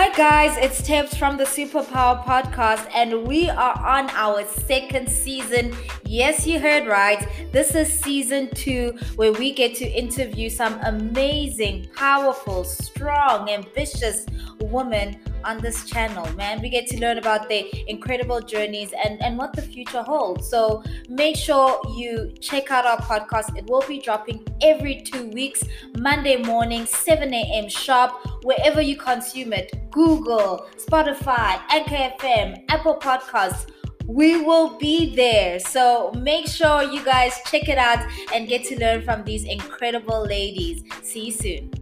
Hi, 0.00 0.10
guys, 0.10 0.56
it's 0.58 0.80
Tips 0.80 1.16
from 1.16 1.36
the 1.36 1.42
Superpower 1.42 2.22
Podcast, 2.22 2.88
and 2.94 3.26
we 3.26 3.50
are 3.50 3.76
on 3.84 4.08
our 4.10 4.46
second 4.46 5.08
season. 5.10 5.74
Yes, 6.04 6.46
you 6.46 6.60
heard 6.60 6.86
right. 6.86 7.26
This 7.50 7.74
is 7.74 7.92
season 7.98 8.48
two, 8.54 8.96
where 9.16 9.32
we 9.32 9.52
get 9.52 9.74
to 9.74 9.84
interview 9.84 10.50
some 10.50 10.78
amazing, 10.84 11.88
powerful, 11.96 12.62
strong, 12.62 13.50
ambitious 13.50 14.24
women 14.60 15.18
on 15.44 15.58
this 15.58 15.84
channel, 15.84 16.30
man. 16.34 16.60
We 16.60 16.68
get 16.68 16.86
to 16.88 17.00
learn 17.00 17.18
about 17.18 17.48
their 17.48 17.64
incredible 17.86 18.40
journeys 18.40 18.92
and, 19.04 19.20
and 19.22 19.38
what 19.38 19.52
the 19.52 19.62
future 19.62 20.02
holds. 20.02 20.48
So 20.48 20.82
make 21.08 21.36
sure 21.36 21.80
you 21.96 22.32
check 22.40 22.70
out 22.70 22.84
our 22.84 22.98
podcast. 22.98 23.56
It 23.56 23.66
will 23.68 23.84
be 23.86 24.00
dropping 24.00 24.46
every 24.62 25.02
two 25.02 25.28
weeks, 25.28 25.62
Monday 25.98 26.36
morning, 26.36 26.86
7 26.86 27.32
a.m. 27.32 27.68
sharp, 27.68 28.12
wherever 28.44 28.80
you 28.80 28.96
consume 28.96 29.52
it 29.52 29.90
Google, 29.90 30.66
Spotify, 30.76 31.60
Anchor 31.70 32.14
FM, 32.20 32.64
Apple 32.68 32.96
Podcasts. 32.96 33.66
We 34.06 34.40
will 34.40 34.78
be 34.78 35.14
there. 35.14 35.58
So 35.60 36.12
make 36.16 36.48
sure 36.48 36.82
you 36.82 37.04
guys 37.04 37.34
check 37.50 37.68
it 37.68 37.76
out 37.78 38.06
and 38.32 38.48
get 38.48 38.64
to 38.64 38.78
learn 38.78 39.02
from 39.02 39.22
these 39.24 39.44
incredible 39.44 40.24
ladies. 40.24 40.82
See 41.02 41.26
you 41.26 41.32
soon. 41.32 41.77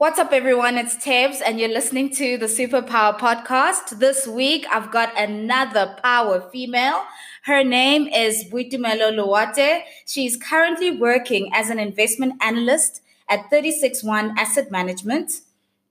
What's 0.00 0.18
up, 0.18 0.32
everyone? 0.32 0.78
It's 0.78 0.96
Tabs, 0.96 1.42
and 1.42 1.60
you're 1.60 1.68
listening 1.68 2.08
to 2.14 2.38
the 2.38 2.46
Superpower 2.46 3.18
Podcast. 3.18 3.98
This 3.98 4.26
week, 4.26 4.64
I've 4.72 4.90
got 4.90 5.12
another 5.14 5.94
power 6.02 6.40
female. 6.50 7.02
Her 7.44 7.62
name 7.62 8.06
is 8.06 8.46
Boitumelo 8.50 9.14
Loate. 9.14 9.82
She's 10.06 10.38
currently 10.38 10.90
working 10.96 11.50
as 11.52 11.68
an 11.68 11.78
investment 11.78 12.42
analyst 12.42 13.02
at 13.28 13.50
361 13.50 14.38
Asset 14.38 14.70
Management. 14.70 15.42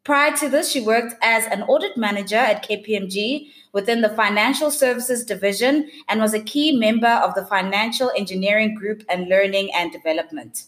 Prior 0.03 0.35
to 0.37 0.49
this, 0.49 0.71
she 0.71 0.81
worked 0.81 1.13
as 1.21 1.45
an 1.45 1.61
audit 1.61 1.95
manager 1.95 2.35
at 2.35 2.67
KPMG 2.67 3.51
within 3.73 4.01
the 4.01 4.09
Financial 4.09 4.71
Services 4.71 5.23
Division 5.23 5.87
and 6.07 6.19
was 6.19 6.33
a 6.33 6.41
key 6.41 6.75
member 6.75 7.21
of 7.23 7.35
the 7.35 7.45
Financial 7.45 8.11
Engineering 8.17 8.73
Group 8.73 9.03
and 9.07 9.29
Learning 9.29 9.69
and 9.75 9.91
Development. 9.91 10.63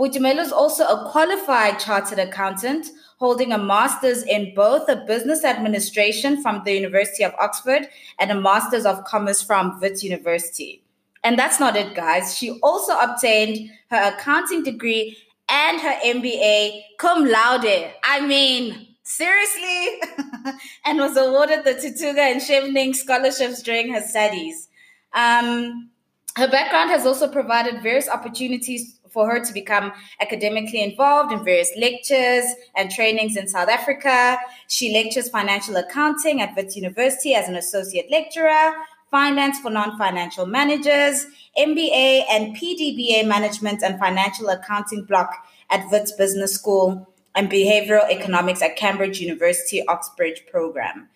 Boitumelo 0.00 0.38
is 0.38 0.50
also 0.50 0.86
a 0.86 1.10
qualified 1.10 1.78
chartered 1.78 2.18
accountant, 2.18 2.86
holding 3.18 3.52
a 3.52 3.58
master's 3.58 4.22
in 4.22 4.54
both 4.54 4.88
a 4.88 5.04
business 5.06 5.44
administration 5.44 6.40
from 6.40 6.62
the 6.64 6.72
University 6.72 7.22
of 7.22 7.34
Oxford 7.38 7.86
and 8.18 8.30
a 8.30 8.40
master's 8.40 8.86
of 8.86 9.04
commerce 9.04 9.42
from 9.42 9.78
Wits 9.78 10.02
University. 10.02 10.82
And 11.22 11.38
that's 11.38 11.60
not 11.60 11.76
it, 11.76 11.94
guys. 11.94 12.34
She 12.34 12.58
also 12.62 12.98
obtained 12.98 13.70
her 13.90 14.14
accounting 14.14 14.62
degree 14.62 15.18
and 15.50 15.78
her 15.78 15.94
MBA 16.02 16.80
cum 16.96 17.26
laude. 17.26 17.92
I 18.02 18.26
mean, 18.26 18.86
seriously? 19.02 20.00
and 20.86 20.98
was 20.98 21.14
awarded 21.18 21.64
the 21.64 21.74
Thuthuka 21.74 22.16
and 22.16 22.40
Chevening 22.40 22.94
scholarships 22.94 23.60
during 23.60 23.92
her 23.92 24.00
studies. 24.00 24.66
Um, 25.12 25.90
her 26.36 26.48
background 26.48 26.88
has 26.88 27.04
also 27.04 27.28
provided 27.28 27.82
various 27.82 28.08
opportunities 28.08 28.99
for 29.10 29.28
her 29.30 29.44
to 29.44 29.52
become 29.52 29.92
academically 30.20 30.82
involved 30.82 31.32
in 31.32 31.44
various 31.44 31.72
lectures 31.76 32.44
and 32.76 32.90
trainings 32.90 33.36
in 33.36 33.48
South 33.48 33.68
Africa. 33.68 34.38
She 34.68 34.92
lectures 34.92 35.28
financial 35.28 35.76
accounting 35.76 36.40
at 36.40 36.56
Wits 36.56 36.76
University 36.76 37.34
as 37.34 37.48
an 37.48 37.56
associate 37.56 38.10
lecturer, 38.10 38.72
finance 39.10 39.58
for 39.60 39.70
non 39.70 39.98
financial 39.98 40.46
managers, 40.46 41.26
MBA 41.58 42.24
and 42.30 42.56
PDBA 42.56 43.26
management 43.26 43.82
and 43.82 43.98
financial 43.98 44.48
accounting 44.48 45.04
block 45.04 45.34
at 45.70 45.90
Wits 45.90 46.12
Business 46.12 46.54
School, 46.54 47.06
and 47.34 47.50
behavioral 47.50 48.08
economics 48.10 48.62
at 48.62 48.76
Cambridge 48.76 49.20
University 49.20 49.86
Oxbridge 49.86 50.44
program. 50.50 51.08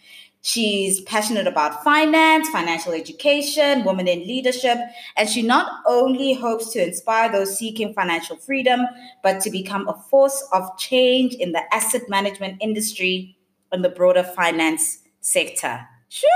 She's 0.47 1.00
passionate 1.00 1.47
about 1.47 1.82
finance, 1.82 2.50
financial 2.50 2.93
education, 2.93 3.82
women 3.82 4.06
in 4.06 4.27
leadership, 4.27 4.77
and 5.16 5.27
she 5.27 5.41
not 5.41 5.81
only 5.87 6.34
hopes 6.34 6.71
to 6.72 6.87
inspire 6.87 7.32
those 7.32 7.56
seeking 7.56 7.94
financial 7.94 8.37
freedom, 8.37 8.82
but 9.22 9.41
to 9.41 9.50
become 9.50 9.88
a 9.88 9.94
force 9.94 10.47
of 10.53 10.77
change 10.77 11.32
in 11.32 11.53
the 11.53 11.62
asset 11.75 12.03
management 12.10 12.59
industry 12.60 13.38
and 13.72 13.82
the 13.82 13.88
broader 13.88 14.22
finance 14.22 14.99
sector. 15.22 15.81
Shoo! 16.10 16.27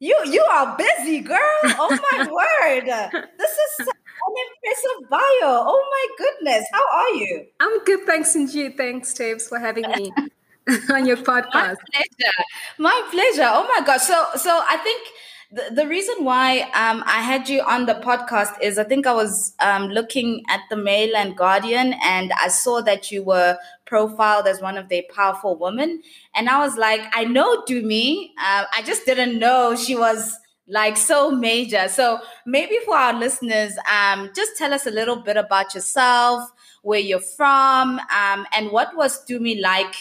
You 0.00 0.14
you 0.26 0.42
are 0.42 0.76
busy, 0.76 1.20
girl. 1.20 1.38
Oh 1.64 1.98
my 2.12 2.18
word. 2.30 2.84
This 3.38 3.50
is 3.50 3.86
an 3.86 4.34
impressive 4.44 5.08
bio. 5.08 5.64
Oh 5.64 5.88
my 5.90 6.26
goodness. 6.26 6.66
How 6.70 6.84
are 6.92 7.14
you? 7.14 7.46
I'm 7.58 7.84
good, 7.84 8.00
thanks, 8.04 8.34
and 8.34 8.52
you. 8.52 8.70
Thanks, 8.76 9.14
Tabs, 9.14 9.48
for 9.48 9.58
having 9.58 9.88
me. 9.88 10.12
on 10.90 11.06
your 11.06 11.16
podcast. 11.16 11.52
My 11.54 11.74
pleasure. 11.92 12.34
My 12.78 13.08
pleasure. 13.10 13.48
Oh 13.50 13.66
my 13.74 13.84
gosh. 13.86 14.02
So 14.02 14.26
so 14.36 14.62
I 14.68 14.76
think 14.78 15.08
the, 15.50 15.74
the 15.82 15.88
reason 15.88 16.24
why 16.24 16.60
um, 16.74 17.02
I 17.06 17.22
had 17.22 17.48
you 17.48 17.62
on 17.62 17.86
the 17.86 17.94
podcast 17.94 18.60
is 18.60 18.78
I 18.78 18.84
think 18.84 19.06
I 19.06 19.14
was 19.14 19.54
um, 19.60 19.88
looking 19.88 20.42
at 20.48 20.60
the 20.68 20.76
Mail 20.76 21.16
and 21.16 21.36
Guardian 21.36 21.94
and 22.04 22.32
I 22.32 22.48
saw 22.48 22.82
that 22.82 23.10
you 23.10 23.22
were 23.22 23.56
profiled 23.86 24.46
as 24.46 24.60
one 24.60 24.76
of 24.76 24.90
their 24.90 25.02
powerful 25.14 25.56
women. 25.56 26.02
And 26.34 26.50
I 26.50 26.58
was 26.58 26.76
like, 26.76 27.00
I 27.14 27.24
know 27.24 27.62
Dumi. 27.62 28.28
Uh, 28.38 28.64
I 28.76 28.82
just 28.84 29.06
didn't 29.06 29.38
know 29.38 29.74
she 29.74 29.96
was 29.96 30.36
like 30.66 30.98
so 30.98 31.30
major. 31.30 31.88
So 31.88 32.20
maybe 32.44 32.78
for 32.84 32.94
our 32.94 33.18
listeners, 33.18 33.72
um, 33.90 34.30
just 34.36 34.58
tell 34.58 34.74
us 34.74 34.86
a 34.86 34.90
little 34.90 35.16
bit 35.16 35.38
about 35.38 35.74
yourself, 35.74 36.42
where 36.82 37.00
you're 37.00 37.20
from, 37.20 37.98
um, 38.14 38.46
and 38.54 38.70
what 38.70 38.94
was 38.94 39.24
Dumi 39.24 39.60
like 39.62 39.94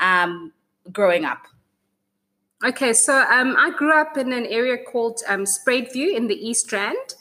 um, 0.00 0.52
growing 0.92 1.24
up? 1.24 1.46
Okay, 2.62 2.92
so 2.92 3.14
um, 3.14 3.56
I 3.58 3.70
grew 3.70 3.92
up 3.92 4.18
in 4.18 4.32
an 4.32 4.44
area 4.46 4.76
called 4.76 5.20
um, 5.26 5.44
Spruitview 5.44 6.14
in 6.14 6.26
the 6.26 6.34
East 6.34 6.70
Rand 6.72 7.14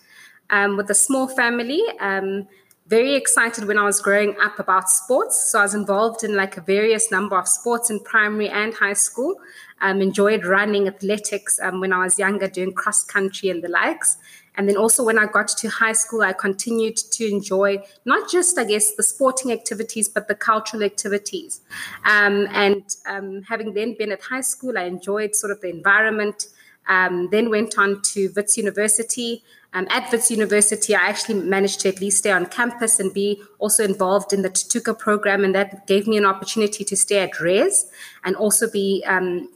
um, 0.49 0.75
with 0.75 0.89
a 0.89 0.95
small 0.95 1.27
family. 1.27 1.81
Um, 2.01 2.47
very 2.87 3.13
excited 3.13 3.65
when 3.65 3.77
I 3.77 3.83
was 3.83 4.01
growing 4.01 4.35
up 4.41 4.57
about 4.57 4.89
sports. 4.89 5.51
So 5.51 5.59
I 5.59 5.61
was 5.61 5.75
involved 5.75 6.23
in 6.23 6.35
like 6.35 6.57
a 6.57 6.61
various 6.61 7.11
number 7.11 7.37
of 7.37 7.47
sports 7.47 7.91
in 7.91 7.99
primary 7.99 8.49
and 8.49 8.73
high 8.73 8.93
school. 8.93 9.35
Um, 9.79 10.01
enjoyed 10.01 10.43
running 10.43 10.87
athletics 10.87 11.59
um, 11.61 11.79
when 11.79 11.93
I 11.93 11.99
was 11.99 12.17
younger, 12.19 12.47
doing 12.47 12.73
cross 12.73 13.03
country 13.03 13.49
and 13.49 13.63
the 13.63 13.69
likes. 13.69 14.17
And 14.55 14.67
then 14.67 14.77
also 14.77 15.03
when 15.03 15.17
I 15.17 15.25
got 15.25 15.47
to 15.49 15.69
high 15.69 15.93
school, 15.93 16.21
I 16.21 16.33
continued 16.33 16.97
to 16.97 17.27
enjoy 17.27 17.83
not 18.05 18.29
just, 18.29 18.57
I 18.57 18.65
guess, 18.65 18.95
the 18.95 19.03
sporting 19.03 19.51
activities, 19.51 20.09
but 20.09 20.27
the 20.27 20.35
cultural 20.35 20.83
activities. 20.83 21.61
Um, 22.05 22.47
and 22.51 22.83
um, 23.05 23.43
having 23.43 23.73
then 23.73 23.95
been 23.97 24.11
at 24.11 24.21
high 24.21 24.41
school, 24.41 24.77
I 24.77 24.83
enjoyed 24.83 25.35
sort 25.35 25.51
of 25.51 25.61
the 25.61 25.69
environment. 25.69 26.47
Um, 26.87 27.29
then 27.31 27.49
went 27.51 27.77
on 27.77 28.01
to 28.13 28.31
Wits 28.35 28.57
University. 28.57 29.43
Um, 29.73 29.87
at 29.91 30.11
Wits 30.11 30.31
University, 30.31 30.95
I 30.95 31.01
actually 31.01 31.35
managed 31.35 31.81
to 31.81 31.89
at 31.89 32.01
least 32.01 32.17
stay 32.17 32.31
on 32.31 32.47
campus 32.47 32.99
and 32.99 33.13
be 33.13 33.41
also 33.59 33.83
involved 33.83 34.33
in 34.33 34.41
the 34.41 34.49
Thuthuka 34.49 34.97
program, 34.97 35.43
and 35.43 35.53
that 35.53 35.85
gave 35.85 36.07
me 36.07 36.17
an 36.17 36.25
opportunity 36.25 36.83
to 36.83 36.97
stay 36.97 37.19
at 37.19 37.39
RES 37.39 37.85
and 38.23 38.35
also 38.35 38.67
be 38.69 39.03
um, 39.05 39.47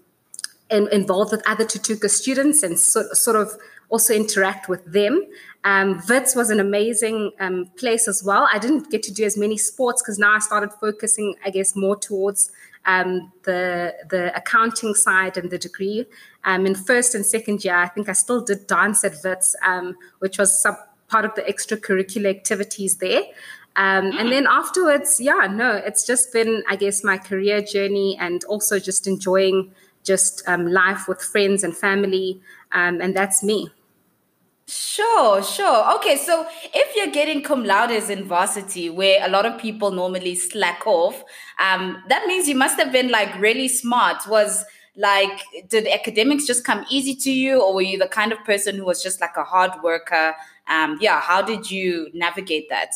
in, 0.69 0.87
involved 0.91 1.31
with 1.31 1.41
other 1.47 1.65
Thuthuka 1.65 2.09
students 2.09 2.63
and 2.63 2.79
so, 2.79 3.03
sort 3.13 3.37
of 3.37 3.53
also 3.93 4.11
interact 4.13 4.67
with 4.67 4.83
them. 4.91 5.23
Um, 5.63 6.01
Wits 6.09 6.35
was 6.35 6.49
an 6.49 6.59
amazing 6.59 7.31
um, 7.39 7.67
place 7.77 8.07
as 8.07 8.23
well. 8.23 8.49
I 8.51 8.57
didn't 8.57 8.89
get 8.89 9.03
to 9.03 9.13
do 9.13 9.23
as 9.23 9.37
many 9.37 9.57
sports 9.57 10.01
because 10.01 10.17
now 10.17 10.33
I 10.33 10.39
started 10.39 10.71
focusing, 10.73 11.35
I 11.45 11.51
guess, 11.51 11.75
more 11.75 11.95
towards 11.95 12.51
um, 12.85 13.31
the 13.43 13.93
the 14.09 14.35
accounting 14.35 14.95
side 14.95 15.37
and 15.37 15.51
the 15.51 15.59
degree. 15.59 16.05
Um, 16.43 16.65
in 16.65 16.75
first 16.75 17.13
and 17.15 17.23
second 17.23 17.63
year, 17.63 17.77
I 17.77 17.87
think 17.87 18.09
I 18.09 18.13
still 18.13 18.41
did 18.41 18.65
dance 18.65 19.03
at 19.05 19.13
Wits, 19.23 19.55
um, 19.63 19.95
which 20.19 20.39
was 20.39 20.49
some 20.59 20.75
part 21.07 21.23
of 21.23 21.35
the 21.35 21.43
extracurricular 21.43 22.29
activities 22.37 22.97
there. 22.97 23.21
Um, 23.75 24.11
and 24.19 24.31
then 24.31 24.45
afterwards, 24.47 25.19
yeah, 25.19 25.47
no, 25.49 25.71
it's 25.71 26.05
just 26.05 26.33
been, 26.33 26.63
I 26.67 26.75
guess, 26.75 27.03
my 27.03 27.17
career 27.17 27.61
journey 27.61 28.17
and 28.19 28.43
also 28.45 28.79
just 28.79 29.07
enjoying 29.07 29.71
just 30.03 30.43
um, 30.47 30.67
life 30.67 31.07
with 31.07 31.21
friends 31.21 31.63
and 31.63 31.75
family. 31.75 32.41
Um, 32.71 33.01
and 33.01 33.15
that's 33.15 33.43
me. 33.43 33.69
Sure, 34.67 35.43
sure. 35.43 35.95
Okay, 35.95 36.15
so 36.15 36.47
if 36.73 36.95
you're 36.95 37.11
getting 37.11 37.41
cum 37.43 37.65
laudes 37.65 38.09
in 38.09 38.23
varsity, 38.23 38.89
where 38.89 39.25
a 39.25 39.29
lot 39.29 39.45
of 39.45 39.59
people 39.59 39.91
normally 39.91 40.35
slack 40.35 40.87
off, 40.87 41.21
um, 41.59 42.01
that 42.07 42.25
means 42.27 42.47
you 42.47 42.55
must 42.55 42.79
have 42.79 42.91
been 42.91 43.09
like 43.09 43.37
really 43.39 43.67
smart. 43.67 44.25
Was 44.27 44.63
like, 44.95 45.41
did 45.67 45.87
academics 45.87 46.45
just 46.45 46.63
come 46.63 46.85
easy 46.89 47.13
to 47.15 47.31
you, 47.31 47.61
or 47.61 47.73
were 47.73 47.81
you 47.81 47.97
the 47.97 48.07
kind 48.07 48.31
of 48.31 48.43
person 48.45 48.75
who 48.77 48.85
was 48.85 49.03
just 49.03 49.19
like 49.19 49.35
a 49.35 49.43
hard 49.43 49.71
worker? 49.83 50.33
Um, 50.67 50.97
yeah, 51.01 51.19
how 51.19 51.41
did 51.41 51.69
you 51.69 52.09
navigate 52.13 52.69
that? 52.69 52.91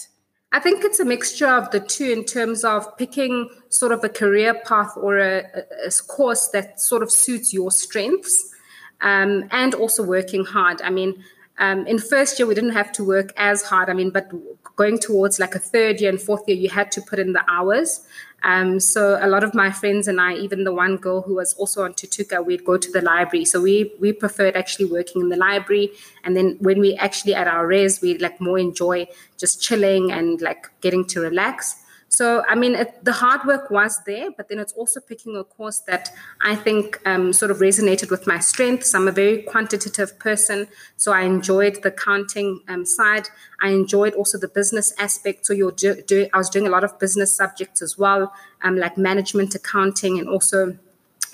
I 0.54 0.60
think 0.60 0.86
it's 0.86 1.02
a 1.02 1.06
mixture 1.06 1.50
of 1.50 1.69
the 1.72 1.81
two 1.81 2.10
in 2.10 2.24
terms 2.24 2.64
of 2.64 2.98
picking 2.98 3.50
sort 3.68 3.92
of 3.92 4.02
a 4.06 4.10
career 4.10 4.54
path 4.66 4.94
or 4.96 5.18
a, 5.18 5.44
a 5.86 5.92
course 6.08 6.48
that 6.50 6.80
sort 6.80 7.04
of 7.04 7.12
suits 7.12 7.54
your 7.54 7.69
strengths 7.72 8.54
um, 9.02 9.50
and 9.52 9.75
also 9.75 10.04
working 10.04 10.46
hard. 10.46 10.81
I 10.81 10.90
mean, 10.90 11.22
um, 11.59 11.88
in 11.88 11.98
first 11.98 12.38
year, 12.38 12.48
we 12.48 12.56
didn't 12.56 12.71
have 12.74 12.92
to 12.94 13.04
work 13.04 13.33
as 13.36 13.63
hard. 13.63 13.89
I 13.89 13.94
mean, 13.94 14.12
but 14.12 14.31
going 14.75 15.00
towards 15.00 15.39
like 15.39 15.56
a 15.56 15.59
third 15.59 16.00
year 16.00 16.09
and 16.09 16.21
fourth 16.21 16.48
year, 16.48 16.57
you 16.57 16.69
had 16.69 16.92
to 16.94 17.01
put 17.01 17.19
in 17.19 17.33
the 17.33 17.44
hours. 17.50 18.06
Um, 18.44 18.80
so 18.80 19.18
a 19.19 19.27
lot 19.27 19.44
of 19.44 19.56
my 19.56 19.71
friends 19.71 20.07
and 20.07 20.21
I, 20.21 20.33
even 20.36 20.63
the 20.63 20.74
one 20.74 20.98
girl 20.98 21.24
who 21.24 21.36
was 21.36 21.54
also 21.56 21.83
on 21.83 21.94
Thuthuka, 21.94 22.45
we'd 22.45 22.63
go 22.63 22.77
to 22.77 22.92
the 22.92 23.01
library. 23.01 23.45
So 23.45 23.59
we 23.59 23.92
we 24.00 24.13
preferred 24.13 24.56
actually 24.56 24.86
working 24.86 25.21
in 25.21 25.30
the 25.30 25.38
library. 25.38 25.92
And 26.24 26.38
then 26.38 26.57
when 26.59 26.80
we 26.80 26.95
actually 26.95 27.33
at 27.33 27.48
our 27.48 27.65
res, 27.65 28.00
we 28.01 28.18
like 28.19 28.39
more 28.39 28.59
enjoy 28.59 29.07
just 29.38 29.62
chilling 29.62 30.12
and 30.12 30.39
like 30.39 30.69
getting 30.81 31.06
to 31.06 31.21
relax. 31.21 31.83
So, 32.09 32.44
I 32.48 32.56
mean, 32.56 32.74
it, 32.74 33.04
the 33.04 33.12
hard 33.12 33.45
work 33.45 33.69
was 33.69 34.01
there, 34.06 34.31
but 34.31 34.48
then 34.48 34.59
it's 34.59 34.74
also 34.74 35.00
picking 35.00 35.36
a 35.36 35.44
course 35.44 35.80
that 35.88 36.09
I 36.42 36.56
think 36.56 37.00
um, 37.06 37.33
sort 37.33 37.51
of 37.51 37.57
resonated 37.57 38.09
with 38.09 38.25
my 38.25 38.39
strengths. 38.39 38.95
I'm 38.95 39.07
a 39.07 39.12
very 39.12 39.44
quantitative 39.44 40.18
person, 40.18 40.68
so 40.95 41.12
I 41.12 41.21
enjoyed 41.24 41.83
the 41.83 41.92
counting 41.92 42.62
um, 42.69 42.86
side. 42.86 43.27
I 43.62 43.69
enjoyed 43.69 44.13
also 44.13 44.38
the 44.38 44.48
business 44.48 44.94
aspect. 44.98 45.45
So, 45.45 45.54
you're 45.54 45.71
do, 45.71 46.01
do, 46.01 46.27
I 46.33 46.38
was 46.38 46.50
doing 46.50 46.65
a 46.65 46.69
lot 46.69 46.83
of 46.83 46.98
business 46.98 47.36
subjects 47.36 47.81
as 47.81 47.98
well, 47.98 48.33
um, 48.62 48.77
like 48.77 48.98
management 48.98 49.54
accounting 49.54 50.18
and 50.18 50.30
also 50.30 50.77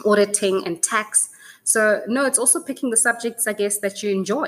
auditing 0.05 0.65
and 0.65 0.81
tax. 0.81 1.29
So, 1.63 2.01
no, 2.07 2.25
it's 2.25 2.39
also 2.39 2.59
picking 2.59 2.89
the 2.89 2.97
subjects, 2.97 3.47
I 3.47 3.53
guess, 3.53 3.77
that 3.79 4.03
you 4.03 4.09
enjoy. 4.11 4.47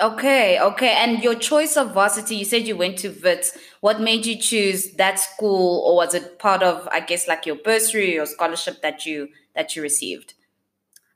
Okay, 0.00 0.58
okay. 0.60 0.96
And 0.98 1.22
your 1.22 1.36
choice 1.36 1.76
of 1.76 1.94
varsity, 1.94 2.34
you 2.36 2.44
said 2.44 2.66
you 2.66 2.76
went 2.76 2.98
to 2.98 3.10
WITS. 3.10 3.56
What 3.80 4.00
made 4.00 4.26
you 4.26 4.36
choose 4.36 4.92
that 4.92 5.20
school 5.20 5.82
or 5.86 5.96
was 5.96 6.14
it 6.14 6.38
part 6.38 6.62
of 6.64 6.88
I 6.90 7.00
guess 7.00 7.28
like 7.28 7.46
your 7.46 7.56
bursary 7.56 8.18
or 8.18 8.26
scholarship 8.26 8.82
that 8.82 9.06
you 9.06 9.28
that 9.54 9.76
you 9.76 9.82
received? 9.82 10.34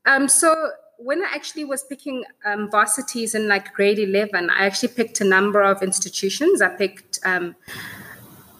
Um 0.07 0.29
so 0.29 0.55
when 0.99 1.23
I 1.23 1.29
actually 1.35 1.65
was 1.65 1.85
picking 1.85 2.25
um, 2.45 2.69
varsities 2.71 3.35
in 3.35 3.47
like 3.47 3.73
grade 3.73 4.01
11, 4.01 4.51
I 4.51 4.67
actually 4.67 4.89
picked 4.89 5.21
a 5.21 5.25
number 5.25 5.63
of 5.63 5.81
institutions. 5.81 6.61
I 6.61 6.71
picked 6.71 7.21
um, 7.25 7.55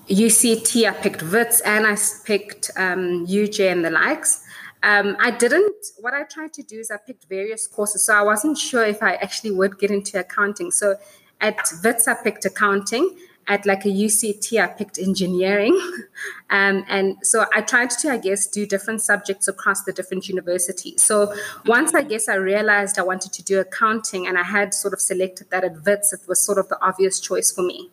UCT, 0.09 0.89
I 0.89 0.93
picked 0.93 1.25
WITS, 1.25 1.61
and 1.63 1.85
I 1.85 1.97
picked 2.25 2.71
um, 2.77 3.27
UJ 3.27 3.73
and 3.73 3.85
the 3.85 3.91
likes. 3.91 4.45
Um, 4.83 5.17
I 5.19 5.31
didn't, 5.31 5.75
what 5.99 6.15
I 6.15 6.23
tried 6.25 6.53
to 6.55 6.63
do 6.63 6.79
is 6.79 6.91
I 6.91 6.97
picked 6.97 7.29
various 7.29 7.67
courses. 7.67 8.05
So 8.05 8.15
I 8.15 8.23
wasn't 8.23 8.59
sure 8.59 8.85
if 8.85 9.03
I 9.03 9.15
actually 9.15 9.51
would 9.53 9.79
get 9.79 9.91
into 9.91 10.19
accounting. 10.19 10.71
So 10.71 10.97
at 11.41 11.57
WITS, 11.83 12.09
I 12.09 12.15
picked 12.15 12.45
accounting. 12.45 13.17
At 13.51 13.65
like 13.65 13.87
a 13.87 13.89
UCT, 13.89 14.63
I 14.63 14.67
picked 14.67 14.99
engineering. 14.99 15.81
um, 16.51 16.85
and 16.87 17.17
so 17.23 17.47
I 17.55 17.63
tried 17.63 17.89
to, 17.91 18.11
I 18.11 18.19
guess, 18.19 18.47
do 18.47 18.67
different 18.67 19.01
subjects 19.01 19.49
across 19.49 19.85
the 19.85 19.93
different 19.93 20.29
universities. 20.29 21.03
So 21.03 21.35
once 21.65 21.95
I 21.95 22.03
guess 22.03 22.29
I 22.29 22.35
realized 22.35 22.99
I 22.99 23.03
wanted 23.03 23.33
to 23.33 23.43
do 23.43 23.59
accounting 23.59 24.27
and 24.27 24.37
I 24.37 24.43
had 24.43 24.75
sort 24.75 24.93
of 24.93 25.01
selected 25.01 25.49
that 25.49 25.65
at 25.65 25.83
WITS, 25.83 26.13
it 26.13 26.21
was 26.29 26.45
sort 26.45 26.59
of 26.59 26.69
the 26.69 26.79
obvious 26.85 27.21
choice 27.21 27.51
for 27.51 27.63
me. 27.63 27.91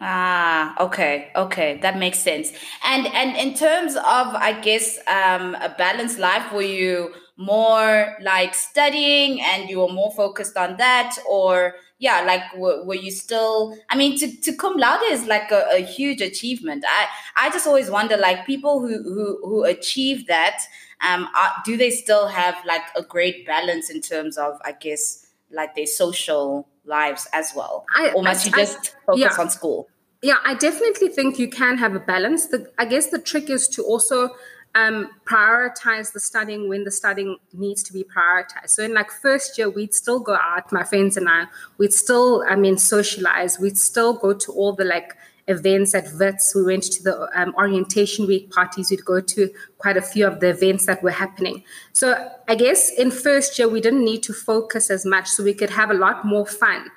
Ah, 0.00 0.76
okay, 0.84 1.30
okay, 1.34 1.78
that 1.82 1.98
makes 1.98 2.20
sense. 2.20 2.52
And 2.84 3.06
and 3.08 3.36
in 3.36 3.54
terms 3.54 3.96
of, 3.96 4.26
I 4.34 4.58
guess, 4.60 4.96
um, 5.08 5.56
a 5.56 5.74
balanced 5.76 6.20
life, 6.20 6.52
were 6.52 6.62
you 6.62 7.14
more 7.36 8.16
like 8.22 8.54
studying 8.54 9.40
and 9.40 9.68
you 9.68 9.80
were 9.80 9.88
more 9.92 10.12
focused 10.12 10.56
on 10.56 10.76
that, 10.76 11.16
or 11.28 11.74
yeah, 11.98 12.20
like 12.22 12.42
were, 12.56 12.84
were 12.84 12.94
you 12.94 13.10
still? 13.10 13.76
I 13.90 13.96
mean, 13.96 14.16
to 14.18 14.36
to 14.42 14.52
cum 14.52 14.76
laude 14.76 15.02
is 15.10 15.26
like 15.26 15.50
a, 15.50 15.64
a 15.72 15.78
huge 15.82 16.20
achievement. 16.20 16.84
I 16.86 17.06
I 17.46 17.50
just 17.50 17.66
always 17.66 17.90
wonder, 17.90 18.16
like 18.16 18.46
people 18.46 18.78
who 18.80 19.02
who 19.02 19.40
who 19.44 19.64
achieve 19.64 20.28
that, 20.28 20.60
um, 21.00 21.28
are, 21.36 21.54
do 21.64 21.76
they 21.76 21.90
still 21.90 22.28
have 22.28 22.54
like 22.64 22.82
a 22.94 23.02
great 23.02 23.44
balance 23.46 23.90
in 23.90 24.00
terms 24.00 24.38
of, 24.38 24.60
I 24.64 24.72
guess, 24.72 25.26
like 25.50 25.74
their 25.74 25.86
social 25.86 26.68
lives 26.84 27.26
as 27.32 27.52
well? 27.54 27.84
I, 27.94 28.10
or 28.12 28.22
must 28.22 28.46
I, 28.46 28.48
you 28.48 28.66
just 28.66 28.94
focus 29.06 29.20
yeah. 29.22 29.42
on 29.42 29.50
school? 29.50 29.88
Yeah, 30.22 30.38
I 30.44 30.54
definitely 30.54 31.08
think 31.08 31.38
you 31.38 31.48
can 31.48 31.78
have 31.78 31.94
a 31.94 32.00
balance. 32.00 32.46
The, 32.46 32.70
I 32.78 32.86
guess 32.86 33.08
the 33.08 33.20
trick 33.20 33.50
is 33.50 33.68
to 33.68 33.82
also 33.84 34.30
um, 34.74 35.10
prioritize 35.24 36.12
the 36.12 36.20
studying 36.20 36.68
when 36.68 36.84
the 36.84 36.90
studying 36.90 37.36
needs 37.52 37.82
to 37.84 37.92
be 37.92 38.04
prioritized. 38.04 38.70
So 38.70 38.82
in 38.82 38.94
like 38.94 39.10
first 39.10 39.58
year, 39.58 39.70
we'd 39.70 39.94
still 39.94 40.20
go 40.20 40.34
out, 40.34 40.72
my 40.72 40.84
friends 40.84 41.16
and 41.16 41.28
I, 41.28 41.44
we'd 41.78 41.92
still, 41.92 42.44
I 42.48 42.56
mean, 42.56 42.78
socialize. 42.78 43.58
We'd 43.58 43.78
still 43.78 44.12
go 44.12 44.32
to 44.34 44.52
all 44.52 44.72
the 44.72 44.84
like 44.84 45.14
events 45.48 45.94
at 45.94 46.12
WITS. 46.14 46.54
We 46.54 46.62
went 46.62 46.84
to 46.84 47.02
the 47.02 47.28
um, 47.34 47.54
orientation 47.56 48.26
week 48.26 48.50
parties. 48.50 48.90
We'd 48.90 49.04
go 49.04 49.20
to 49.20 49.50
quite 49.78 49.96
a 49.96 50.02
few 50.02 50.26
of 50.26 50.40
the 50.40 50.50
events 50.50 50.86
that 50.86 51.02
were 51.02 51.10
happening. 51.10 51.64
So 51.92 52.30
I 52.46 52.54
guess 52.54 52.90
in 52.90 53.10
first 53.10 53.58
year, 53.58 53.68
we 53.68 53.80
didn't 53.80 54.04
need 54.04 54.22
to 54.24 54.32
focus 54.32 54.90
as 54.90 55.04
much 55.04 55.28
so 55.28 55.42
we 55.42 55.54
could 55.54 55.70
have 55.70 55.90
a 55.90 55.94
lot 55.94 56.24
more 56.24 56.46
fun. 56.46 56.90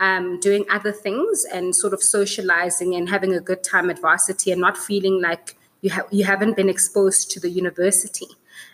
Um, 0.00 0.38
doing 0.38 0.64
other 0.70 0.92
things 0.92 1.44
and 1.52 1.74
sort 1.74 1.92
of 1.92 2.04
socializing 2.04 2.94
and 2.94 3.08
having 3.08 3.34
a 3.34 3.40
good 3.40 3.64
time 3.64 3.90
at 3.90 4.00
varsity 4.00 4.52
and 4.52 4.60
not 4.60 4.78
feeling 4.78 5.20
like 5.20 5.56
you 5.80 5.90
have 5.90 6.06
you 6.12 6.24
haven't 6.24 6.54
been 6.54 6.68
exposed 6.68 7.32
to 7.32 7.40
the 7.40 7.50
university. 7.50 8.28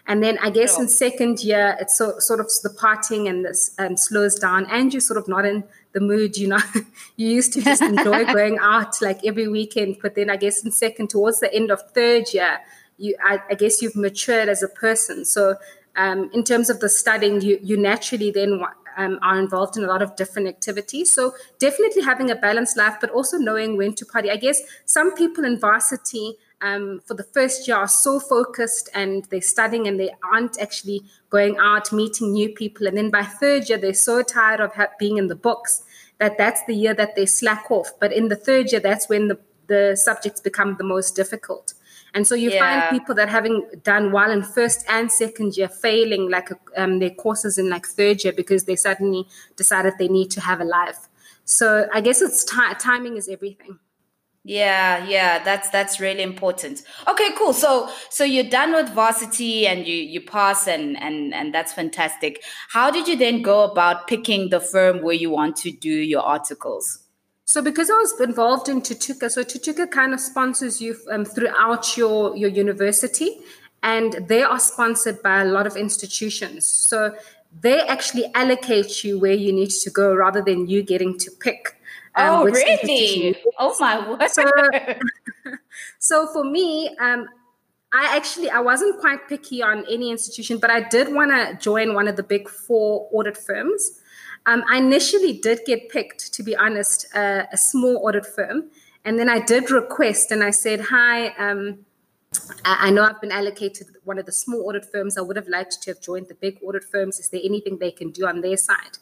And 0.07 0.23
then 0.23 0.39
I 0.43 0.51
guess 0.51 0.79
in 0.79 0.89
second 0.89 1.43
year, 1.43 1.77
it's 1.81 1.97
so, 1.97 2.19
sort 2.19 2.41
of 2.41 2.51
the 2.63 2.71
parting 2.71 3.27
and 3.27 3.45
this 3.45 3.75
um, 3.79 3.97
slows 3.97 4.35
down, 4.35 4.67
and 4.71 4.93
you're 4.93 5.01
sort 5.01 5.19
of 5.19 5.29
not 5.29 5.47
in 5.47 5.65
the 5.95 6.01
mood. 6.01 6.37
You 6.37 6.49
know, 6.49 6.59
you 7.17 7.29
used 7.29 7.55
to 7.55 7.63
just 7.63 7.81
enjoy 7.81 8.25
going 8.33 8.59
out 8.61 9.01
like 9.01 9.25
every 9.25 9.49
weekend, 9.49 9.97
but 10.03 10.15
then 10.15 10.29
I 10.29 10.37
guess 10.37 10.63
in 10.63 10.71
second, 10.71 11.09
towards 11.09 11.41
the 11.41 11.53
end 11.55 11.71
of 11.71 11.81
third 11.93 12.35
year, 12.35 12.59
you 12.99 13.17
I, 13.25 13.41
I 13.49 13.55
guess 13.55 13.81
you've 13.81 13.97
matured 13.97 14.49
as 14.49 14.63
a 14.63 14.69
person. 14.69 15.25
So 15.25 15.57
um, 15.97 16.31
in 16.35 16.45
terms 16.45 16.69
of 16.69 16.81
the 16.81 16.89
studying, 16.89 17.41
you 17.41 17.59
you 17.63 17.79
naturally 17.79 18.31
then 18.31 18.63
um, 18.97 19.19
are 19.23 19.39
involved 19.39 19.77
in 19.77 19.85
a 19.85 19.87
lot 19.87 20.03
of 20.03 20.17
different 20.17 20.49
activities. 20.49 21.11
So 21.11 21.35
definitely 21.59 22.03
having 22.03 22.31
a 22.31 22.37
balanced 22.37 22.77
life, 22.77 22.97
but 23.01 23.11
also 23.11 23.39
knowing 23.39 23.77
when 23.77 23.95
to 23.95 24.07
party. 24.07 24.31
I 24.31 24.37
guess 24.37 24.61
some 24.85 25.15
people 25.15 25.45
in 25.45 25.59
varsity 25.59 26.37
um, 26.61 27.01
for 27.05 27.15
the 27.15 27.25
first 27.25 27.69
year 27.69 27.77
are 27.77 27.89
so 27.89 28.19
focused 28.19 28.89
and 28.95 29.25
they're 29.27 29.41
studying 29.41 29.87
and 29.87 29.99
they 29.99 30.11
aren't 30.33 30.61
actually 30.61 31.03
going 31.31 31.57
out 31.59 31.93
meeting 31.93 32.33
new 32.33 32.49
people. 32.49 32.87
And 32.87 32.97
then 32.97 33.11
by 33.11 33.23
third 33.23 33.69
year 33.69 33.79
they're 33.79 33.95
so 33.95 34.23
tired 34.23 34.61
of 34.61 34.75
ha- 34.75 34.89
being 34.99 35.19
in 35.19 35.29
the 35.29 35.37
books 35.37 35.83
that 36.19 36.39
that's 36.39 36.65
the 36.65 36.75
year 36.75 36.95
that 36.95 37.17
they 37.17 37.27
slack 37.27 37.71
off. 37.71 37.91
But 38.01 38.13
in 38.13 38.29
the 38.29 38.37
third 38.37 38.73
year 38.73 38.81
that's 38.81 39.09
when 39.09 39.29
the, 39.29 39.39
the 39.67 39.97
subjects 39.97 40.41
become 40.41 40.77
the 40.77 40.85
most 40.85 41.17
difficult. 41.17 41.75
And 42.15 42.27
so 42.27 42.35
you 42.35 42.51
yeah. 42.51 42.61
find 42.61 42.91
people 42.91 43.15
that 43.17 43.29
having 43.29 43.67
done 43.83 44.13
well 44.13 44.31
in 44.31 44.43
first 44.43 44.85
and 44.89 45.11
second 45.11 45.57
year 45.57 45.69
failing 45.69 46.31
like 46.31 46.51
um, 46.77 47.01
their 47.01 47.11
courses 47.11 47.59
in 47.59 47.69
like 47.69 47.87
third 47.87 48.23
year 48.23 48.33
because 48.33 48.65
they 48.65 48.77
suddenly 48.77 49.27
decided 49.57 49.95
they 49.99 50.09
need 50.09 50.31
to 50.31 50.41
have 50.41 50.61
a 50.61 50.65
life. 50.65 51.09
So 51.47 51.89
i 51.93 52.01
guess 52.01 52.23
it's 52.23 52.43
t- 52.45 52.75
timing 52.79 53.19
is 53.19 53.29
everything 53.29 53.79
yeah, 54.47 55.07
yeah, 55.09 55.43
that's 55.43 55.71
that's 55.71 56.01
really 56.01 56.23
important. 56.23 56.83
Okay, 57.09 57.31
cool. 57.39 57.55
So 57.55 57.89
so 58.11 58.25
you're 58.25 58.45
done 58.45 58.75
with 58.75 58.91
varsity 58.91 59.67
and 59.67 59.87
you 59.87 59.97
you 59.97 60.21
pass 60.21 60.67
and 60.67 61.01
and 61.01 61.33
and 61.33 61.55
that's 61.55 61.73
fantastic. 61.73 62.43
How 62.69 62.91
did 62.91 63.09
you 63.09 63.17
then 63.17 63.41
go 63.41 63.65
about 63.65 64.07
picking 64.07 64.51
the 64.51 64.61
firm 64.61 65.01
where 65.01 65.15
you 65.15 65.31
want 65.31 65.57
to 65.57 65.73
do 65.73 65.89
your 65.89 66.21
articles? 66.21 66.99
So 67.47 67.63
because 67.63 67.89
I 67.89 67.95
was 67.95 68.21
involved 68.21 68.69
in 68.69 68.83
Thuthuka, 68.83 69.31
so 69.31 69.45
Thuthuka 69.45 69.91
kind 69.91 70.13
of 70.13 70.21
sponsors 70.21 70.79
you 70.79 70.95
um, 71.11 71.25
throughout 71.25 71.97
your 71.97 72.37
your 72.37 72.51
university, 72.51 73.39
and 73.83 74.29
they 74.29 74.43
are 74.43 74.61
sponsored 74.61 75.23
by 75.23 75.41
a 75.41 75.47
lot 75.47 75.67
of 75.67 75.75
institutions. 75.75 76.69
So 76.69 77.15
they 77.63 77.81
actually 77.87 78.27
allocate 78.35 79.05
you 79.05 79.19
where 79.19 79.33
you 79.33 79.55
need 79.55 79.71
to 79.71 79.91
go 79.91 80.15
rather 80.15 80.43
than 80.43 80.69
you 80.69 80.83
getting 80.83 81.19
to 81.21 81.31
pick. 81.31 81.77
Um, 82.17 82.29
oh, 82.29 82.45
really? 82.45 83.37
Oh, 83.59 83.77
my 83.81 84.09
word. 84.19 84.29
So, 84.31 84.45
so 85.99 86.27
for 86.33 86.45
me, 86.45 86.95
um, 87.01 87.27
I 87.95 88.17
actually 88.17 88.51
I 88.51 88.61
wasn't 88.61 89.01
quite 89.01 89.29
picky 89.29 89.63
on 89.63 89.85
any 89.89 90.11
institution, 90.11 90.59
but 90.59 90.69
I 90.69 90.81
did 90.81 91.15
want 91.15 91.31
to 91.31 91.57
join 91.61 91.95
one 91.95 92.09
of 92.09 92.17
the 92.17 92.25
big 92.25 92.49
four 92.49 93.09
audit 93.13 93.37
firms. 93.37 94.01
Um, 94.47 94.65
I 94.69 94.79
initially 94.79 95.33
did 95.33 95.61
get 95.65 95.89
picked, 95.89 96.33
to 96.35 96.43
be 96.43 96.57
honest, 96.57 97.07
uh, 97.15 97.45
a 97.53 97.57
small 97.57 98.07
audit 98.07 98.27
firm, 98.27 98.71
and 99.05 99.19
then 99.19 99.29
I 99.29 99.39
did 99.39 99.71
request, 99.71 100.33
and 100.33 100.43
I 100.43 100.51
said, 100.51 100.81
"Hi, 100.91 101.29
um, 101.39 101.87
I, 102.65 102.89
I 102.89 102.91
know 102.91 103.05
I've 103.05 103.21
been 103.21 103.33
allocated 103.33 103.87
one 104.03 104.19
of 104.19 104.27
the 104.27 104.33
small 104.33 104.69
audit 104.69 104.85
firms. 104.91 105.17
I 105.17 105.21
would 105.21 105.37
have 105.37 105.49
liked 105.49 105.81
to 105.83 105.91
have 105.93 106.01
joined 106.01 106.27
the 106.29 106.35
big 106.35 106.59
audit 106.65 106.83
firms. 106.83 107.21
Is 107.21 107.29
there 107.29 107.41
anything 107.45 107.79
they 107.79 107.93
can 107.93 108.11
do 108.11 108.27
on 108.27 108.41
their 108.41 108.57
side?" 108.57 108.99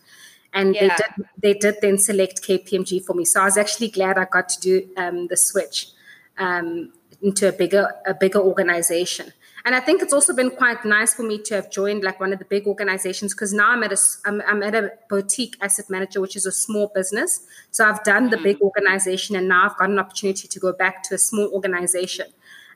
And 0.52 0.74
yeah. 0.74 0.80
they 0.80 0.88
did 0.88 1.26
they 1.38 1.54
did 1.54 1.76
then 1.80 1.98
select 1.98 2.42
KPMG 2.42 3.04
for 3.04 3.14
me. 3.14 3.24
So 3.24 3.40
I 3.40 3.44
was 3.44 3.56
actually 3.56 3.88
glad 3.88 4.18
I 4.18 4.26
got 4.26 4.48
to 4.50 4.60
do 4.60 4.88
um, 4.96 5.26
the 5.28 5.36
switch 5.36 5.88
um, 6.38 6.92
into 7.22 7.48
a 7.48 7.52
bigger 7.52 7.90
a 8.06 8.14
bigger 8.14 8.40
organization. 8.40 9.32
And 9.64 9.76
I 9.76 9.80
think 9.80 10.02
it's 10.02 10.12
also 10.12 10.34
been 10.34 10.50
quite 10.50 10.84
nice 10.84 11.14
for 11.14 11.22
me 11.22 11.38
to 11.42 11.54
have 11.54 11.70
joined 11.70 12.02
like 12.02 12.18
one 12.18 12.32
of 12.32 12.40
the 12.40 12.44
big 12.44 12.66
organizations 12.66 13.32
because 13.32 13.52
now 13.52 13.70
I'm 13.70 13.82
at 13.84 13.92
a 13.92 13.98
I'm, 14.24 14.42
I'm, 14.42 14.62
at 14.62 14.74
a 14.74 14.90
boutique 15.08 15.56
asset 15.60 15.88
manager, 15.88 16.20
which 16.20 16.34
is 16.34 16.46
a 16.46 16.52
small 16.52 16.90
business. 16.92 17.46
So 17.70 17.84
I've 17.84 18.02
done 18.02 18.30
the 18.30 18.38
big 18.38 18.58
mm. 18.58 18.62
organization, 18.62 19.36
and 19.36 19.48
now 19.48 19.66
I've 19.66 19.76
got 19.76 19.90
an 19.90 20.00
opportunity 20.00 20.48
to 20.48 20.58
go 20.58 20.72
back 20.72 21.04
to 21.04 21.14
a 21.14 21.18
small 21.18 21.48
organization, 21.52 22.26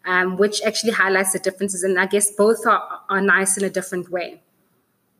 um, 0.04 0.36
which 0.36 0.62
actually 0.62 0.92
highlights 0.92 1.32
the 1.32 1.40
differences. 1.40 1.82
And 1.82 1.98
I 1.98 2.06
guess 2.06 2.30
both 2.30 2.64
are, 2.66 3.00
are 3.10 3.20
nice 3.20 3.56
in 3.58 3.64
a 3.64 3.70
different 3.70 4.10
way. 4.10 4.40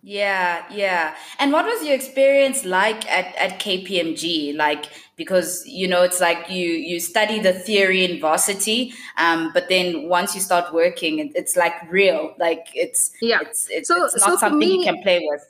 Yeah, 0.09 0.65
yeah. 0.71 1.17
And 1.41 1.51
what 1.51 1.65
was 1.65 1.85
your 1.85 1.97
experience 1.97 2.65
like 2.65 3.11
at, 3.11 3.35
at 3.35 3.59
KPMG? 3.59 4.55
Like, 4.55 4.87
because 5.17 5.67
you 5.67 5.89
know, 5.89 6.03
it's 6.03 6.21
like 6.21 6.49
you 6.49 6.69
you 6.69 7.01
study 7.01 7.41
the 7.41 7.53
theory 7.53 8.05
in 8.05 8.21
varsity, 8.21 8.95
um, 9.17 9.51
but 9.53 9.69
then 9.69 10.09
once 10.09 10.33
you 10.37 10.41
start 10.41 10.73
working, 10.73 11.19
it, 11.19 11.33
it's 11.35 11.57
like 11.57 11.73
real. 11.91 12.37
Like 12.39 12.69
it's 12.73 13.11
yeah, 13.21 13.41
it's 13.41 13.69
it's, 13.69 13.89
so, 13.89 14.05
it's 14.05 14.21
not 14.21 14.29
so 14.29 14.37
something 14.37 14.61
me, 14.61 14.79
you 14.79 14.85
can 14.85 15.03
play 15.03 15.27
with. 15.29 15.43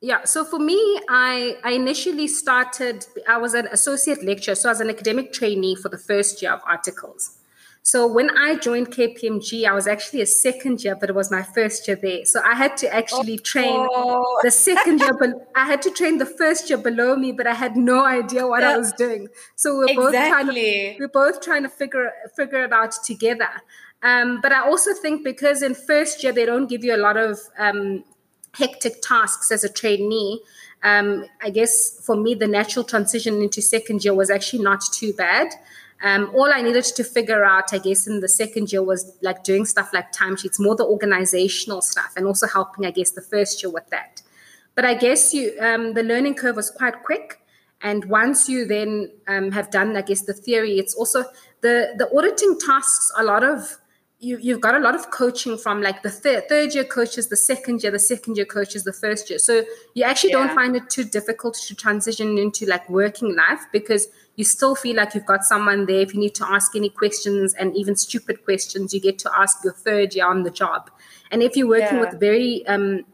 Yeah. 0.00 0.22
So 0.22 0.44
for 0.44 0.60
me, 0.60 0.78
I 1.08 1.56
I 1.64 1.72
initially 1.72 2.28
started. 2.28 3.04
I 3.26 3.38
was 3.38 3.54
an 3.54 3.66
associate 3.72 4.22
lecturer, 4.22 4.54
so 4.54 4.68
I 4.68 4.72
was 4.74 4.80
an 4.80 4.90
academic 4.90 5.32
trainee 5.32 5.74
for 5.74 5.88
the 5.88 5.98
first 5.98 6.40
year 6.40 6.52
of 6.52 6.60
articles. 6.64 7.36
So 7.86 8.06
when 8.06 8.30
I 8.30 8.56
joined 8.56 8.90
KPMG, 8.92 9.66
I 9.68 9.74
was 9.74 9.86
actually 9.86 10.22
a 10.22 10.26
second 10.26 10.82
year, 10.82 10.96
but 10.98 11.10
it 11.10 11.14
was 11.14 11.30
my 11.30 11.42
first 11.42 11.86
year 11.86 11.98
there. 12.00 12.24
So 12.24 12.40
I 12.42 12.54
had 12.54 12.78
to 12.78 12.92
actually 12.92 13.36
train 13.36 13.86
oh. 13.92 14.40
the 14.42 14.50
second 14.50 15.00
year, 15.00 15.12
but 15.12 15.50
I 15.54 15.66
had 15.66 15.82
to 15.82 15.90
train 15.90 16.16
the 16.16 16.24
first 16.24 16.70
year 16.70 16.78
below 16.78 17.14
me, 17.14 17.30
but 17.30 17.46
I 17.46 17.52
had 17.52 17.76
no 17.76 18.02
idea 18.06 18.46
what 18.46 18.62
yeah. 18.62 18.70
I 18.70 18.78
was 18.78 18.90
doing. 18.94 19.28
So 19.56 19.76
we're 19.76 19.84
exactly. 19.84 20.00
both 20.02 20.14
trying 20.14 20.54
to, 20.54 20.96
we're 20.98 21.08
both 21.08 21.40
trying 21.42 21.62
to 21.64 21.68
figure 21.68 22.10
figure 22.34 22.64
it 22.64 22.72
out 22.72 22.92
together. 23.04 23.50
Um, 24.02 24.40
but 24.40 24.50
I 24.50 24.60
also 24.60 24.94
think 24.94 25.22
because 25.22 25.60
in 25.60 25.74
first 25.74 26.22
year 26.22 26.32
they 26.32 26.46
don't 26.46 26.68
give 26.68 26.84
you 26.84 26.96
a 26.96 27.02
lot 27.08 27.18
of 27.18 27.38
um, 27.58 28.02
hectic 28.54 29.02
tasks 29.02 29.52
as 29.52 29.62
a 29.62 29.68
trainee. 29.68 30.40
Um, 30.82 31.26
I 31.42 31.50
guess 31.50 32.00
for 32.00 32.16
me, 32.16 32.34
the 32.34 32.48
natural 32.48 32.84
transition 32.86 33.42
into 33.42 33.60
second 33.60 34.06
year 34.06 34.14
was 34.14 34.30
actually 34.30 34.62
not 34.62 34.80
too 34.90 35.12
bad. 35.12 35.48
Um, 36.02 36.30
all 36.34 36.52
I 36.52 36.60
needed 36.60 36.84
to 36.84 37.04
figure 37.04 37.44
out, 37.44 37.72
I 37.72 37.78
guess, 37.78 38.06
in 38.06 38.20
the 38.20 38.28
second 38.28 38.72
year 38.72 38.82
was 38.82 39.16
like 39.22 39.44
doing 39.44 39.64
stuff 39.64 39.92
like 39.92 40.12
timesheets, 40.12 40.60
more 40.60 40.76
the 40.76 40.84
organizational 40.84 41.80
stuff, 41.80 42.12
and 42.16 42.26
also 42.26 42.46
helping, 42.46 42.84
I 42.84 42.90
guess, 42.90 43.12
the 43.12 43.22
first 43.22 43.62
year 43.62 43.70
with 43.70 43.88
that. 43.90 44.22
But 44.74 44.84
I 44.84 44.94
guess 44.94 45.32
you, 45.32 45.54
um, 45.60 45.94
the 45.94 46.02
learning 46.02 46.34
curve 46.34 46.56
was 46.56 46.70
quite 46.70 47.02
quick. 47.04 47.40
And 47.80 48.06
once 48.06 48.48
you 48.48 48.66
then 48.66 49.10
um, 49.28 49.52
have 49.52 49.70
done, 49.70 49.96
I 49.96 50.02
guess, 50.02 50.22
the 50.22 50.32
theory, 50.32 50.78
it's 50.78 50.94
also 50.94 51.24
the 51.60 51.94
the 51.96 52.08
auditing 52.16 52.58
tasks. 52.58 53.12
A 53.18 53.24
lot 53.24 53.44
of 53.44 53.78
you, 54.24 54.38
you've 54.40 54.60
got 54.60 54.74
a 54.74 54.78
lot 54.78 54.94
of 54.94 55.10
coaching 55.10 55.58
from 55.58 55.82
like 55.82 56.02
the 56.02 56.10
third, 56.10 56.48
third 56.48 56.74
year 56.74 56.84
coaches, 56.84 57.28
the 57.28 57.36
second 57.36 57.82
year, 57.82 57.92
the 57.92 57.98
second 57.98 58.36
year 58.36 58.46
coaches, 58.46 58.84
the 58.84 58.92
first 58.92 59.28
year. 59.28 59.38
So 59.38 59.64
you 59.94 60.04
actually 60.04 60.30
yeah. 60.30 60.46
don't 60.46 60.54
find 60.54 60.74
it 60.74 60.88
too 60.88 61.04
difficult 61.04 61.54
to 61.66 61.74
transition 61.74 62.38
into 62.38 62.64
like 62.66 62.88
working 62.88 63.36
life 63.36 63.60
because 63.70 64.08
you 64.36 64.44
still 64.44 64.74
feel 64.74 64.96
like 64.96 65.14
you've 65.14 65.26
got 65.26 65.44
someone 65.44 65.86
there. 65.86 66.00
If 66.00 66.14
you 66.14 66.20
need 66.20 66.34
to 66.36 66.46
ask 66.46 66.74
any 66.74 66.88
questions 66.88 67.54
and 67.54 67.76
even 67.76 67.96
stupid 67.96 68.44
questions, 68.44 68.94
you 68.94 69.00
get 69.00 69.18
to 69.20 69.30
ask 69.38 69.62
your 69.62 69.74
third 69.74 70.14
year 70.14 70.26
on 70.26 70.42
the 70.42 70.50
job. 70.50 70.90
And 71.30 71.42
if 71.42 71.56
you're 71.56 71.68
working 71.68 71.98
yeah. 71.98 72.10
with 72.10 72.18
very 72.18 72.66
um, 72.66 73.04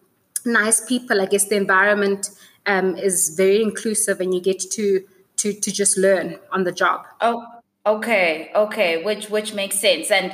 nice 0.46 0.80
people, 0.80 1.20
I 1.20 1.26
guess 1.26 1.48
the 1.48 1.56
environment 1.56 2.30
um, 2.66 2.96
is 2.96 3.34
very 3.36 3.62
inclusive 3.62 4.20
and 4.20 4.32
you 4.32 4.40
get 4.40 4.60
to 4.60 5.04
to 5.38 5.52
to 5.54 5.72
just 5.72 5.96
learn 5.96 6.38
on 6.52 6.64
the 6.64 6.72
job. 6.72 7.06
Oh, 7.20 7.44
okay, 7.84 8.50
okay, 8.54 9.02
which 9.02 9.28
which 9.30 9.54
makes 9.54 9.80
sense. 9.80 10.10
And 10.10 10.32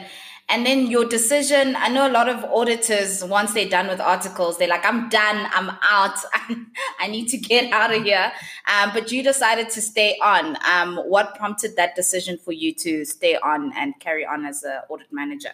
and 0.48 0.64
then 0.64 0.86
your 0.86 1.04
decision, 1.04 1.74
I 1.76 1.88
know 1.88 2.08
a 2.08 2.12
lot 2.12 2.28
of 2.28 2.44
auditors, 2.44 3.24
once 3.24 3.52
they're 3.52 3.68
done 3.68 3.88
with 3.88 4.00
articles, 4.00 4.58
they're 4.58 4.68
like, 4.68 4.84
I'm 4.84 5.08
done, 5.08 5.48
I'm 5.52 5.76
out, 5.90 6.18
I 7.00 7.08
need 7.08 7.26
to 7.28 7.36
get 7.36 7.72
out 7.72 7.92
of 7.92 8.04
here. 8.04 8.32
Um, 8.72 8.90
but 8.94 9.10
you 9.10 9.24
decided 9.24 9.70
to 9.70 9.82
stay 9.82 10.16
on. 10.22 10.56
Um, 10.64 10.98
what 10.98 11.34
prompted 11.34 11.74
that 11.76 11.96
decision 11.96 12.38
for 12.38 12.52
you 12.52 12.72
to 12.74 13.04
stay 13.04 13.36
on 13.36 13.72
and 13.76 13.98
carry 13.98 14.24
on 14.24 14.44
as 14.44 14.62
an 14.62 14.82
audit 14.88 15.12
manager? 15.12 15.52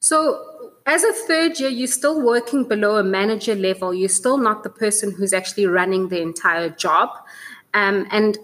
So, 0.00 0.72
as 0.86 1.04
a 1.04 1.12
third 1.12 1.58
year, 1.60 1.70
you're 1.70 1.86
still 1.86 2.20
working 2.20 2.64
below 2.64 2.96
a 2.96 3.04
manager 3.04 3.54
level. 3.54 3.94
You're 3.94 4.08
still 4.08 4.38
not 4.38 4.62
the 4.64 4.70
person 4.70 5.12
who's 5.12 5.32
actually 5.32 5.66
running 5.66 6.08
the 6.08 6.20
entire 6.20 6.70
job. 6.70 7.10
Um, 7.74 8.06
and 8.10 8.36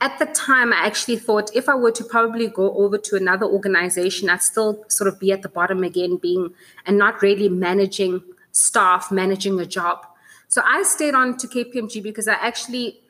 at 0.00 0.18
the 0.18 0.26
time, 0.26 0.72
I 0.72 0.86
actually 0.86 1.16
thought 1.16 1.54
if 1.56 1.68
I 1.68 1.74
were 1.74 1.90
to 1.92 2.04
probably 2.04 2.46
go 2.46 2.72
over 2.76 2.98
to 2.98 3.16
another 3.16 3.46
organization, 3.46 4.30
I'd 4.30 4.42
still 4.42 4.84
sort 4.88 5.08
of 5.08 5.18
be 5.18 5.32
at 5.32 5.42
the 5.42 5.48
bottom 5.48 5.82
again, 5.82 6.16
being 6.16 6.54
and 6.86 6.96
not 6.96 7.20
really 7.20 7.48
managing 7.48 8.22
staff, 8.52 9.10
managing 9.10 9.58
a 9.58 9.66
job. 9.66 10.06
So 10.46 10.62
I 10.64 10.82
stayed 10.84 11.14
on 11.14 11.36
to 11.38 11.48
KPMG 11.48 12.02
because 12.02 12.28
I 12.28 12.34
actually 12.34 13.00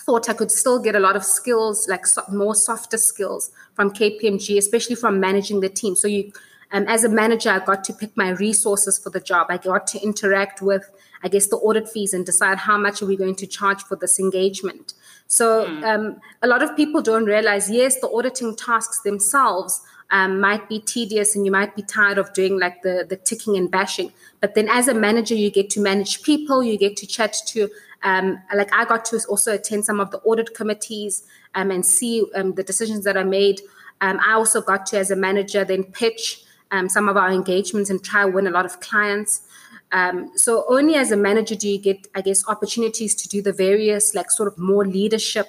thought 0.00 0.28
I 0.28 0.34
could 0.34 0.50
still 0.50 0.78
get 0.80 0.94
a 0.94 1.00
lot 1.00 1.16
of 1.16 1.24
skills, 1.24 1.86
like 1.88 2.06
so, 2.06 2.22
more 2.30 2.54
softer 2.54 2.98
skills 2.98 3.50
from 3.74 3.90
KPMG, 3.90 4.58
especially 4.58 4.96
from 4.96 5.20
managing 5.20 5.60
the 5.60 5.68
team. 5.68 5.94
So 5.94 6.08
you, 6.08 6.32
um, 6.72 6.86
as 6.88 7.04
a 7.04 7.08
manager, 7.08 7.50
I 7.50 7.64
got 7.64 7.84
to 7.84 7.92
pick 7.92 8.16
my 8.16 8.30
resources 8.30 8.98
for 8.98 9.10
the 9.10 9.20
job. 9.20 9.46
I 9.48 9.58
got 9.58 9.86
to 9.88 10.00
interact 10.00 10.60
with, 10.60 10.90
I 11.22 11.28
guess, 11.28 11.46
the 11.46 11.56
audit 11.56 11.88
fees 11.88 12.12
and 12.12 12.26
decide 12.26 12.58
how 12.58 12.76
much 12.76 13.00
are 13.00 13.06
we 13.06 13.16
going 13.16 13.36
to 13.36 13.46
charge 13.46 13.82
for 13.82 13.96
this 13.96 14.18
engagement. 14.18 14.92
So 15.26 15.66
mm. 15.66 15.84
um, 15.84 16.20
a 16.42 16.46
lot 16.46 16.62
of 16.62 16.76
people 16.76 17.02
don't 17.02 17.24
realize, 17.24 17.70
yes, 17.70 18.00
the 18.00 18.08
auditing 18.08 18.54
tasks 18.54 19.00
themselves 19.02 19.80
um, 20.10 20.40
might 20.40 20.68
be 20.68 20.78
tedious 20.80 21.34
and 21.34 21.44
you 21.44 21.50
might 21.50 21.74
be 21.74 21.82
tired 21.82 22.18
of 22.18 22.32
doing 22.32 22.58
like 22.58 22.82
the, 22.82 23.04
the 23.08 23.16
ticking 23.16 23.56
and 23.56 23.70
bashing. 23.70 24.12
But 24.40 24.54
then 24.54 24.68
as 24.68 24.88
a 24.88 24.94
manager, 24.94 25.34
you 25.34 25.50
get 25.50 25.68
to 25.70 25.80
manage 25.80 26.22
people, 26.22 26.62
you 26.62 26.78
get 26.78 26.96
to 26.98 27.06
chat 27.06 27.36
to, 27.48 27.68
um, 28.02 28.38
like 28.54 28.72
I 28.72 28.84
got 28.84 29.04
to 29.06 29.20
also 29.28 29.54
attend 29.54 29.84
some 29.84 29.98
of 29.98 30.12
the 30.12 30.18
audit 30.18 30.54
committees 30.54 31.24
um, 31.54 31.70
and 31.70 31.84
see 31.84 32.24
um, 32.34 32.54
the 32.54 32.62
decisions 32.62 33.04
that 33.04 33.16
are 33.16 33.24
made. 33.24 33.60
Um, 34.00 34.20
I 34.24 34.34
also 34.34 34.60
got 34.60 34.86
to, 34.86 34.98
as 34.98 35.10
a 35.10 35.16
manager, 35.16 35.64
then 35.64 35.84
pitch 35.84 36.42
some 36.88 37.08
of 37.08 37.16
our 37.16 37.30
engagements 37.30 37.90
and 37.90 38.02
try 38.04 38.24
win 38.24 38.46
a 38.46 38.50
lot 38.50 38.66
of 38.66 38.80
clients. 38.80 39.45
Um, 39.92 40.32
so 40.34 40.64
only 40.68 40.94
as 40.94 41.12
a 41.12 41.16
manager 41.16 41.54
do 41.54 41.68
you 41.68 41.78
get, 41.78 42.06
I 42.14 42.20
guess, 42.20 42.46
opportunities 42.48 43.14
to 43.16 43.28
do 43.28 43.40
the 43.40 43.52
various 43.52 44.14
like 44.14 44.30
sort 44.30 44.48
of 44.48 44.58
more 44.58 44.84
leadership 44.84 45.46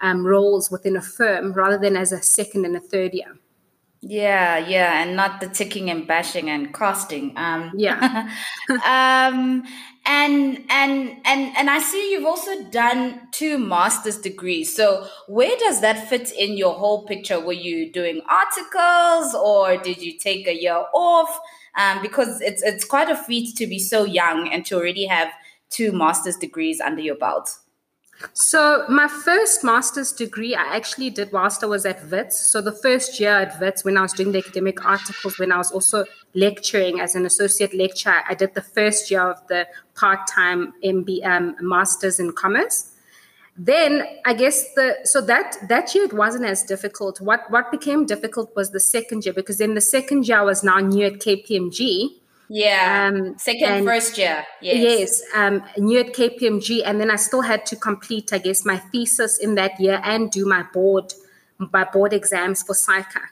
um, 0.00 0.26
roles 0.26 0.70
within 0.70 0.96
a 0.96 1.02
firm 1.02 1.52
rather 1.52 1.78
than 1.78 1.96
as 1.96 2.12
a 2.12 2.22
second 2.22 2.64
and 2.64 2.76
a 2.76 2.80
third 2.80 3.14
year. 3.14 3.38
Yeah, 4.06 4.58
yeah, 4.58 5.02
and 5.02 5.16
not 5.16 5.40
the 5.40 5.48
ticking 5.48 5.88
and 5.88 6.06
bashing 6.06 6.50
and 6.50 6.74
costing. 6.74 7.32
Um, 7.36 7.72
yeah. 7.74 8.30
um, 8.84 9.64
and 10.04 10.62
and 10.68 11.16
and 11.24 11.56
and 11.56 11.70
I 11.70 11.78
see 11.78 12.12
you've 12.12 12.26
also 12.26 12.64
done 12.64 13.28
two 13.32 13.56
master's 13.56 14.18
degrees. 14.18 14.74
So 14.76 15.06
where 15.26 15.56
does 15.58 15.80
that 15.80 16.08
fit 16.08 16.30
in 16.32 16.58
your 16.58 16.74
whole 16.74 17.06
picture? 17.06 17.40
Were 17.40 17.54
you 17.54 17.90
doing 17.90 18.20
articles, 18.28 19.34
or 19.34 19.78
did 19.78 20.02
you 20.02 20.18
take 20.18 20.46
a 20.46 20.54
year 20.54 20.84
off? 20.92 21.40
um, 21.76 22.00
because 22.02 22.40
it's 22.40 22.62
it's 22.62 22.84
quite 22.84 23.10
a 23.10 23.16
feat 23.16 23.56
to 23.56 23.66
be 23.66 23.78
so 23.78 24.04
young 24.04 24.48
and 24.48 24.64
to 24.66 24.76
already 24.76 25.06
have 25.06 25.28
two 25.70 25.92
master's 25.92 26.36
degrees 26.36 26.80
under 26.80 27.02
your 27.02 27.16
belt. 27.16 27.58
So 28.32 28.84
my 28.88 29.08
first 29.08 29.62
master's 29.64 30.12
degree 30.12 30.54
I 30.54 30.76
actually 30.76 31.10
did 31.10 31.32
whilst 31.32 31.62
I 31.62 31.66
was 31.66 31.84
at 31.84 32.08
WITS. 32.10 32.38
So 32.38 32.60
the 32.60 32.72
first 32.72 33.20
year 33.20 33.32
at 33.32 33.60
WITS, 33.60 33.84
when 33.84 33.96
I 33.96 34.02
was 34.02 34.12
doing 34.12 34.32
the 34.32 34.38
academic 34.38 34.84
articles, 34.84 35.38
when 35.38 35.52
I 35.52 35.58
was 35.58 35.70
also 35.70 36.04
lecturing 36.34 37.00
as 37.00 37.14
an 37.14 37.26
associate 37.26 37.74
lecturer, 37.74 38.22
I 38.28 38.34
did 38.34 38.54
the 38.54 38.62
first 38.62 39.10
year 39.10 39.28
of 39.30 39.46
the 39.48 39.66
part-time 39.94 40.72
MBM 40.82 41.24
um, 41.26 41.56
Masters 41.60 42.18
in 42.18 42.32
Commerce. 42.32 42.90
Then 43.56 44.02
i 44.24 44.34
guess 44.34 44.74
the 44.74 44.96
so 45.04 45.20
that 45.20 45.56
that 45.68 45.94
year 45.94 46.04
it 46.04 46.12
wasn't 46.12 46.44
as 46.44 46.64
difficult. 46.64 47.20
What 47.20 47.48
what 47.50 47.70
became 47.70 48.04
difficult 48.04 48.54
was 48.56 48.72
the 48.72 48.80
second 48.80 49.24
year 49.24 49.32
because 49.32 49.60
in 49.60 49.74
the 49.74 49.80
second 49.80 50.26
year 50.26 50.38
i 50.38 50.42
was 50.42 50.64
now 50.64 50.78
new 50.80 51.06
at 51.06 51.20
kpmg 51.20 52.14
yeah 52.48 53.10
um, 53.12 53.38
second 53.38 53.84
first 53.84 54.18
year 54.18 54.44
yes, 54.60 54.76
yes 54.76 55.22
um, 55.34 55.62
new 55.78 56.00
at 56.00 56.12
kpmg 56.12 56.82
and 56.84 57.00
then 57.00 57.10
i 57.10 57.16
still 57.16 57.42
had 57.42 57.64
to 57.64 57.76
complete 57.76 58.32
i 58.32 58.38
guess 58.38 58.64
my 58.64 58.76
thesis 58.76 59.38
in 59.38 59.54
that 59.54 59.78
year 59.80 60.00
and 60.04 60.30
do 60.30 60.44
my 60.44 60.62
board 60.72 61.12
my 61.58 61.84
board 61.84 62.12
exams 62.12 62.62
for 62.62 62.74
SAICA 62.74 63.22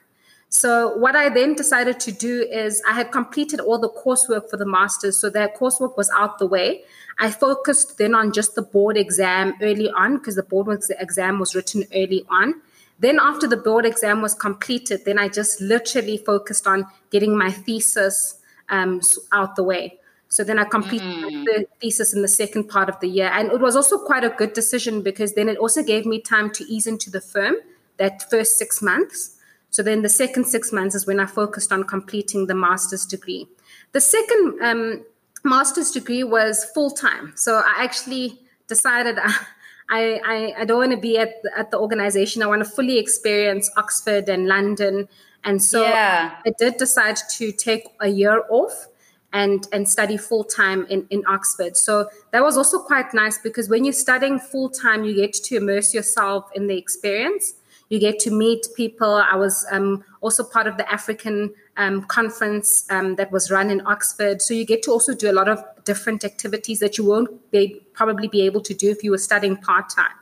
so 0.53 0.95
what 0.99 1.17
I 1.17 1.31
then 1.31 1.55
decided 1.55 1.99
to 2.01 2.13
do 2.13 2.43
is 2.43 2.83
I 2.87 2.93
had 2.93 3.11
completed 3.11 3.59
all 3.59 3.79
the 3.79 3.89
coursework 3.89 4.51
for 4.51 4.59
the 4.59 4.67
masters, 4.67 5.19
so 5.19 5.31
that 5.31 5.57
coursework 5.57 5.97
was 5.97 6.11
out 6.11 6.39
the 6.39 6.47
way. 6.47 6.85
I 7.19 7.31
focused 7.31 7.97
then 7.97 8.15
on 8.15 8.33
just 8.33 8.55
the 8.55 8.61
board 8.61 8.99
exam 8.99 9.55
early 9.63 9.89
on 9.89 10.19
because 10.19 10.35
the 10.35 10.43
board 10.43 10.69
exam 11.01 11.39
was 11.39 11.55
written 11.55 11.85
early 11.95 12.27
on. 12.29 12.61
Then 12.99 13.19
after 13.19 13.47
the 13.47 13.57
board 13.57 13.87
exam 13.87 14.21
was 14.21 14.35
completed, 14.35 15.07
then 15.07 15.19
I 15.19 15.29
just 15.29 15.59
literally 15.63 16.19
focused 16.19 16.67
on 16.67 16.87
getting 17.11 17.37
my 17.37 17.51
thesis 17.51 18.35
um, 18.69 19.01
out 19.33 19.57
the 19.57 19.63
way. 19.63 19.99
So 20.29 20.45
then 20.45 20.59
I 20.59 20.65
completed 20.65 21.07
mm. 21.07 21.45
the 21.45 21.67
thesis 21.79 22.15
in 22.15 22.23
the 22.23 22.29
second 22.29 22.65
part 22.69 22.89
of 22.89 22.99
the 23.01 23.07
year. 23.07 23.31
And 23.35 23.53
it 23.53 23.61
was 23.61 23.77
also 23.77 23.99
quite 23.99 24.25
a 24.25 24.31
good 24.31 24.55
decision 24.55 25.03
because 25.03 25.35
then 25.35 25.47
it 25.47 25.59
also 25.59 25.83
gave 25.83 26.07
me 26.07 26.23
time 26.23 26.51
to 26.53 26.65
ease 26.65 26.87
into 26.87 27.11
the 27.11 27.21
firm 27.21 27.57
that 27.99 28.31
first 28.31 28.57
six 28.57 28.81
months. 28.81 29.37
So 29.69 29.83
then 29.83 30.01
the 30.01 30.09
second 30.09 30.47
six 30.47 30.73
months 30.73 30.95
is 30.95 31.07
when 31.07 31.21
I 31.21 31.27
focused 31.27 31.71
on 31.71 31.85
completing 31.85 32.47
the 32.47 32.55
master's 32.55 33.05
degree. 33.05 33.47
The 33.93 34.01
second 34.01 34.59
um, 34.63 35.05
master's 35.45 35.91
degree 35.91 36.25
was 36.25 36.65
full 36.65 36.91
time. 36.91 37.35
So 37.37 37.63
I 37.65 37.85
actually 37.85 38.41
decided 38.69 39.19
I, 39.99 40.21
I, 40.35 40.37
I 40.61 40.65
don't 40.65 40.79
want 40.79 40.93
to 40.93 41.03
be 41.11 41.19
at 41.19 41.33
the, 41.43 41.51
at 41.57 41.71
the 41.71 41.79
organization. 41.79 42.43
I 42.43 42.47
want 42.47 42.65
to 42.65 42.71
fully 42.79 42.99
experience 42.99 43.71
Oxford 43.77 44.29
and 44.29 44.49
London. 44.49 45.09
And 45.45 45.63
so 45.63 45.83
yeah. 45.83 46.37
I 46.47 46.53
did 46.59 46.79
decide 46.79 47.19
to 47.37 47.53
take 47.53 47.85
a 48.01 48.09
year 48.09 48.43
off. 48.49 48.89
and 49.35 49.67
and 49.73 49.89
study 49.89 50.19
full 50.19 50.45
time 50.45 50.81
in, 50.91 51.07
in 51.09 51.23
Oxford. 51.27 51.75
So 51.77 51.93
that 52.33 52.43
was 52.43 52.57
also 52.61 52.79
quite 52.93 53.15
nice 53.15 53.39
because 53.39 53.67
when 53.73 53.83
you're 53.87 54.01
studying 54.09 54.39
full 54.39 54.69
time, 54.69 55.05
you 55.07 55.15
get 55.15 55.33
to 55.49 55.57
immerse 55.57 55.95
yourself 55.95 56.51
in 56.55 56.67
the 56.67 56.77
experience. 56.77 57.55
You 57.93 57.99
get 57.99 58.19
to 58.21 58.31
meet 58.31 58.69
people. 58.75 59.17
I 59.17 59.37
was 59.37 59.67
um, 59.71 60.03
also 60.23 60.43
part 60.45 60.67
of 60.67 60.79
the 60.79 60.91
African 60.91 61.53
um, 61.77 62.05
conference 62.05 62.91
um, 62.91 63.17
that 63.17 63.31
was 63.31 63.51
run 63.51 63.69
in 63.69 63.87
Oxford. 63.87 64.41
So 64.41 64.55
you 64.55 64.65
get 64.65 64.83
to 64.85 64.91
also 64.91 65.15
do 65.15 65.31
a 65.31 65.37
lot 65.41 65.47
of 65.47 65.63
different 65.85 66.25
activities 66.25 66.79
that 66.81 66.97
you 66.97 67.05
won't 67.05 67.51
be, 67.51 67.83
probably 67.93 68.29
be 68.29 68.47
able 68.47 68.63
to 68.63 68.73
do 68.73 68.89
if 68.89 69.05
you 69.05 69.11
were 69.11 69.19
studying 69.19 69.59
part 69.59 69.91
time. 69.91 70.17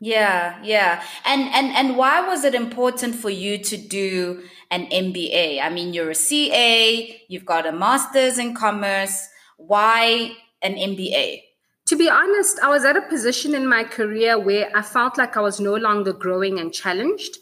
Yeah, 0.00 0.58
yeah. 0.62 1.02
And 1.24 1.48
and 1.54 1.68
and 1.68 1.96
why 1.96 2.28
was 2.28 2.44
it 2.44 2.54
important 2.54 3.14
for 3.14 3.30
you 3.30 3.56
to 3.56 3.78
do 3.78 4.42
an 4.70 4.84
MBA? 4.90 5.62
I 5.62 5.70
mean, 5.70 5.94
you're 5.94 6.10
a 6.10 6.14
CA, 6.14 7.22
you've 7.28 7.46
got 7.46 7.64
a 7.66 7.72
master's 7.72 8.36
in 8.38 8.54
commerce. 8.54 9.28
Why 9.56 10.36
an 10.60 10.74
MBA? 10.74 11.47
To 11.88 11.96
be 11.96 12.10
honest, 12.10 12.60
I 12.62 12.68
was 12.68 12.84
at 12.84 12.98
a 12.98 13.00
position 13.00 13.54
in 13.54 13.66
my 13.66 13.82
career 13.82 14.38
where 14.38 14.70
I 14.76 14.82
felt 14.82 15.16
like 15.16 15.38
I 15.38 15.40
was 15.40 15.58
no 15.58 15.74
longer 15.74 16.12
growing 16.12 16.58
and 16.58 16.70
challenged. 16.70 17.38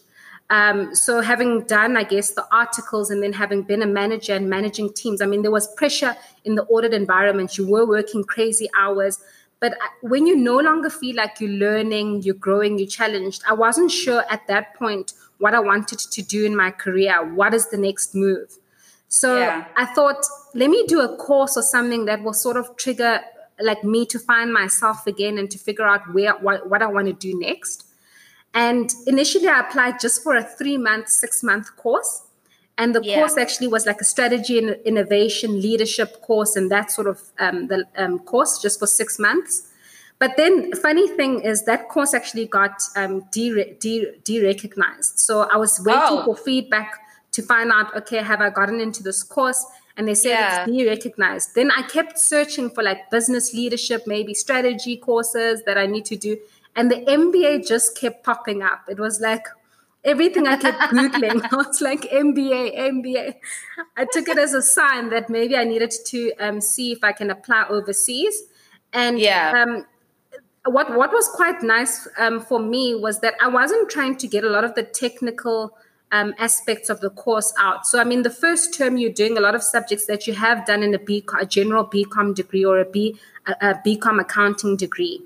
Um, 0.50 0.94
so 0.94 1.20
having 1.20 1.62
done, 1.62 1.96
I 1.96 2.04
guess, 2.04 2.30
the 2.30 2.46
articles 2.52 3.10
and 3.10 3.20
then 3.20 3.32
having 3.32 3.62
been 3.62 3.82
a 3.82 3.88
manager 3.88 4.34
and 4.34 4.48
managing 4.48 4.92
teams, 4.92 5.20
I 5.20 5.26
mean, 5.26 5.42
there 5.42 5.50
was 5.50 5.74
pressure 5.74 6.14
in 6.44 6.54
the 6.54 6.62
audit 6.66 6.94
environment. 6.94 7.58
You 7.58 7.66
were 7.66 7.84
working 7.84 8.22
crazy 8.22 8.68
hours. 8.78 9.18
But 9.58 9.76
when 10.02 10.28
you 10.28 10.36
no 10.36 10.58
longer 10.58 10.90
feel 10.90 11.16
like 11.16 11.40
you're 11.40 11.50
learning, 11.50 12.22
you're 12.22 12.36
growing, 12.36 12.78
you're 12.78 12.86
challenged, 12.86 13.42
I 13.48 13.54
wasn't 13.54 13.90
sure 13.90 14.22
at 14.30 14.46
that 14.46 14.74
point 14.74 15.14
what 15.38 15.54
I 15.54 15.58
wanted 15.58 15.98
to 15.98 16.22
do 16.22 16.46
in 16.46 16.54
my 16.54 16.70
career. 16.70 17.34
What 17.34 17.52
is 17.52 17.68
the 17.70 17.78
next 17.78 18.14
move? 18.14 18.56
So 19.08 19.40
yeah. 19.40 19.66
I 19.76 19.86
thought, 19.86 20.24
let 20.54 20.70
me 20.70 20.86
do 20.86 21.00
a 21.00 21.16
course 21.16 21.56
or 21.56 21.62
something 21.62 22.04
that 22.04 22.22
will 22.22 22.32
sort 22.32 22.56
of 22.56 22.76
trigger 22.76 23.22
like 23.60 23.82
me 23.84 24.06
to 24.06 24.18
find 24.18 24.52
myself 24.52 25.06
again 25.06 25.38
and 25.38 25.50
to 25.50 25.58
figure 25.58 25.86
out 25.86 26.12
where 26.12 26.32
what, 26.34 26.68
what 26.68 26.82
I 26.82 26.86
want 26.86 27.06
to 27.06 27.12
do 27.12 27.38
next. 27.38 27.86
And 28.54 28.90
initially 29.06 29.48
I 29.48 29.60
applied 29.60 30.00
just 30.00 30.22
for 30.22 30.34
a 30.34 30.42
three 30.42 30.78
month, 30.78 31.08
six 31.08 31.42
month 31.42 31.76
course. 31.76 32.22
And 32.78 32.94
the 32.94 33.02
yeah. 33.02 33.16
course 33.16 33.38
actually 33.38 33.68
was 33.68 33.86
like 33.86 34.00
a 34.00 34.04
strategy 34.04 34.58
and 34.58 34.76
innovation 34.84 35.62
leadership 35.62 36.20
course, 36.20 36.56
and 36.56 36.70
that 36.70 36.90
sort 36.90 37.06
of 37.06 37.22
um, 37.38 37.68
the 37.68 37.86
um, 37.96 38.18
course 38.18 38.60
just 38.60 38.78
for 38.78 38.86
six 38.86 39.18
months. 39.18 39.68
But 40.18 40.36
then, 40.36 40.72
funny 40.74 41.08
thing 41.08 41.40
is 41.40 41.64
that 41.64 41.88
course 41.88 42.12
actually 42.12 42.46
got 42.46 42.82
um, 42.94 43.24
de- 43.30 43.74
de- 43.74 44.18
de-recognized. 44.24 45.18
So 45.18 45.42
I 45.42 45.56
was 45.56 45.80
waiting 45.84 46.02
oh. 46.02 46.24
for 46.24 46.36
feedback 46.36 46.98
to 47.32 47.42
find 47.42 47.70
out, 47.70 47.94
okay, 47.96 48.18
have 48.18 48.40
I 48.40 48.50
gotten 48.50 48.80
into 48.80 49.02
this 49.02 49.22
course? 49.22 49.64
And 49.96 50.06
they 50.06 50.14
said 50.14 50.30
yeah. 50.30 50.64
it's 50.64 50.70
de-recognized. 50.70 51.54
Then 51.54 51.70
I 51.70 51.82
kept 51.82 52.18
searching 52.18 52.68
for 52.68 52.82
like 52.82 53.10
business 53.10 53.54
leadership, 53.54 54.06
maybe 54.06 54.34
strategy 54.34 54.96
courses 54.96 55.62
that 55.64 55.78
I 55.78 55.86
need 55.86 56.04
to 56.06 56.16
do. 56.16 56.36
And 56.74 56.90
the 56.90 56.96
MBA 56.96 57.66
just 57.66 57.98
kept 57.98 58.22
popping 58.22 58.62
up. 58.62 58.82
It 58.88 58.98
was 58.98 59.20
like, 59.20 59.46
everything 60.04 60.46
I 60.46 60.56
kept 60.56 60.78
Googling, 60.92 61.42
I 61.50 61.56
was 61.56 61.80
like, 61.80 62.02
MBA, 62.02 62.78
MBA. 62.78 63.34
I 63.96 64.06
took 64.10 64.28
it 64.28 64.38
as 64.38 64.54
a 64.54 64.62
sign 64.62 65.10
that 65.10 65.28
maybe 65.28 65.56
I 65.56 65.64
needed 65.64 65.92
to 66.06 66.32
um, 66.38 66.60
see 66.60 66.92
if 66.92 67.02
I 67.02 67.12
can 67.12 67.30
apply 67.30 67.66
overseas. 67.68 68.42
And 68.92 69.18
yeah. 69.18 69.64
Um, 69.66 69.86
what, 70.64 70.96
what 70.96 71.12
was 71.12 71.28
quite 71.28 71.62
nice 71.62 72.08
um, 72.18 72.40
for 72.40 72.58
me 72.58 72.94
was 72.94 73.20
that 73.20 73.34
I 73.40 73.48
wasn't 73.48 73.90
trying 73.90 74.16
to 74.16 74.26
get 74.26 74.44
a 74.44 74.48
lot 74.48 74.64
of 74.64 74.74
the 74.74 74.82
technical 74.82 75.76
um, 76.12 76.34
aspects 76.38 76.88
of 76.88 77.00
the 77.00 77.10
course 77.10 77.52
out. 77.58 77.86
So, 77.86 78.00
I 78.00 78.04
mean, 78.04 78.22
the 78.22 78.30
first 78.30 78.76
term 78.76 78.96
you're 78.96 79.12
doing 79.12 79.36
a 79.36 79.40
lot 79.40 79.54
of 79.54 79.62
subjects 79.62 80.06
that 80.06 80.26
you 80.26 80.34
have 80.34 80.66
done 80.66 80.82
in 80.82 80.94
a, 80.94 80.98
B, 80.98 81.24
a 81.38 81.46
general 81.46 81.84
BCom 81.84 82.34
degree 82.34 82.64
or 82.64 82.78
a, 82.78 82.84
B, 82.84 83.18
a, 83.46 83.52
a 83.60 83.74
BCom 83.86 84.20
accounting 84.20 84.76
degree. 84.76 85.20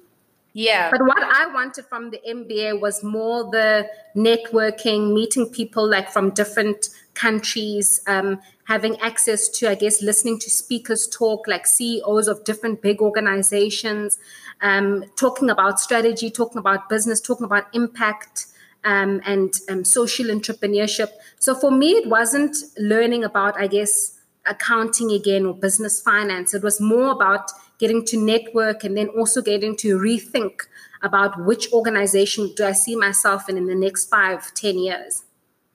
Yeah. 0.53 0.91
But 0.91 1.03
what 1.03 1.23
I 1.23 1.53
wanted 1.53 1.87
from 1.87 2.11
the 2.11 2.21
MBA 2.29 2.81
was 2.81 3.05
more 3.05 3.45
the 3.45 3.89
networking, 4.17 5.13
meeting 5.15 5.49
people 5.49 5.89
like 5.89 6.11
from 6.11 6.31
different 6.31 6.89
countries, 7.15 8.03
um, 8.07 8.41
having 8.65 8.99
access 9.01 9.49
to, 9.49 9.71
I 9.71 9.75
guess, 9.77 10.03
listening 10.03 10.39
to 10.41 10.51
speakers 10.51 11.07
talk, 11.07 11.47
like 11.47 11.67
CEOs 11.67 12.27
of 12.27 12.43
different 12.45 12.83
big 12.83 13.01
organizations, 13.01 14.19
um, 14.61 15.05
talking 15.17 15.51
about 15.51 15.79
strategy, 15.79 16.31
talking 16.31 16.59
about 16.59 16.89
business, 16.89 17.21
talking 17.21 17.45
about 17.45 17.67
impact. 17.73 18.47
Um, 18.83 19.21
and 19.27 19.53
um, 19.69 19.85
social 19.85 20.29
entrepreneurship. 20.29 21.11
So 21.39 21.55
for 21.55 21.71
me, 21.71 21.91
it 21.91 22.09
wasn't 22.09 22.57
learning 22.79 23.25
about, 23.25 23.61
I 23.61 23.67
guess, 23.67 24.19
accounting 24.47 25.13
again 25.13 25.45
or 25.45 25.55
business 25.55 26.01
finance. 26.01 26.55
It 26.55 26.63
was 26.63 26.81
more 26.81 27.11
about 27.11 27.51
getting 27.79 28.05
to 28.07 28.17
network 28.17 28.85
and 28.85 28.97
then 28.97 29.09
also 29.09 29.43
getting 29.43 29.77
to 29.77 29.99
rethink 29.99 30.61
about 31.03 31.45
which 31.45 31.73
organization 31.73 32.53
do 32.55 32.65
I 32.65 32.73
see 32.73 32.97
myself 32.97 33.49
in 33.49 33.57
in 33.57 33.67
the 33.67 33.75
next 33.75 34.07
five, 34.07 34.53
ten 34.55 34.79
years. 34.79 35.25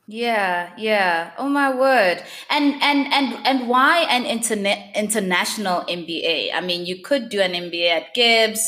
Yeah, 0.08 0.72
yeah. 0.78 1.32
Oh 1.38 1.50
my 1.50 1.74
word. 1.74 2.24
And 2.50 2.76
and 2.82 3.12
and 3.12 3.46
and 3.46 3.68
why 3.68 4.06
an 4.10 4.26
internet 4.26 4.96
international 4.96 5.82
MBA? 5.82 6.54
I 6.54 6.62
mean, 6.62 6.86
you 6.86 7.02
could 7.02 7.30
do 7.30 7.42
an 7.42 7.54
MBA 7.54 7.90
at 7.90 8.16
GIBS, 8.16 8.60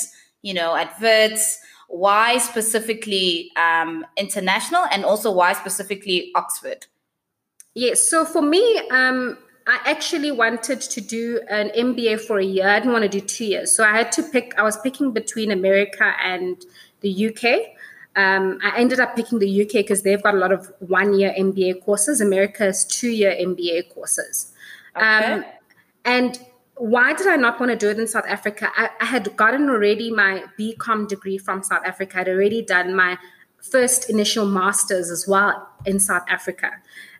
you 0.42 0.56
know, 0.56 0.76
at 0.76 1.00
Wits. 1.00 1.60
Why 1.88 2.38
specifically 2.38 3.52
um, 3.56 4.06
international, 4.18 4.84
and 4.92 5.06
also 5.06 5.32
why 5.32 5.54
specifically 5.54 6.32
Oxford? 6.36 6.86
Yes. 7.74 8.02
So 8.02 8.26
for 8.26 8.42
me, 8.42 8.80
um, 8.90 9.38
I 9.68 9.80
actually 9.86 10.32
wanted 10.32 10.80
to 10.80 11.02
do 11.02 11.42
an 11.50 11.70
MBA 11.70 12.22
for 12.22 12.40
a 12.40 12.44
year. 12.44 12.70
I 12.70 12.80
didn't 12.80 12.94
want 12.94 13.04
to 13.04 13.10
do 13.10 13.20
two 13.20 13.46
years. 13.46 13.76
So 13.76 13.84
I 13.84 13.98
had 13.98 14.12
to 14.14 14.24
pick, 14.24 14.58
I 14.58 14.64
was 14.64 14.78
picking 14.78 15.12
between 15.12 15.52
America 15.52 16.14
and 16.24 16.66
the 17.02 17.28
UK. 17.28 17.76
Um, 18.16 18.60
I 18.64 18.78
ended 18.78 19.00
up 19.00 19.16
picking 19.16 19.40
the 19.40 19.62
UK 19.62 19.74
because 19.74 20.02
they've 20.04 20.24
got 20.24 20.34
a 20.34 20.38
lot 20.38 20.52
of 20.52 20.72
one 20.80 21.14
year 21.14 21.36
MBA 21.38 21.84
courses. 21.84 22.22
America 22.22 22.64
has 22.64 22.86
two 22.86 23.10
year 23.10 23.32
MBA 23.32 23.94
courses. 23.94 24.54
Okay. 24.96 25.06
Um, 25.06 25.46
and 26.06 26.40
why 26.78 27.14
did 27.14 27.28
I 27.28 27.36
not 27.36 27.60
want 27.60 27.72
to 27.72 27.78
do 27.78 27.90
it 27.90 28.00
in 28.00 28.08
South 28.08 28.26
Africa? 28.28 28.72
I, 28.76 28.90
I 29.02 29.06
had 29.06 29.36
gotten 29.36 29.70
already 29.70 30.12
my 30.12 30.44
BCom 30.60 31.08
degree 31.08 31.38
from 31.38 31.64
South 31.64 31.86
Africa. 31.86 32.20
I'd 32.20 32.30
already 32.30 32.62
done 32.62 32.96
my 32.96 33.18
first 33.62 34.10
initial 34.10 34.46
master's 34.46 35.10
as 35.10 35.28
well 35.28 35.68
in 35.86 36.00
South 36.00 36.24
Africa 36.30 36.72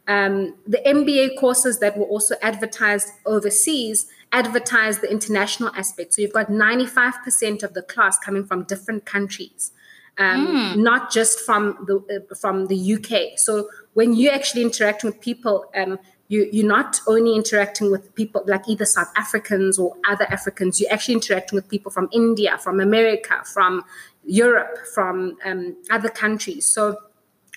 um, 0.08 0.56
the 0.66 0.80
MBA 0.86 1.38
courses 1.38 1.80
that 1.80 1.98
were 1.98 2.06
also 2.06 2.36
advertised 2.42 3.10
overseas 3.26 4.08
advertise 4.34 5.00
the 5.00 5.10
international 5.10 5.74
aspect. 5.76 6.14
So 6.14 6.22
you've 6.22 6.34
got 6.34 6.48
95% 6.48 7.64
of 7.64 7.74
the 7.74 7.82
class 7.82 8.18
coming 8.20 8.46
from 8.46 8.64
different 8.64 9.06
countries, 9.06 9.72
um, 10.18 10.48
mm. 10.48 10.78
not 10.78 11.12
just 11.12 11.40
from 11.42 11.86
the 11.88 12.24
uh, 12.32 12.36
from 12.36 12.68
the 12.68 12.94
UK. 12.96 13.38
So 13.38 13.70
when 13.94 14.14
you're 14.14 14.34
actually 14.34 14.64
interacting 14.64 15.12
with 15.12 15.22
people, 15.22 15.66
um, 15.76 16.00
you, 16.28 16.50
you're 16.52 16.68
not 16.68 17.00
only 17.08 17.36
interacting 17.36 17.90
with 17.90 18.14
people 18.16 18.44
like 18.48 18.68
either 18.68 18.86
South 18.86 19.12
Africans 19.16 19.80
or 19.80 19.96
other 20.08 20.26
Africans. 20.30 20.82
You're 20.82 20.92
actually 20.92 21.16
interacting 21.16 21.56
with 21.56 21.70
people 21.70 21.92
from 21.92 22.10
India, 22.12 22.58
from 22.58 22.80
America, 22.80 23.42
from 23.46 23.84
Europe, 24.26 24.78
from 24.94 25.38
um, 25.46 25.78
other 25.90 26.10
countries. 26.10 26.68
So 26.68 26.98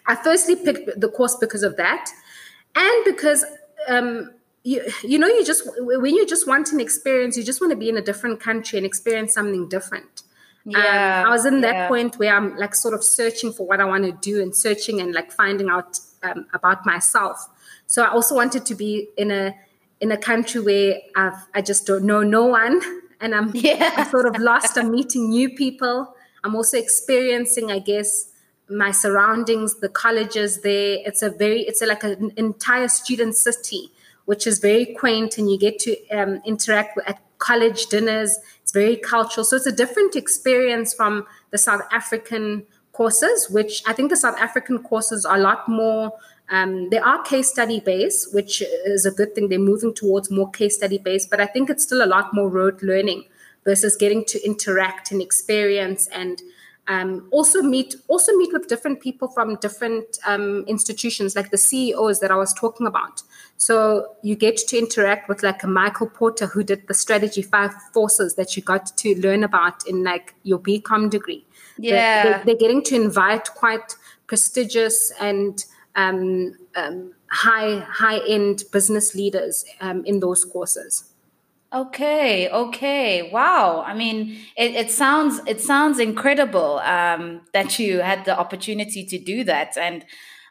I 0.06 0.14
firstly 0.14 0.56
picked 0.56 1.00
the 1.00 1.08
course 1.08 1.36
because 1.36 1.62
of 1.62 1.76
that 1.76 2.10
and 2.74 3.04
because 3.04 3.44
um, 3.88 4.30
you, 4.62 4.82
you 5.02 5.18
know 5.18 5.26
you 5.26 5.44
just 5.44 5.68
when 5.78 6.14
you 6.14 6.26
just 6.26 6.46
want 6.46 6.72
an 6.72 6.80
experience 6.80 7.36
you 7.36 7.42
just 7.42 7.60
want 7.60 7.70
to 7.70 7.76
be 7.76 7.88
in 7.88 7.96
a 7.96 8.02
different 8.02 8.40
country 8.40 8.76
and 8.78 8.86
experience 8.86 9.34
something 9.34 9.68
different 9.68 10.22
yeah 10.66 11.22
um, 11.22 11.28
i 11.28 11.30
was 11.30 11.46
in 11.46 11.62
that 11.62 11.74
yeah. 11.74 11.88
point 11.88 12.18
where 12.18 12.34
i'm 12.34 12.54
like 12.56 12.74
sort 12.74 12.92
of 12.92 13.02
searching 13.02 13.52
for 13.52 13.66
what 13.66 13.80
i 13.80 13.84
want 13.84 14.04
to 14.04 14.12
do 14.12 14.42
and 14.42 14.54
searching 14.54 15.00
and 15.00 15.14
like 15.14 15.32
finding 15.32 15.70
out 15.70 15.98
um, 16.22 16.46
about 16.52 16.84
myself 16.84 17.48
so 17.90 18.02
i 18.02 18.08
also 18.08 18.34
wanted 18.34 18.64
to 18.64 18.74
be 18.74 18.92
in 19.16 19.30
a 19.30 19.44
in 20.00 20.10
a 20.12 20.16
country 20.16 20.60
where 20.60 20.90
i've 21.16 21.40
i 21.54 21.60
just 21.60 21.86
don't 21.86 22.04
know 22.04 22.22
no 22.22 22.44
one 22.46 22.80
and 23.20 23.34
i'm 23.34 23.50
yeah. 23.54 23.92
i'm 23.96 24.08
sort 24.08 24.26
of 24.26 24.36
lost 24.38 24.78
i'm 24.78 24.90
meeting 24.90 25.28
new 25.28 25.48
people 25.62 26.14
i'm 26.44 26.54
also 26.54 26.78
experiencing 26.78 27.70
i 27.70 27.78
guess 27.78 28.30
my 28.70 28.92
surroundings, 28.92 29.80
the 29.80 29.88
colleges 29.88 30.60
there. 30.60 30.98
It's 31.04 31.22
a 31.22 31.30
very, 31.30 31.62
it's 31.62 31.82
a, 31.82 31.86
like 31.86 32.04
an 32.04 32.32
entire 32.36 32.88
student 32.88 33.36
city, 33.36 33.90
which 34.24 34.46
is 34.46 34.60
very 34.60 34.86
quaint, 34.86 35.38
and 35.38 35.50
you 35.50 35.58
get 35.58 35.78
to 35.80 36.08
um, 36.10 36.40
interact 36.44 36.96
with, 36.96 37.08
at 37.08 37.20
college 37.38 37.86
dinners. 37.86 38.38
It's 38.62 38.72
very 38.72 38.96
cultural, 38.96 39.44
so 39.44 39.56
it's 39.56 39.66
a 39.66 39.72
different 39.72 40.14
experience 40.14 40.94
from 40.94 41.26
the 41.50 41.58
South 41.58 41.82
African 41.90 42.64
courses, 42.92 43.48
which 43.50 43.82
I 43.86 43.92
think 43.92 44.10
the 44.10 44.16
South 44.16 44.38
African 44.38 44.78
courses 44.82 45.24
are 45.24 45.36
a 45.36 45.40
lot 45.40 45.68
more. 45.68 46.12
Um, 46.50 46.90
they 46.90 46.98
are 46.98 47.22
case 47.22 47.48
study 47.48 47.80
based, 47.80 48.34
which 48.34 48.62
is 48.84 49.06
a 49.06 49.10
good 49.10 49.34
thing. 49.34 49.48
They're 49.48 49.58
moving 49.58 49.94
towards 49.94 50.30
more 50.30 50.50
case 50.50 50.76
study 50.76 50.98
based, 50.98 51.30
but 51.30 51.40
I 51.40 51.46
think 51.46 51.70
it's 51.70 51.84
still 51.84 52.04
a 52.04 52.06
lot 52.06 52.34
more 52.34 52.48
rote 52.48 52.82
learning 52.82 53.24
versus 53.64 53.96
getting 53.96 54.24
to 54.26 54.44
interact 54.44 55.12
and 55.12 55.22
experience 55.22 56.06
and 56.08 56.42
Um, 56.88 57.28
also 57.30 57.62
meet 57.62 57.94
also 58.08 58.32
meet 58.36 58.52
with 58.52 58.66
different 58.66 59.00
people 59.00 59.28
from 59.28 59.56
different 59.56 60.18
um, 60.26 60.64
institutions, 60.66 61.36
like 61.36 61.50
the 61.50 61.58
CEOs 61.58 62.18
that 62.18 62.32
I 62.32 62.34
was 62.34 62.52
talking 62.52 62.86
about. 62.86 63.22
So 63.58 64.16
you 64.22 64.34
get 64.34 64.56
to 64.56 64.78
interact 64.78 65.28
with 65.28 65.44
like 65.44 65.62
a 65.62 65.68
Michael 65.68 66.08
Porter 66.08 66.46
who 66.46 66.64
did 66.64 66.88
the 66.88 66.94
strategy 66.94 67.42
five 67.42 67.72
forces 67.92 68.34
that 68.34 68.56
you 68.56 68.62
got 68.62 68.96
to 68.96 69.14
learn 69.20 69.44
about 69.44 69.86
in 69.86 70.02
like 70.02 70.34
your 70.42 70.58
BCom 70.58 71.10
degree. 71.10 71.46
Yeah, 71.78 72.24
they're, 72.24 72.42
they're 72.44 72.56
getting 72.56 72.82
to 72.84 72.96
invite 72.96 73.54
quite 73.54 73.94
prestigious 74.26 75.12
and 75.20 75.64
um, 75.96 76.56
um, 76.76 77.14
high 77.30 77.80
high 77.80 78.18
end 78.26 78.64
business 78.72 79.14
leaders 79.14 79.64
um, 79.80 80.04
in 80.04 80.20
those 80.20 80.44
courses. 80.44 81.04
Okay, 81.72 82.48
okay. 82.50 83.30
Wow. 83.30 83.84
I 83.86 83.94
mean, 83.94 84.36
it, 84.56 84.74
it 84.74 84.90
sounds 84.90 85.40
it 85.46 85.60
sounds 85.60 86.00
incredible 86.00 86.80
um, 86.80 87.42
that 87.52 87.78
you 87.78 88.00
had 88.00 88.24
the 88.24 88.36
opportunity 88.36 89.04
to 89.04 89.18
do 89.18 89.44
that. 89.44 89.76
And 89.76 90.04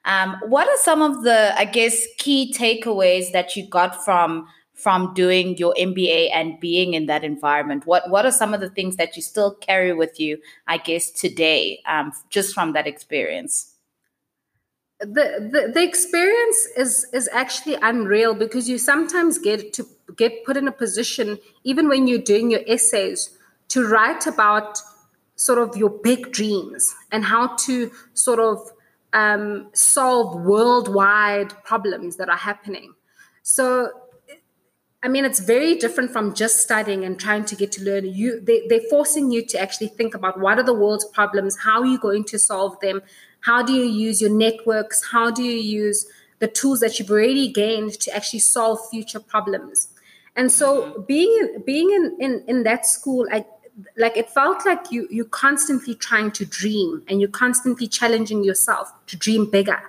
um, 0.05 0.37
what 0.47 0.69
are 0.69 0.77
some 0.77 1.01
of 1.01 1.23
the, 1.23 1.53
I 1.57 1.65
guess, 1.65 2.05
key 2.17 2.53
takeaways 2.57 3.33
that 3.33 3.57
you 3.57 3.67
got 3.67 4.03
from 4.05 4.47
from 4.73 5.13
doing 5.13 5.57
your 5.57 5.75
MBA 5.77 6.29
and 6.33 6.57
being 6.61 6.93
in 6.93 7.07
that 7.07 7.25
environment? 7.25 7.85
What 7.85 8.09
What 8.09 8.25
are 8.25 8.31
some 8.31 8.53
of 8.53 8.61
the 8.61 8.69
things 8.69 8.95
that 8.95 9.17
you 9.17 9.21
still 9.21 9.55
carry 9.55 9.91
with 9.91 10.21
you, 10.21 10.37
I 10.67 10.77
guess, 10.77 11.11
today, 11.11 11.81
um, 11.85 12.13
just 12.29 12.53
from 12.53 12.71
that 12.73 12.87
experience? 12.87 13.68
The, 15.01 15.71
the 15.73 15.81
experience 15.81 16.67
is 16.75 17.07
is 17.13 17.29
actually 17.31 17.75
unreal 17.81 18.35
because 18.35 18.67
you 18.67 18.77
sometimes 18.77 19.37
get 19.37 19.71
to 19.73 19.85
get 20.17 20.43
put 20.45 20.57
in 20.57 20.67
a 20.67 20.73
position, 20.73 21.37
even 21.63 21.87
when 21.87 22.07
you're 22.07 22.19
doing 22.19 22.51
your 22.51 22.61
essays, 22.67 23.37
to 23.69 23.87
write 23.87 24.27
about 24.27 24.77
sort 25.35 25.57
of 25.57 25.77
your 25.77 25.89
big 25.89 26.33
dreams 26.33 26.93
and 27.13 27.23
how 27.23 27.55
to 27.55 27.91
sort 28.13 28.39
of 28.39 28.73
um, 29.13 29.69
solve 29.73 30.41
worldwide 30.41 31.51
problems 31.63 32.17
that 32.17 32.29
are 32.29 32.37
happening. 32.37 32.93
So, 33.41 33.89
I 35.01 35.07
mean, 35.07 35.23
it's 35.23 35.39
very 35.39 35.75
different 35.75 36.11
from 36.11 36.35
just 36.35 36.57
studying 36.57 37.05
and 37.05 37.17
trying 37.17 37.45
to 37.45 37.55
get 37.55 37.71
to 37.73 37.83
learn. 37.83 38.05
You, 38.05 38.41
they, 38.41 38.67
they're 38.67 38.81
forcing 38.89 39.31
you 39.31 39.45
to 39.45 39.59
actually 39.59 39.87
think 39.87 40.13
about 40.13 40.39
what 40.41 40.59
are 40.59 40.63
the 40.63 40.73
world's 40.73 41.05
problems, 41.05 41.57
how 41.63 41.79
are 41.81 41.85
you 41.85 41.97
going 41.97 42.25
to 42.25 42.37
solve 42.37 42.77
them, 42.81 43.01
how 43.41 43.63
do 43.63 43.73
you 43.73 43.85
use 43.85 44.21
your 44.21 44.31
networks, 44.31 45.11
how 45.11 45.31
do 45.31 45.43
you 45.43 45.59
use 45.59 46.05
the 46.39 46.47
tools 46.47 46.79
that 46.79 46.97
you've 46.97 47.11
already 47.11 47.51
gained 47.51 47.93
to 47.99 48.15
actually 48.15 48.39
solve 48.39 48.79
future 48.89 49.19
problems. 49.19 49.89
And 50.35 50.51
so 50.51 50.83
mm-hmm. 50.83 51.01
being 51.03 51.63
being 51.65 51.89
in, 51.91 52.17
in, 52.19 52.43
in 52.47 52.63
that 52.63 52.85
school, 52.85 53.27
I 53.31 53.45
like 53.97 54.17
it 54.17 54.29
felt 54.29 54.65
like 54.65 54.91
you 54.91 55.07
you're 55.11 55.25
constantly 55.25 55.95
trying 55.95 56.31
to 56.31 56.45
dream 56.45 57.03
and 57.07 57.19
you're 57.19 57.29
constantly 57.29 57.87
challenging 57.87 58.43
yourself 58.43 58.91
to 59.07 59.17
dream 59.17 59.49
bigger. 59.49 59.81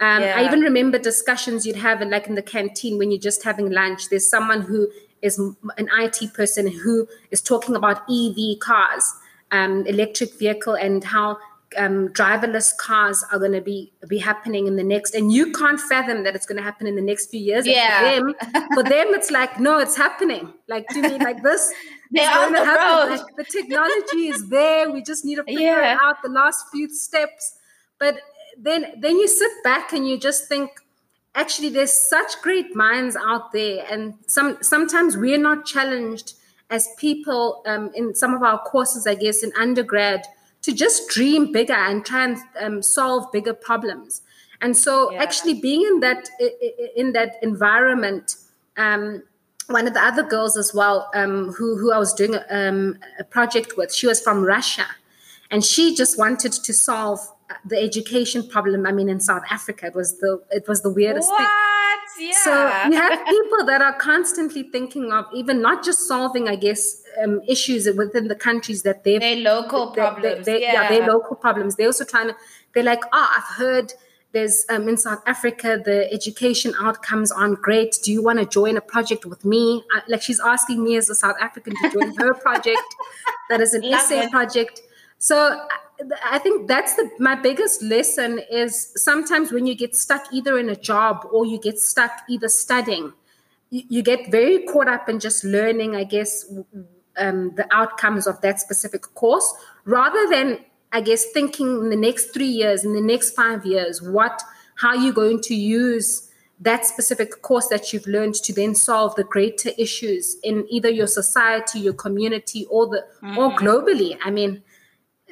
Um, 0.00 0.22
yeah. 0.22 0.34
I 0.38 0.44
even 0.44 0.60
remember 0.60 0.98
discussions 0.98 1.66
you'd 1.66 1.76
have 1.76 2.02
in 2.02 2.10
like 2.10 2.26
in 2.26 2.34
the 2.34 2.42
canteen 2.42 2.98
when 2.98 3.10
you're 3.10 3.20
just 3.20 3.44
having 3.44 3.70
lunch. 3.70 4.08
There's 4.08 4.28
someone 4.28 4.62
who 4.62 4.88
is 5.22 5.38
an 5.38 5.88
IT 5.98 6.34
person 6.34 6.70
who 6.70 7.06
is 7.30 7.40
talking 7.40 7.76
about 7.76 8.02
EV 8.10 8.58
cars, 8.60 9.14
um, 9.50 9.86
electric 9.86 10.38
vehicle, 10.38 10.74
and 10.74 11.02
how 11.04 11.38
um, 11.76 12.08
driverless 12.10 12.76
cars 12.76 13.24
are 13.32 13.38
going 13.38 13.52
to 13.52 13.60
be 13.60 13.92
be 14.08 14.18
happening 14.18 14.66
in 14.66 14.76
the 14.76 14.84
next, 14.84 15.14
and 15.14 15.32
you 15.32 15.52
can't 15.52 15.80
fathom 15.80 16.24
that 16.24 16.34
it's 16.34 16.46
going 16.46 16.58
to 16.58 16.62
happen 16.62 16.86
in 16.86 16.96
the 16.96 17.02
next 17.02 17.30
few 17.30 17.40
years. 17.40 17.66
Yeah. 17.66 17.98
For 17.98 18.04
them, 18.04 18.34
for 18.74 18.82
them, 18.82 19.06
it's 19.08 19.30
like 19.30 19.60
no, 19.60 19.78
it's 19.78 19.96
happening. 19.96 20.52
Like 20.68 20.88
to 20.88 21.02
me, 21.02 21.18
like 21.18 21.42
this. 21.42 21.72
They're 22.10 22.50
the 22.50 22.58
happen. 22.64 23.16
Like, 23.16 23.36
the 23.36 23.44
technology 23.44 24.28
is 24.28 24.48
there. 24.48 24.88
We 24.90 25.02
just 25.02 25.24
need 25.24 25.36
to 25.36 25.42
figure 25.42 25.62
yeah. 25.62 25.98
out 26.00 26.22
the 26.22 26.28
last 26.28 26.66
few 26.70 26.88
steps. 26.88 27.56
But 27.98 28.18
then, 28.56 28.86
then 29.00 29.18
you 29.18 29.26
sit 29.26 29.50
back 29.64 29.92
and 29.92 30.06
you 30.06 30.16
just 30.16 30.46
think, 30.46 30.70
actually, 31.34 31.70
there's 31.70 31.92
such 31.92 32.40
great 32.40 32.76
minds 32.76 33.16
out 33.16 33.52
there, 33.52 33.84
and 33.90 34.14
some 34.26 34.58
sometimes 34.62 35.16
we're 35.16 35.38
not 35.38 35.66
challenged 35.66 36.34
as 36.70 36.88
people 36.98 37.62
um, 37.66 37.90
in 37.94 38.14
some 38.14 38.34
of 38.34 38.42
our 38.42 38.58
courses, 38.60 39.06
I 39.06 39.14
guess, 39.14 39.42
in 39.42 39.52
undergrad 39.58 40.24
to 40.64 40.72
just 40.72 41.08
dream 41.10 41.52
bigger 41.52 41.74
and 41.74 42.04
try 42.06 42.24
and 42.24 42.38
um, 42.58 42.82
solve 42.82 43.30
bigger 43.32 43.52
problems. 43.52 44.22
And 44.60 44.74
so, 44.76 45.12
yeah. 45.12 45.22
actually, 45.22 45.60
being 45.60 45.82
in 45.82 46.00
that 46.00 46.28
in 46.96 47.12
that 47.12 47.36
environment, 47.42 48.36
um, 48.78 49.22
one 49.66 49.86
of 49.86 49.92
the 49.92 50.02
other 50.02 50.22
girls 50.22 50.56
as 50.56 50.72
well, 50.74 51.10
um, 51.14 51.52
who 51.52 51.76
who 51.76 51.92
I 51.92 51.98
was 51.98 52.14
doing 52.14 52.36
um, 52.50 52.98
a 53.18 53.24
project 53.24 53.76
with, 53.76 53.94
she 53.94 54.06
was 54.06 54.22
from 54.22 54.42
Russia, 54.42 54.86
and 55.50 55.62
she 55.62 55.94
just 55.94 56.18
wanted 56.18 56.52
to 56.52 56.72
solve 56.72 57.20
the 57.64 57.78
education 57.78 58.48
problem. 58.48 58.86
I 58.86 58.92
mean, 58.92 59.08
in 59.08 59.20
South 59.20 59.42
Africa, 59.50 59.86
it 59.86 59.94
was 59.94 60.18
the 60.18 60.42
it 60.50 60.66
was 60.68 60.82
the 60.82 60.90
weirdest 60.90 61.28
what? 61.28 61.38
thing. 61.38 62.28
Yeah. 62.28 62.32
So 62.44 62.88
you 62.90 62.96
have 62.96 63.26
people 63.26 63.66
that 63.66 63.82
are 63.82 63.94
constantly 63.94 64.64
thinking 64.64 65.12
of 65.12 65.26
even 65.34 65.60
not 65.60 65.84
just 65.84 66.06
solving, 66.06 66.48
I 66.48 66.56
guess, 66.56 67.02
um, 67.22 67.40
issues 67.48 67.88
within 67.96 68.28
the 68.28 68.34
countries 68.34 68.82
that 68.82 69.04
they've 69.04 69.20
they 69.20 69.40
local 69.40 69.90
they, 69.90 70.00
problems. 70.00 70.46
They, 70.46 70.62
yeah. 70.62 70.72
yeah, 70.72 70.88
they're 70.88 71.06
local 71.06 71.36
problems. 71.36 71.76
They're 71.76 71.86
also 71.86 72.04
trying 72.04 72.28
to. 72.28 72.36
They're 72.72 72.82
like, 72.82 73.04
oh, 73.12 73.28
I've 73.36 73.56
heard 73.56 73.92
there's 74.34 74.66
um, 74.68 74.88
in 74.88 74.96
South 74.96 75.22
Africa 75.26 75.80
the 75.82 76.12
education 76.12 76.74
outcomes 76.80 77.32
aren't 77.32 77.62
great. 77.62 77.98
Do 78.02 78.12
you 78.12 78.22
want 78.22 78.40
to 78.40 78.46
join 78.46 78.76
a 78.76 78.80
project 78.80 79.24
with 79.24 79.44
me? 79.44 79.82
I, 79.92 80.02
like 80.08 80.22
she's 80.22 80.40
asking 80.40 80.82
me 80.82 80.96
as 80.96 81.08
a 81.08 81.14
South 81.14 81.36
African 81.40 81.74
to 81.76 81.90
join 81.90 82.14
her 82.16 82.34
project. 82.46 82.82
That 83.48 83.60
is 83.60 83.74
an 83.74 83.84
essay 83.84 84.28
project. 84.28 84.82
So 85.18 85.66
I 86.24 86.38
think 86.38 86.68
that's 86.68 86.94
the 86.96 87.10
my 87.18 87.34
biggest 87.34 87.82
lesson 87.82 88.40
is 88.50 88.92
sometimes 88.96 89.52
when 89.52 89.66
you 89.66 89.74
get 89.74 89.94
stuck 89.94 90.24
either 90.32 90.58
in 90.58 90.68
a 90.68 90.76
job 90.76 91.26
or 91.32 91.46
you 91.46 91.58
get 91.58 91.78
stuck 91.78 92.12
either 92.28 92.48
studying, 92.48 93.12
you, 93.70 93.82
you 93.88 94.02
get 94.02 94.30
very 94.30 94.64
caught 94.64 94.88
up 94.88 95.08
in 95.08 95.20
just 95.20 95.44
learning, 95.44 95.94
I 95.94 96.04
guess, 96.04 96.44
um, 97.16 97.54
the 97.54 97.66
outcomes 97.72 98.26
of 98.26 98.40
that 98.40 98.60
specific 98.60 99.02
course 99.14 99.54
rather 99.84 100.28
than 100.28 100.58
i 100.92 101.00
guess 101.00 101.26
thinking 101.32 101.66
in 101.66 101.90
the 101.90 101.96
next 101.96 102.32
three 102.32 102.48
years 102.48 102.84
in 102.84 102.94
the 102.94 103.00
next 103.00 103.30
five 103.30 103.64
years 103.64 104.02
what 104.02 104.42
how 104.76 104.88
are 104.88 104.96
you 104.96 105.12
going 105.12 105.40
to 105.40 105.54
use 105.54 106.30
that 106.60 106.86
specific 106.86 107.42
course 107.42 107.66
that 107.68 107.92
you've 107.92 108.06
learned 108.06 108.34
to 108.34 108.52
then 108.52 108.74
solve 108.74 109.14
the 109.16 109.24
greater 109.24 109.70
issues 109.76 110.36
in 110.42 110.66
either 110.70 110.88
your 110.88 111.06
society 111.06 111.80
your 111.80 111.94
community 111.94 112.66
or 112.70 112.86
the 112.86 113.04
mm-hmm. 113.22 113.38
or 113.38 113.50
globally 113.52 114.16
i 114.24 114.30
mean 114.30 114.62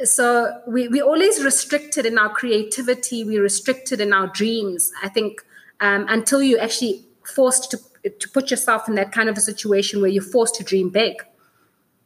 so 0.04 0.60
we, 0.66 0.88
we're 0.88 1.04
always 1.04 1.42
restricted 1.44 2.06
in 2.06 2.18
our 2.18 2.28
creativity 2.30 3.24
we're 3.24 3.42
restricted 3.42 4.00
in 4.00 4.12
our 4.12 4.26
dreams 4.28 4.90
i 5.02 5.08
think 5.08 5.42
um, 5.80 6.06
until 6.08 6.42
you 6.42 6.58
actually 6.58 7.04
forced 7.24 7.70
to 7.70 7.78
to 8.18 8.28
put 8.30 8.50
yourself 8.50 8.88
in 8.88 8.94
that 8.96 9.12
kind 9.12 9.28
of 9.28 9.36
a 9.36 9.40
situation 9.40 10.00
where 10.00 10.10
you're 10.10 10.22
forced 10.22 10.54
to 10.54 10.64
dream 10.64 10.88
big 10.88 11.22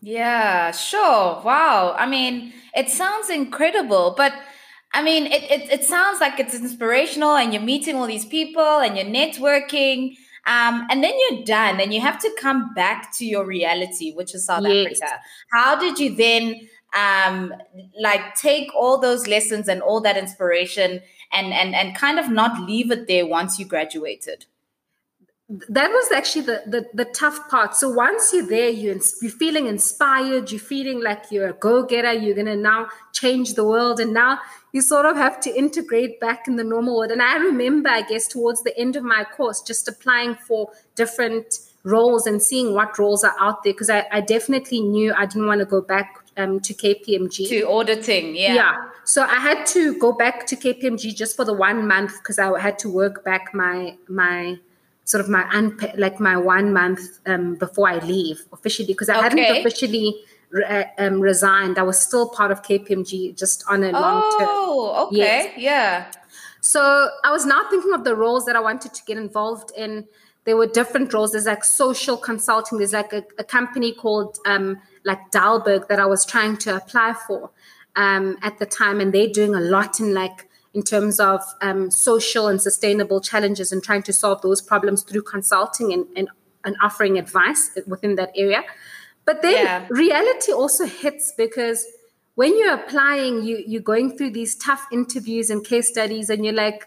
yeah, 0.07 0.71
sure. 0.71 1.43
Wow. 1.43 1.97
I 1.99 2.07
mean, 2.07 2.53
it 2.77 2.91
sounds 2.91 3.29
incredible, 3.31 4.15
but 4.17 4.33
I 4.93 5.03
mean, 5.03 5.27
it, 5.27 5.43
it, 5.51 5.71
it 5.71 5.85
sounds 5.85 6.21
like 6.21 6.39
it's 6.39 6.55
inspirational 6.55 7.37
and 7.37 7.53
you're 7.53 7.63
meeting 7.63 7.97
all 7.97 8.07
these 8.07 8.25
people 8.25 8.63
and 8.63 8.97
you're 8.97 9.07
networking. 9.07 10.17
Um, 10.47 10.87
and 10.91 11.03
then 11.03 11.13
you're 11.29 11.43
done 11.43 11.81
and 11.81 11.93
you 11.93 12.01
have 12.01 12.21
to 12.21 12.31
come 12.39 12.73
back 12.73 13.13
to 13.17 13.27
your 13.27 13.45
reality, 13.45 14.13
which 14.13 14.33
is 14.33 14.47
South 14.47 14.63
yes. 14.65 15.01
Africa. 15.01 15.21
How 15.51 15.77
did 15.77 15.99
you 15.99 16.15
then 16.15 16.69
um, 16.97 17.55
like 18.01 18.35
take 18.35 18.75
all 18.75 18.99
those 18.99 19.27
lessons 19.27 19.69
and 19.69 19.83
all 19.83 20.01
that 20.01 20.17
inspiration 20.17 21.03
and, 21.33 21.53
and, 21.53 21.75
and 21.75 21.97
kind 21.97 22.19
of 22.19 22.31
not 22.31 22.61
leave 22.63 22.91
it 22.91 23.07
there 23.07 23.27
once 23.27 23.59
you 23.59 23.67
graduated? 23.67 24.47
that 25.69 25.91
was 25.91 26.11
actually 26.11 26.43
the, 26.43 26.63
the, 26.67 26.87
the 26.93 27.05
tough 27.05 27.49
part. 27.49 27.77
So 27.77 27.89
once 27.89 28.33
you're 28.33 28.47
there, 28.47 28.69
you 28.69 29.01
you're 29.23 29.31
feeling 29.31 29.69
inspired, 29.69 30.51
you're 30.51 30.61
feeling 30.61 31.01
like 31.01 31.27
you're 31.31 31.49
a 31.49 31.53
go-getter, 31.53 32.13
you're 32.13 32.35
gonna 32.35 32.57
now 32.57 32.89
change 33.13 33.55
the 33.55 33.65
world, 33.65 34.01
and 34.01 34.13
now 34.13 34.41
you 34.73 34.83
sort 34.83 35.07
of 35.07 35.17
have 35.17 35.41
to 35.43 35.57
integrate 35.57 36.19
back 36.19 36.49
in 36.49 36.57
the 36.57 36.65
normal 36.65 36.97
world. 36.97 37.13
And 37.13 37.23
I 37.23 37.37
remember, 37.37 37.89
I 37.89 38.03
guess, 38.03 38.27
towards 38.27 38.65
the 38.65 38.77
end 38.77 38.97
of 38.97 39.05
my 39.05 39.23
course, 39.23 39.63
just 39.63 39.87
applying 39.87 40.35
for 40.35 40.71
different 40.97 41.61
roles 41.85 42.27
and 42.27 42.43
seeing 42.43 42.75
what 42.75 42.99
roles 42.99 43.23
are 43.23 43.37
out 43.39 43.63
there 43.63 43.73
because 43.73 43.89
I, 43.89 44.05
I, 44.11 44.21
definitely 44.21 44.81
knew 44.81 45.15
I 45.15 45.25
didn't 45.25 45.47
want 45.47 45.61
to 45.61 45.65
go 45.65 45.81
back 45.81 46.26
um, 46.37 46.61
to 46.61 46.75
KPMG. 46.75 47.49
To 47.49 47.69
auditing, 47.69 48.37
yeah. 48.37 48.55
Yeah. 48.55 48.75
So 49.05 49.23
I 49.23 49.37
had 49.37 49.67
to 49.67 49.99
go 49.99 50.13
back 50.13 50.47
to 50.49 50.57
KPMG 50.57 51.15
just 51.15 51.37
for 51.37 51.45
the 51.45 51.53
one 51.53 51.87
month 51.87 52.13
because 52.19 52.39
I 52.39 52.59
had 52.59 52.79
to 52.81 52.91
work 52.91 53.25
back 53.25 53.55
my 53.55 53.97
my 54.09 54.59
sort 55.05 55.23
of 55.23 55.31
my 55.31 55.45
unpa- 55.45 55.97
like 55.97 56.19
my 56.19 56.37
one 56.37 56.73
month 56.73 57.01
um, 57.27 57.55
before 57.55 57.89
I 57.89 57.99
leave 57.99 58.45
officially 58.53 58.89
because 58.89 59.09
I 59.09 59.15
okay. 59.15 59.23
hadn't 59.23 59.59
officially 59.59 60.17
re- 60.51 60.65
uh, 60.65 60.85
um, 60.99 61.21
resigned. 61.21 61.79
I 61.79 61.83
was 61.83 61.99
still 61.99 62.29
part 62.29 62.51
of 62.51 62.63
KPMG 62.63 63.39
just 63.39 63.65
on 63.69 63.85
a 63.85 63.93
long 63.93 64.23
term. 64.39 64.49
Oh, 64.51 65.07
okay, 65.07 65.17
yes. 65.17 65.53
yeah. 65.57 66.11
So 66.61 67.09
I 67.23 67.31
was 67.31 67.47
now 67.47 67.63
thinking 67.71 67.93
of 67.93 68.03
the 68.03 68.17
roles 68.17 68.45
that 68.47 68.57
I 68.57 68.61
wanted 68.61 68.93
to 68.95 69.05
get 69.05 69.17
involved 69.17 69.71
in. 69.77 70.07
There 70.45 70.57
were 70.57 70.67
different 70.67 71.13
roles. 71.13 71.33
There's 71.33 71.47
like 71.47 71.65
social 71.65 72.17
consulting. 72.17 72.79
There's 72.79 72.93
like 72.93 73.13
a, 73.13 73.25
a 73.39 73.45
company 73.45 73.93
called 73.93 74.39
um, 74.47 74.81
like 75.07 75.31
Dalberg 75.31 75.89
that 75.89 75.99
I 75.99 76.07
was 76.07 76.27
trying 76.27 76.59
to 76.59 76.77
apply 76.77 77.15
for. 77.27 77.51
um, 77.97 78.37
at 78.43 78.59
the 78.59 78.67
time, 78.67 79.01
and 79.01 79.13
they're 79.13 79.29
doing 79.29 79.55
a 79.55 79.61
lot 79.61 79.99
in 79.99 80.15
like 80.15 80.49
in 80.75 80.83
terms 80.83 81.19
of 81.19 81.43
um, 81.63 81.91
social 81.91 82.47
and 82.49 82.61
sustainable 82.61 83.21
challenges 83.21 83.73
and 83.73 83.83
trying 83.83 84.03
to 84.03 84.13
solve 84.13 84.43
those 84.43 84.61
problems 84.61 85.03
through 85.03 85.23
consulting 85.23 85.91
and, 85.91 86.05
and, 86.15 86.29
and 86.65 86.77
offering 86.83 87.19
advice 87.19 87.71
within 87.87 88.17
that 88.17 88.31
area. 88.37 88.63
But 89.25 89.41
then 89.41 89.65
yeah. 89.65 89.87
reality 89.89 90.53
also 90.53 90.85
hits 90.85 91.33
because 91.35 91.87
when 92.35 92.59
you're 92.59 92.75
applying, 92.75 93.43
you 93.43 93.65
you're 93.67 93.83
going 93.83 94.17
through 94.17 94.31
these 94.31 94.55
tough 94.55 94.87
interviews 94.93 95.49
and 95.49 95.65
case 95.65 95.89
studies, 95.89 96.29
and 96.29 96.45
you're 96.45 96.55
like, 96.55 96.87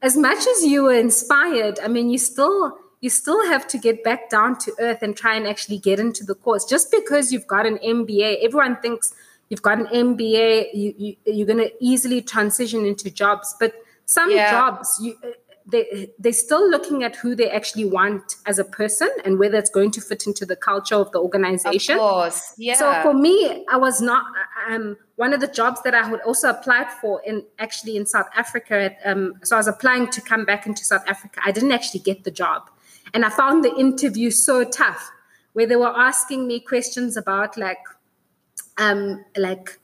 as 0.00 0.16
much 0.16 0.38
as 0.46 0.64
you 0.64 0.84
were 0.84 0.94
inspired, 0.94 1.78
I 1.80 1.88
mean, 1.88 2.08
you 2.08 2.16
still 2.16 2.78
you 3.00 3.10
still 3.10 3.46
have 3.46 3.66
to 3.68 3.78
get 3.78 4.04
back 4.04 4.28
down 4.28 4.58
to 4.58 4.74
earth 4.78 5.02
and 5.02 5.16
try 5.16 5.34
and 5.34 5.46
actually 5.46 5.78
get 5.78 5.98
into 5.98 6.24
the 6.24 6.34
course. 6.34 6.64
Just 6.64 6.90
because 6.90 7.32
you've 7.32 7.46
got 7.46 7.66
an 7.66 7.78
MBA, 7.78 8.44
everyone 8.44 8.76
thinks 8.76 9.14
you've 9.48 9.62
got 9.62 9.78
an 9.78 9.86
MBA, 9.86 10.74
you, 10.74 10.94
you 10.96 11.16
you're 11.24 11.46
going 11.46 11.58
to 11.58 11.72
easily 11.80 12.20
transition 12.20 12.84
into 12.84 13.10
jobs, 13.10 13.54
but 13.58 13.74
some 14.04 14.30
yeah. 14.30 14.50
jobs 14.50 14.98
you 15.02 15.16
they 15.70 16.10
they're 16.18 16.32
still 16.32 16.68
looking 16.68 17.02
at 17.04 17.16
who 17.16 17.34
they 17.34 17.50
actually 17.50 17.84
want 17.84 18.36
as 18.46 18.58
a 18.58 18.64
person 18.64 19.08
and 19.24 19.38
whether 19.38 19.58
it's 19.58 19.70
going 19.70 19.90
to 19.92 20.00
fit 20.00 20.26
into 20.26 20.44
the 20.44 20.56
culture 20.56 20.96
of 20.96 21.10
the 21.12 21.18
organization. 21.18 21.94
Of 21.94 22.00
course, 22.00 22.54
yeah. 22.56 22.74
So 22.74 23.02
for 23.02 23.14
me, 23.14 23.64
I 23.70 23.76
was 23.76 24.00
not 24.00 24.24
um, 24.68 24.96
one 25.16 25.32
of 25.32 25.40
the 25.40 25.48
jobs 25.48 25.80
that 25.82 25.94
I 25.94 26.02
had 26.02 26.20
also 26.20 26.50
applied 26.50 26.90
for 27.00 27.22
in 27.24 27.44
actually 27.58 27.96
in 27.96 28.06
South 28.06 28.28
Africa. 28.36 28.92
Um, 29.04 29.34
so 29.42 29.56
I 29.56 29.58
was 29.58 29.68
applying 29.68 30.08
to 30.10 30.20
come 30.20 30.44
back 30.44 30.66
into 30.66 30.84
South 30.84 31.04
Africa. 31.06 31.40
I 31.44 31.52
didn't 31.52 31.72
actually 31.72 32.00
get 32.00 32.24
the 32.24 32.30
job, 32.30 32.70
and 33.14 33.24
I 33.24 33.30
found 33.30 33.64
the 33.64 33.74
interview 33.74 34.30
so 34.30 34.64
tough, 34.64 35.10
where 35.52 35.66
they 35.66 35.76
were 35.76 35.94
asking 35.96 36.46
me 36.46 36.60
questions 36.60 37.16
about 37.16 37.56
like, 37.56 37.84
um, 38.78 39.24
like 39.36 39.78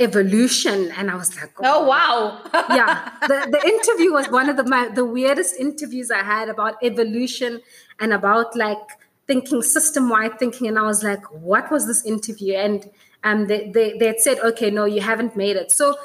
evolution. 0.00 0.90
And 0.96 1.10
i 1.10 1.14
was 1.14 1.36
like 1.36 1.52
oh, 1.58 1.84
oh. 1.84 1.86
wow. 1.86 2.40
Yeah. 2.74 3.10
The, 3.20 3.48
the 3.50 3.62
interview 3.68 4.12
was 4.12 4.28
one 4.28 4.48
of 4.48 4.56
the 4.56 4.64
my, 4.64 4.88
the 4.88 5.04
weirdest 5.04 5.54
interviews 5.56 6.10
i 6.10 6.22
had 6.22 6.48
about 6.48 6.82
evolution 6.82 7.60
and 8.00 8.12
about 8.12 8.56
like 8.56 8.78
thinking 9.26 9.62
system 9.62 10.08
wide 10.08 10.38
thinking. 10.38 10.66
And 10.68 10.78
i 10.78 10.82
was 10.82 11.04
like 11.04 11.24
what 11.30 11.70
was 11.70 11.86
this 11.86 12.04
interview? 12.04 12.54
And 12.54 12.90
um, 13.22 13.46
they, 13.46 13.70
they, 13.70 13.98
they 13.98 14.06
had 14.06 14.20
said 14.20 14.38
okay 14.40 14.70
no 14.70 14.86
you 14.86 15.02
haven't 15.02 15.36
made 15.36 15.56
it. 15.56 15.70
So 15.70 15.96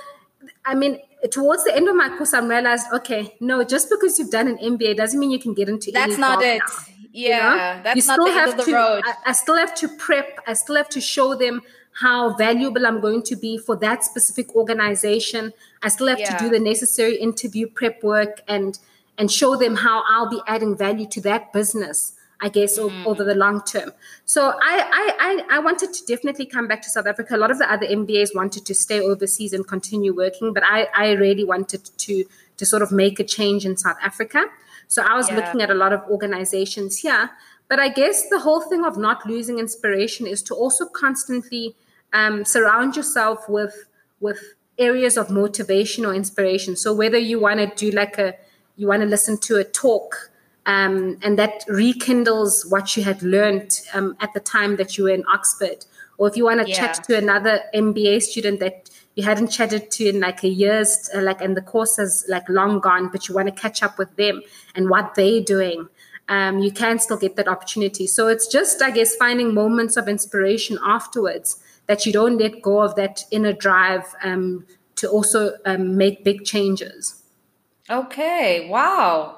i 0.65 0.75
mean 0.75 0.99
towards 1.31 1.63
the 1.63 1.75
end 1.75 1.87
of 1.87 1.95
my 1.95 2.09
course 2.17 2.33
i 2.33 2.39
realized 2.39 2.85
okay 2.93 3.35
no 3.39 3.63
just 3.63 3.89
because 3.89 4.17
you've 4.19 4.31
done 4.31 4.47
an 4.47 4.57
mba 4.57 4.95
doesn't 4.95 5.19
mean 5.19 5.31
you 5.31 5.39
can 5.39 5.53
get 5.53 5.69
into 5.69 5.91
that's 5.91 6.17
not 6.17 6.41
it 6.43 6.59
now, 6.59 6.65
yeah 7.11 7.51
you 7.51 7.57
know? 7.57 7.83
that's 7.83 7.95
you 7.97 8.07
not 8.07 8.15
still 8.15 8.25
the 8.25 8.31
have 8.31 8.49
end 8.49 8.59
of 8.59 8.65
the 8.65 8.71
to, 8.71 8.77
road 8.77 9.01
I, 9.05 9.13
I 9.27 9.31
still 9.31 9.57
have 9.57 9.75
to 9.75 9.87
prep 9.87 10.39
i 10.47 10.53
still 10.53 10.75
have 10.75 10.89
to 10.89 11.01
show 11.01 11.35
them 11.35 11.61
how 11.95 12.33
valuable 12.35 12.85
I'm 12.85 12.99
going 12.99 13.23
to 13.23 13.35
be 13.35 13.57
for 13.57 13.75
that 13.77 14.03
specific 14.03 14.53
organization. 14.55 15.53
I 15.81 15.87
still 15.87 16.07
have 16.07 16.19
yeah. 16.19 16.37
to 16.37 16.43
do 16.43 16.49
the 16.49 16.59
necessary 16.59 17.15
interview 17.15 17.67
prep 17.67 18.03
work 18.03 18.41
and 18.47 18.77
and 19.17 19.31
show 19.31 19.55
them 19.55 19.77
how 19.77 20.03
I'll 20.09 20.29
be 20.29 20.41
adding 20.45 20.75
value 20.75 21.07
to 21.07 21.21
that 21.21 21.53
business. 21.53 22.11
I 22.41 22.49
guess 22.49 22.77
mm. 22.77 23.05
over 23.05 23.23
the 23.23 23.35
long 23.35 23.63
term. 23.63 23.91
So 24.25 24.49
I, 24.49 24.55
I, 24.59 25.13
I 25.19 25.57
I 25.57 25.59
wanted 25.59 25.93
to 25.93 26.05
definitely 26.05 26.45
come 26.45 26.67
back 26.67 26.81
to 26.81 26.89
South 26.89 27.07
Africa. 27.07 27.35
A 27.35 27.37
lot 27.37 27.51
of 27.51 27.59
the 27.59 27.71
other 27.71 27.87
MBAs 27.87 28.35
wanted 28.35 28.65
to 28.65 28.75
stay 28.75 28.99
overseas 28.99 29.53
and 29.53 29.67
continue 29.67 30.13
working, 30.13 30.53
but 30.53 30.63
I, 30.65 30.87
I 30.95 31.11
really 31.13 31.43
wanted 31.43 31.85
to 31.85 32.25
to 32.57 32.65
sort 32.65 32.81
of 32.81 32.91
make 32.91 33.19
a 33.19 33.23
change 33.23 33.65
in 33.65 33.77
South 33.77 33.97
Africa. 34.01 34.45
So 34.87 35.01
I 35.01 35.15
was 35.15 35.29
yeah. 35.29 35.37
looking 35.37 35.61
at 35.61 35.69
a 35.69 35.73
lot 35.73 35.93
of 35.93 36.01
organizations 36.09 36.99
here. 36.99 37.31
But 37.67 37.79
I 37.79 37.89
guess 37.89 38.29
the 38.29 38.39
whole 38.39 38.61
thing 38.61 38.85
of 38.85 38.97
not 38.97 39.25
losing 39.25 39.59
inspiration 39.59 40.27
is 40.27 40.43
to 40.43 40.53
also 40.53 40.85
constantly 40.85 41.75
um, 42.13 42.45
surround 42.45 42.95
yourself 42.95 43.49
with 43.49 43.87
with 44.19 44.39
areas 44.77 45.17
of 45.17 45.29
motivation 45.29 46.05
or 46.05 46.13
inspiration. 46.13 46.75
So 46.75 46.93
whether 46.93 47.17
you 47.17 47.39
want 47.39 47.59
to 47.59 47.67
do 47.75 47.95
like 47.95 48.17
a 48.17 48.35
you 48.75 48.87
want 48.87 49.01
to 49.01 49.07
listen 49.07 49.37
to 49.39 49.57
a 49.57 49.63
talk 49.63 50.31
um, 50.65 51.17
and 51.21 51.37
that 51.37 51.63
rekindles 51.67 52.65
what 52.69 52.97
you 52.97 53.03
had 53.03 53.21
learned 53.21 53.81
um, 53.93 54.15
at 54.19 54.33
the 54.33 54.39
time 54.39 54.77
that 54.77 54.97
you 54.97 55.05
were 55.05 55.11
in 55.11 55.23
Oxford, 55.31 55.85
or 56.17 56.27
if 56.27 56.35
you 56.35 56.45
want 56.45 56.61
to 56.61 56.69
yeah. 56.69 56.75
chat 56.75 57.03
to 57.05 57.17
another 57.17 57.61
MBA 57.73 58.21
student 58.21 58.59
that 58.59 58.89
you 59.15 59.23
hadn't 59.23 59.47
chatted 59.47 59.91
to 59.91 60.09
in 60.09 60.19
like 60.19 60.43
a 60.43 60.47
year's 60.47 61.09
uh, 61.15 61.21
like 61.21 61.41
and 61.41 61.55
the 61.55 61.61
course 61.61 61.97
has 61.97 62.25
like 62.27 62.47
long 62.49 62.79
gone, 62.79 63.09
but 63.11 63.27
you 63.27 63.35
want 63.35 63.47
to 63.47 63.53
catch 63.53 63.83
up 63.83 63.97
with 63.97 64.15
them 64.15 64.41
and 64.75 64.89
what 64.89 65.15
they're 65.15 65.41
doing. 65.41 65.87
Um, 66.27 66.59
you 66.59 66.71
can 66.71 66.97
still 66.99 67.17
get 67.17 67.35
that 67.35 67.47
opportunity. 67.47 68.07
So 68.07 68.27
it's 68.27 68.47
just, 68.47 68.81
I 68.81 68.89
guess, 68.89 69.15
finding 69.15 69.53
moments 69.53 69.95
of 69.95 70.07
inspiration 70.07 70.79
afterwards 70.83 71.61
that 71.85 72.05
you 72.05 72.11
don't 72.11 72.39
let 72.39 72.63
go 72.63 72.81
of 72.81 72.95
that 72.95 73.23
inner 73.29 73.53
drive 73.53 74.15
um, 74.23 74.65
to 74.95 75.07
also 75.07 75.53
um, 75.65 75.97
make 75.97 76.23
big 76.23 76.43
changes. 76.43 77.21
Okay. 77.89 78.67
Wow. 78.69 79.37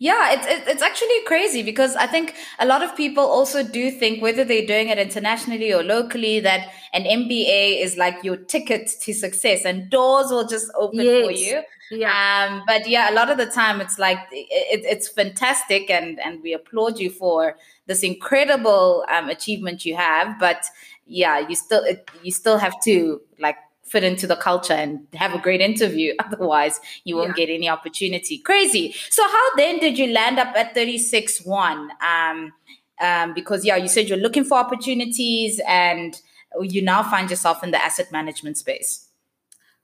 Yeah, 0.00 0.32
it's 0.32 0.68
it's 0.68 0.82
actually 0.82 1.24
crazy 1.26 1.64
because 1.64 1.96
I 1.96 2.06
think 2.06 2.34
a 2.60 2.66
lot 2.66 2.84
of 2.84 2.96
people 2.96 3.24
also 3.24 3.64
do 3.64 3.90
think 3.90 4.22
whether 4.22 4.44
they're 4.44 4.66
doing 4.66 4.88
it 4.88 4.98
internationally 4.98 5.72
or 5.72 5.82
locally 5.82 6.38
that 6.38 6.68
an 6.92 7.02
MBA 7.02 7.82
is 7.82 7.96
like 7.96 8.22
your 8.22 8.36
ticket 8.36 8.88
to 9.02 9.12
success 9.12 9.64
and 9.64 9.90
doors 9.90 10.30
will 10.30 10.46
just 10.46 10.70
open 10.76 11.00
yes. 11.00 11.26
for 11.26 11.32
you. 11.32 11.62
Yeah. 11.90 12.48
Um, 12.48 12.62
but 12.64 12.88
yeah, 12.88 13.10
a 13.10 13.14
lot 13.14 13.28
of 13.28 13.38
the 13.38 13.46
time 13.46 13.80
it's 13.80 13.98
like 13.98 14.18
it, 14.30 14.82
it's 14.84 15.08
fantastic 15.08 15.90
and 15.90 16.20
and 16.20 16.42
we 16.44 16.52
applaud 16.52 17.00
you 17.00 17.10
for 17.10 17.56
this 17.86 18.04
incredible 18.04 19.04
um, 19.08 19.28
achievement 19.28 19.84
you 19.84 19.96
have. 19.96 20.38
But 20.38 20.64
yeah, 21.06 21.40
you 21.40 21.56
still 21.56 21.84
you 22.22 22.30
still 22.30 22.58
have 22.58 22.80
to 22.82 23.20
like 23.40 23.56
fit 23.90 24.04
into 24.04 24.26
the 24.26 24.36
culture 24.36 24.72
and 24.72 25.06
have 25.14 25.34
a 25.34 25.38
great 25.38 25.60
interview. 25.60 26.14
Otherwise, 26.32 26.80
you 27.04 27.16
won't 27.16 27.36
yeah. 27.36 27.46
get 27.46 27.52
any 27.52 27.68
opportunity. 27.68 28.38
Crazy. 28.38 28.94
So 29.10 29.22
how 29.26 29.56
then 29.56 29.78
did 29.78 29.98
you 29.98 30.08
land 30.08 30.38
up 30.38 30.54
at 30.56 30.74
36-1? 30.74 31.88
Um, 32.02 32.52
um, 33.00 33.34
because 33.34 33.64
yeah, 33.64 33.76
you 33.76 33.88
said 33.88 34.08
you're 34.08 34.18
looking 34.18 34.44
for 34.44 34.58
opportunities 34.58 35.60
and 35.66 36.20
you 36.60 36.82
now 36.82 37.02
find 37.02 37.30
yourself 37.30 37.62
in 37.62 37.70
the 37.70 37.82
asset 37.82 38.10
management 38.10 38.56
space. 38.58 39.08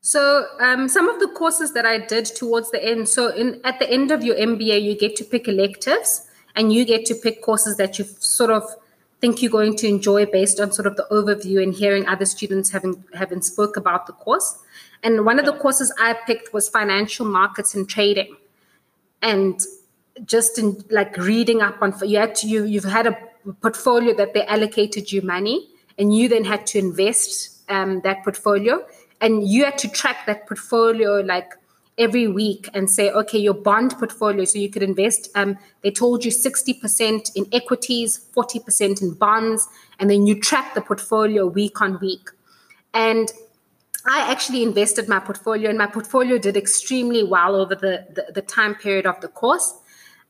So 0.00 0.46
um, 0.60 0.88
some 0.88 1.08
of 1.08 1.18
the 1.18 1.28
courses 1.28 1.72
that 1.72 1.86
I 1.86 1.98
did 1.98 2.26
towards 2.26 2.70
the 2.70 2.84
end. 2.84 3.08
So 3.08 3.28
in 3.28 3.60
at 3.64 3.78
the 3.78 3.90
end 3.90 4.10
of 4.10 4.22
your 4.22 4.36
MBA, 4.36 4.82
you 4.82 4.98
get 4.98 5.16
to 5.16 5.24
pick 5.24 5.48
electives 5.48 6.26
and 6.54 6.72
you 6.72 6.84
get 6.84 7.06
to 7.06 7.14
pick 7.14 7.42
courses 7.42 7.76
that 7.78 7.98
you 7.98 8.04
sort 8.04 8.50
of 8.50 8.64
think 9.20 9.42
you're 9.42 9.50
going 9.50 9.76
to 9.76 9.88
enjoy 9.88 10.26
based 10.26 10.60
on 10.60 10.72
sort 10.72 10.86
of 10.86 10.96
the 10.96 11.06
overview 11.10 11.62
and 11.62 11.74
hearing 11.74 12.06
other 12.06 12.26
students 12.26 12.70
having 12.70 13.04
having 13.14 13.42
spoke 13.42 13.76
about 13.76 14.06
the 14.06 14.12
course. 14.12 14.58
And 15.02 15.24
one 15.24 15.38
of 15.38 15.46
the 15.46 15.52
courses 15.52 15.94
I 15.98 16.14
picked 16.26 16.52
was 16.52 16.68
financial 16.68 17.26
markets 17.26 17.74
and 17.74 17.88
trading. 17.88 18.36
And 19.22 19.60
just 20.24 20.58
in 20.58 20.84
like 20.90 21.16
reading 21.16 21.60
up 21.60 21.80
on 21.82 21.94
you 22.02 22.18
had 22.18 22.34
to 22.36 22.46
you 22.46 22.64
you've 22.64 22.84
had 22.84 23.06
a 23.06 23.18
portfolio 23.60 24.14
that 24.14 24.32
they 24.32 24.44
allocated 24.46 25.10
you 25.10 25.20
money 25.22 25.68
and 25.98 26.14
you 26.14 26.28
then 26.28 26.44
had 26.44 26.66
to 26.66 26.78
invest 26.78 27.62
um, 27.68 28.00
that 28.02 28.22
portfolio 28.22 28.84
and 29.20 29.46
you 29.48 29.64
had 29.64 29.76
to 29.78 29.88
track 29.88 30.26
that 30.26 30.46
portfolio 30.46 31.20
like 31.20 31.50
every 31.96 32.26
week 32.26 32.68
and 32.74 32.90
say, 32.90 33.10
okay, 33.10 33.38
your 33.38 33.54
bond 33.54 33.92
portfolio, 33.98 34.44
so 34.44 34.58
you 34.58 34.68
could 34.68 34.82
invest, 34.82 35.28
um, 35.34 35.56
they 35.82 35.90
told 35.90 36.24
you 36.24 36.30
60% 36.30 37.30
in 37.36 37.46
equities, 37.52 38.26
40% 38.36 39.02
in 39.02 39.14
bonds, 39.14 39.68
and 39.98 40.10
then 40.10 40.26
you 40.26 40.40
track 40.40 40.74
the 40.74 40.80
portfolio 40.80 41.46
week 41.46 41.80
on 41.80 41.98
week. 42.00 42.30
And 42.92 43.32
I 44.06 44.30
actually 44.30 44.62
invested 44.62 45.08
my 45.08 45.20
portfolio, 45.20 45.68
and 45.68 45.78
my 45.78 45.86
portfolio 45.86 46.36
did 46.36 46.56
extremely 46.56 47.22
well 47.22 47.54
over 47.54 47.74
the, 47.74 48.06
the, 48.12 48.32
the 48.32 48.42
time 48.42 48.74
period 48.74 49.06
of 49.06 49.20
the 49.20 49.28
course. 49.28 49.72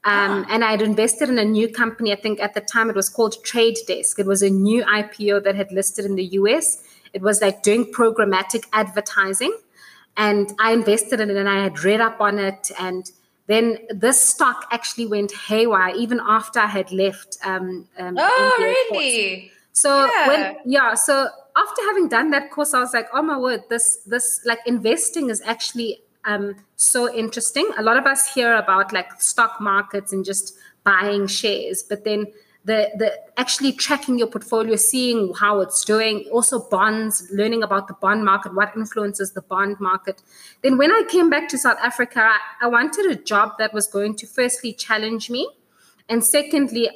Um, 0.05 0.45
ah. 0.45 0.47
And 0.51 0.65
I 0.65 0.73
had 0.73 0.83
invested 0.83 1.31
in 1.31 1.39
a 1.39 1.45
new 1.45 1.69
company. 1.69 2.13
I 2.13 2.17
think 2.17 2.41
at 2.41 2.53
the 2.53 2.61
time 2.61 2.91
it 2.91 2.97
was 2.97 3.09
called 3.09 3.43
Trade 3.43 3.79
Desk. 3.87 4.19
It 4.19 4.27
was 4.27 4.43
a 4.43 4.51
new 4.51 4.85
IPO 4.85 5.45
that 5.45 5.57
had 5.57 5.73
listed 5.73 6.05
in 6.05 6.15
the 6.15 6.25
US. 6.25 6.83
It 7.15 7.23
was 7.23 7.41
like 7.41 7.63
doing 7.63 7.87
programmatic 7.87 8.67
advertising 8.73 9.57
and 10.17 10.53
I 10.59 10.73
invested 10.73 11.21
in 11.21 11.31
it 11.31 11.37
and 11.37 11.49
I 11.49 11.63
had 11.63 11.83
read 11.83 12.01
up 12.01 12.21
on 12.21 12.39
it. 12.39 12.71
And 12.79 13.11
then 13.47 13.79
this 13.91 14.21
stock 14.21 14.67
actually 14.71 15.07
went 15.07 15.33
haywire 15.33 15.95
even 15.95 16.21
after 16.21 16.61
I 16.61 16.67
had 16.67 16.93
left. 16.93 17.39
Um, 17.45 17.89
um, 17.99 18.17
oh, 18.19 18.57
really? 18.59 19.51
So 19.73 20.07
yeah. 20.07 20.29
when 20.29 20.57
yeah, 20.65 20.95
so 20.95 21.29
after 21.57 21.83
having 21.83 22.09
done 22.09 22.31
that 22.31 22.51
course, 22.51 22.75
I 22.75 22.81
was 22.81 22.95
like, 22.95 23.09
oh 23.13 23.23
my 23.23 23.37
word, 23.37 23.65
this 23.69 23.99
this 24.07 24.41
like 24.45 24.61
investing 24.67 25.31
is 25.31 25.43
actually 25.43 26.01
um, 26.25 26.57
so 26.77 27.13
interesting. 27.13 27.69
A 27.77 27.83
lot 27.83 27.97
of 27.97 28.07
us 28.07 28.33
hear 28.33 28.55
about 28.55 28.93
like 28.93 29.21
stock 29.21 29.61
markets 29.61 30.13
and 30.13 30.25
just 30.25 30.57
buying 30.85 31.27
shares, 31.27 31.83
but 31.83 32.05
then 32.05 32.27
the 32.65 32.91
the 32.97 33.13
actually 33.37 33.73
tracking 33.73 34.19
your 34.19 34.29
portfolio, 34.29 34.77
seeing 34.77 35.35
how 35.35 35.61
it's 35.61 35.85
doing, 35.85 36.27
also 36.33 36.61
bonds, 36.71 37.27
learning 37.33 37.63
about 37.63 37.89
the 37.89 37.95
bond 37.95 38.25
market, 38.25 38.55
what 38.55 38.73
influences 38.77 39.33
the 39.33 39.43
bond 39.43 39.79
market. 39.81 40.23
Then 40.63 40.79
when 40.79 40.91
I 40.91 41.03
came 41.09 41.29
back 41.29 41.49
to 41.51 41.59
South 41.59 41.79
Africa, 41.83 42.21
I, 42.21 42.39
I 42.63 42.67
wanted 42.67 43.07
a 43.07 43.17
job 43.17 43.53
that 43.59 43.75
was 43.75 43.87
going 43.87 44.17
to 44.17 44.27
firstly 44.27 44.73
challenge 44.73 45.31
me, 45.31 45.49
and 46.09 46.25
secondly, 46.25 46.91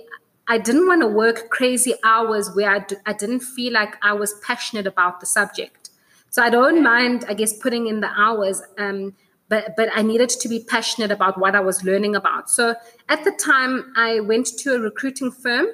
I 0.46 0.56
didn't 0.56 0.86
want 0.86 1.02
to 1.02 1.08
work 1.08 1.50
crazy 1.50 1.94
hours 2.02 2.50
where 2.54 2.70
I 2.70 2.78
d- 2.78 2.96
I 3.04 3.12
didn't 3.12 3.40
feel 3.40 3.72
like 3.72 3.96
I 4.02 4.14
was 4.14 4.34
passionate 4.46 4.86
about 4.86 5.20
the 5.20 5.26
subject. 5.26 5.90
So 6.30 6.42
I 6.42 6.50
don't 6.50 6.82
mind, 6.82 7.24
I 7.28 7.34
guess, 7.34 7.58
putting 7.58 7.86
in 7.86 8.00
the 8.00 8.08
hours. 8.08 8.62
Um, 8.78 9.14
but 9.48 9.76
but 9.76 9.88
I 9.94 10.02
needed 10.02 10.28
to 10.28 10.48
be 10.48 10.60
passionate 10.60 11.10
about 11.10 11.38
what 11.38 11.54
I 11.54 11.60
was 11.60 11.84
learning 11.84 12.16
about. 12.16 12.50
So 12.50 12.74
at 13.08 13.24
the 13.24 13.32
time, 13.32 13.92
I 13.96 14.20
went 14.20 14.46
to 14.58 14.74
a 14.74 14.78
recruiting 14.78 15.30
firm. 15.30 15.66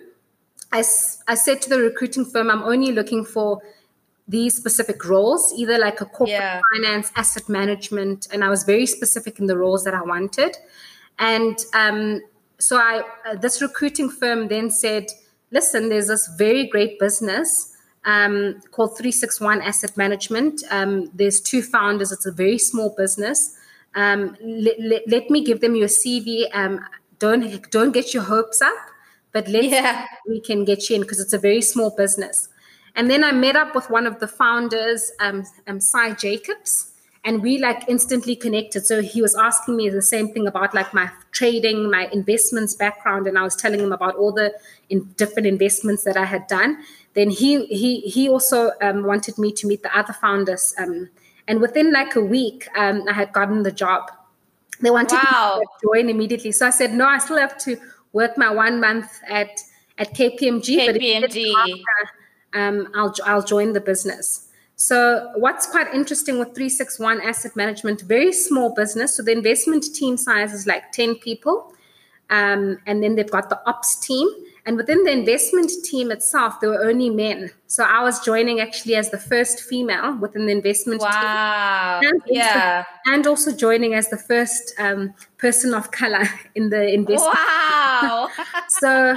I, 0.72 0.78
I 1.28 1.34
said 1.34 1.62
to 1.62 1.70
the 1.70 1.78
recruiting 1.78 2.24
firm, 2.24 2.50
I'm 2.50 2.62
only 2.62 2.90
looking 2.90 3.24
for 3.24 3.62
these 4.26 4.56
specific 4.56 5.04
roles, 5.04 5.52
either 5.56 5.78
like 5.78 6.00
a 6.00 6.06
corporate 6.06 6.30
yeah. 6.30 6.60
finance, 6.74 7.12
asset 7.14 7.48
management, 7.48 8.26
and 8.32 8.42
I 8.42 8.48
was 8.48 8.64
very 8.64 8.87
specific 8.87 9.38
in 9.38 9.46
the 9.46 9.56
roles 9.56 9.84
that 9.84 9.94
I 9.94 10.02
wanted. 10.02 10.56
And 11.18 11.56
um, 11.74 12.22
so 12.58 12.78
I, 12.78 13.02
uh, 13.26 13.37
this 13.37 13.62
recruiting 13.62 14.08
firm 14.08 14.48
then 14.48 14.70
said, 14.70 15.06
"Listen, 15.50 15.90
there's 15.90 16.08
this 16.08 16.28
very 16.37 16.66
great 16.66 16.98
business 16.98 17.74
um, 18.04 18.60
called 18.70 18.96
361 18.96 19.62
Asset 19.62 19.96
Management. 19.96 20.62
Um, 20.70 21.10
there's 21.14 21.40
two 21.40 21.62
founders. 21.62 22.12
It's 22.12 22.26
a 22.26 22.32
very 22.32 22.58
small 22.58 22.94
business. 22.96 23.56
Um, 23.94 24.37
let, 24.42 24.80
let, 24.80 25.02
let, 25.09 25.30
me 25.30 25.44
give 25.44 25.61
them 25.61 25.76
your 25.76 25.88
CV. 25.88 26.46
Um, 26.52 26.80
don't 27.18 27.70
don't 27.70 27.92
get 27.92 28.12
your 28.12 28.24
hopes 28.24 28.61
up, 28.61 28.74
but 29.33 29.46
let's 29.48 29.66
yeah. 29.66 30.07
we 30.28 30.40
can 30.40 30.64
get 30.64 30.90
you 30.90 30.96
in 30.96 31.02
because 31.02 31.20
it's 31.20 31.33
a 31.33 31.38
very 31.38 31.62
small 31.62 31.90
business." 31.90 32.48
And 32.96 33.11
then 33.11 33.24
I 33.24 33.33
met 33.33 33.57
up 33.57 33.74
with 33.74 33.90
one 33.90 34.07
of 34.07 34.20
the 34.20 34.28
founders, 34.28 35.11
um, 35.20 35.44
um, 35.66 35.80
Cy 35.80 36.14
Jacobs, 36.14 36.92
and 37.24 37.42
we 37.42 37.59
like 37.59 37.83
instantly 37.88 38.37
connected. 38.37 38.87
So 38.87 39.02
he 39.02 39.22
was 39.22 39.35
asking 39.35 39.76
me 39.76 39.88
the 39.88 40.02
same 40.02 40.28
thing 40.33 40.46
about 40.46 40.74
like 40.74 40.92
my 40.92 41.11
trading, 41.33 41.90
my 41.90 42.09
investments 42.12 42.74
background, 42.74 43.26
and 43.26 43.38
I 43.38 43.42
was 43.42 43.57
telling 43.57 43.80
him 43.80 43.92
about 43.92 44.14
all 44.16 44.33
the 44.33 44.54
in 44.90 45.04
different 45.16 45.46
investments 45.46 46.04
that 46.04 46.16
I 46.16 46.24
had 46.24 46.46
done. 46.46 46.78
Then 47.14 47.30
he 47.30 47.66
he 47.66 48.00
he 48.00 48.28
also 48.28 48.72
um, 48.83 49.04
wanted 49.04 49.38
me 49.38 49.52
to 49.52 49.66
meet 49.66 49.83
the 49.83 49.96
other 49.96 50.12
founders, 50.12 50.74
um, 50.78 51.09
and 51.48 51.61
within 51.61 51.92
like 51.92 52.16
a 52.16 52.20
week, 52.20 52.68
um, 52.76 53.04
I 53.09 53.12
had 53.12 53.33
gotten 53.33 53.62
the 53.62 53.72
job. 53.72 54.11
They 54.80 54.90
wanted 54.90 55.18
wow. 55.30 55.59
me 55.61 55.64
to 55.64 55.87
join 55.87 56.11
immediately, 56.11 56.52
so 56.52 56.66
I 56.66 56.70
said 56.70 56.92
no. 56.92 57.07
I 57.07 57.18
still 57.18 57.38
have 57.38 57.57
to 57.59 57.76
work 58.12 58.37
my 58.37 58.50
one 58.50 58.80
month 58.80 59.20
at 59.28 59.61
at 59.98 60.14
KPMG, 60.14 60.88
KPMG. 60.88 61.52
but 61.54 62.59
um, 62.59 62.88
I'll, 62.94 63.14
I'll 63.24 63.42
join 63.42 63.72
the 63.72 63.80
business. 63.80 64.48
So, 64.76 65.30
what's 65.37 65.66
quite 65.66 65.92
interesting 65.94 66.38
with 66.38 66.48
361 66.48 67.20
Asset 67.20 67.54
Management, 67.54 68.02
very 68.02 68.33
small 68.33 68.74
business. 68.74 69.16
So, 69.16 69.22
the 69.22 69.30
investment 69.30 69.85
team 69.94 70.16
size 70.16 70.52
is 70.52 70.66
like 70.66 70.90
10 70.92 71.16
people. 71.16 71.72
Um, 72.30 72.78
and 72.87 73.02
then 73.02 73.14
they've 73.14 73.30
got 73.30 73.50
the 73.50 73.61
ops 73.68 73.96
team. 73.96 74.28
And 74.66 74.79
within 74.79 75.05
the 75.05 75.11
investment 75.12 75.70
team 75.85 76.11
itself, 76.11 76.61
there 76.61 76.70
were 76.70 76.85
only 76.85 77.11
men. 77.11 77.50
So, 77.66 77.85
I 77.85 78.03
was 78.03 78.20
joining 78.20 78.61
actually 78.61 78.96
as 78.96 79.11
the 79.11 79.18
first 79.18 79.61
female 79.61 80.16
within 80.16 80.46
the 80.46 80.53
investment 80.53 81.03
wow. 81.03 82.00
team. 82.00 82.11
And 82.11 82.22
yeah. 82.27 82.85
Also, 82.87 83.14
and 83.14 83.27
also 83.27 83.53
joining 83.53 83.92
as 83.92 84.09
the 84.09 84.16
first 84.16 84.74
um, 84.79 85.12
person 85.37 85.74
of 85.74 85.90
color 85.90 86.24
in 86.55 86.70
the 86.70 86.92
investment. 86.92 87.37
Wow. 87.37 88.29
so, 88.68 89.16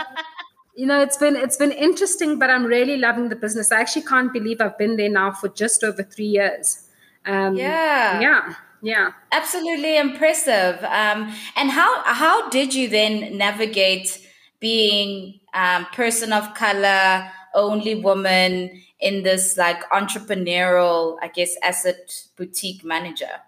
you 0.78 0.86
know 0.86 1.02
it's 1.02 1.18
been 1.18 1.36
it's 1.36 1.58
been 1.58 1.72
interesting 1.72 2.38
but 2.38 2.52
i'm 2.52 2.64
really 2.64 2.98
loving 2.98 3.30
the 3.30 3.36
business 3.36 3.72
i 3.72 3.82
actually 3.82 4.04
can't 4.04 4.32
believe 4.32 4.62
i've 4.62 4.78
been 4.78 4.96
there 4.96 5.10
now 5.10 5.32
for 5.32 5.50
just 5.50 5.84
over 5.84 6.04
three 6.04 6.28
years 6.28 6.88
um, 7.26 7.56
yeah 7.56 8.22
yeah 8.22 8.54
yeah 8.84 9.12
absolutely 9.32 9.98
impressive 9.98 10.82
um, 10.84 11.34
and 11.56 11.72
how 11.72 12.04
how 12.04 12.48
did 12.50 12.76
you 12.76 12.88
then 12.88 13.36
navigate 13.36 14.27
being 14.60 15.40
um, 15.54 15.86
person 15.94 16.34
of 16.34 16.54
color 16.54 17.30
only 17.54 17.96
woman 17.96 18.82
in 19.00 19.24
this 19.24 19.58
like 19.58 19.88
entrepreneurial 19.90 21.18
i 21.22 21.28
guess 21.28 21.56
asset 21.64 22.24
boutique 22.36 22.84
manager? 22.84 23.42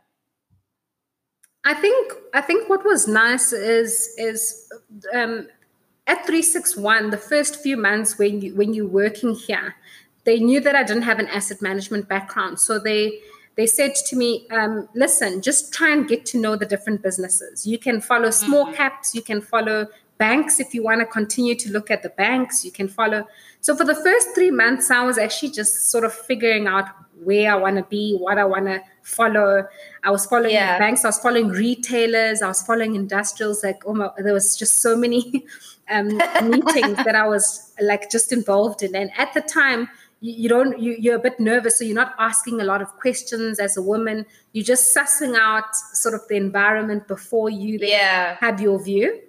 I 1.65 1.74
think 1.74 2.13
i 2.34 2.41
think 2.41 2.69
what 2.69 2.86
was 2.86 3.08
nice 3.08 3.52
is 3.54 4.13
is 4.17 4.72
um, 5.13 5.48
at 6.08 6.26
361 6.26 7.10
the 7.10 7.17
first 7.17 7.62
few 7.62 7.78
months 7.78 8.17
when 8.17 8.41
you 8.41 8.56
when 8.56 8.74
you're 8.74 8.88
working 8.88 9.36
here 9.36 9.76
they 10.26 10.39
knew 10.39 10.60
that 10.60 10.76
i 10.76 10.84
didn't 10.84 11.04
have 11.04 11.19
an 11.19 11.28
asset 11.28 11.62
management 11.62 12.08
background. 12.08 12.60
So 12.60 12.80
they 12.80 13.19
they 13.56 13.65
said 13.65 13.95
to 13.95 14.15
me 14.15 14.48
um, 14.52 14.88
listen 14.95 15.41
just 15.41 15.74
try 15.74 15.91
and 15.91 16.08
get 16.08 16.26
to 16.28 16.38
know 16.39 16.56
the 16.56 16.65
different 16.65 17.02
businesses. 17.02 17.65
You 17.65 17.78
can 17.78 18.00
follow 18.00 18.30
small 18.30 18.65
mm-hmm. 18.65 18.76
caps 18.76 19.15
you 19.15 19.22
can 19.22 19.41
follow 19.41 19.88
banks 20.20 20.60
if 20.60 20.74
you 20.74 20.84
want 20.84 21.00
to 21.00 21.06
continue 21.08 21.56
to 21.56 21.72
look 21.72 21.90
at 21.90 22.04
the 22.04 22.10
banks 22.10 22.64
you 22.64 22.72
can 22.72 22.88
follow 22.88 23.26
so 23.62 23.76
for 23.76 23.86
the 23.86 23.96
first 23.96 24.36
three 24.36 24.52
months 24.52 24.92
i 24.92 25.04
was 25.04 25.18
actually 25.18 25.50
just 25.50 25.90
sort 25.90 26.04
of 26.04 26.14
figuring 26.14 26.68
out 26.68 26.86
where 27.24 27.52
i 27.52 27.56
want 27.56 27.76
to 27.76 27.84
be 27.84 28.16
what 28.18 28.38
i 28.38 28.46
want 28.46 28.66
to 28.66 28.80
follow 29.02 29.66
i 30.04 30.12
was 30.12 30.26
following 30.26 30.52
yeah. 30.52 30.78
banks 30.78 31.04
i 31.04 31.08
was 31.08 31.20
following 31.20 31.48
retailers 31.48 32.42
i 32.42 32.48
was 32.48 32.62
following 32.62 32.96
industrials 32.96 33.64
like 33.64 33.82
oh 33.86 33.94
my, 33.94 34.10
there 34.20 34.34
was 34.34 34.56
just 34.56 34.82
so 34.82 34.96
many 34.96 35.46
um, 35.90 36.08
meetings 36.50 36.98
that 37.04 37.16
I 37.16 37.28
was 37.28 37.74
like 37.82 38.10
just 38.10 38.32
involved 38.32 38.84
in. 38.84 38.96
And 38.96 39.12
at 39.18 39.34
the 39.34 39.42
time, 39.42 39.90
you, 40.22 40.44
you 40.44 40.50
don't 40.50 40.80
you, 40.80 40.96
you're 41.00 41.16
a 41.16 41.20
bit 41.20 41.40
nervous, 41.40 41.80
so 41.80 41.86
you're 41.86 41.96
not 41.96 42.14
asking 42.20 42.62
a 42.62 42.64
lot 42.64 42.82
of 42.82 42.90
questions 42.98 43.60
as 43.60 43.78
a 43.78 43.82
woman. 43.82 44.26
You're 44.54 44.66
just 44.66 44.96
sussing 44.96 45.38
out 45.38 45.76
sort 45.76 46.16
of 46.16 46.22
the 46.28 46.36
environment 46.36 47.08
before 47.08 47.50
you 47.50 47.80
yeah. 47.82 48.38
have 48.40 48.62
your 48.62 48.82
view. 48.84 49.22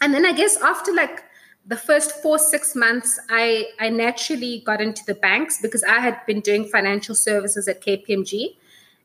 And 0.00 0.12
then 0.12 0.26
I 0.26 0.32
guess 0.32 0.56
after 0.60 0.92
like 0.92 1.24
the 1.66 1.76
first 1.76 2.10
four 2.22 2.38
six 2.38 2.76
months 2.76 3.18
i 3.30 3.64
i 3.80 3.88
naturally 3.88 4.62
got 4.66 4.82
into 4.82 5.02
the 5.06 5.14
banks 5.14 5.62
because 5.62 5.82
i 5.84 5.98
had 5.98 6.14
been 6.26 6.40
doing 6.40 6.66
financial 6.66 7.14
services 7.14 7.66
at 7.66 7.80
kpmg 7.80 8.54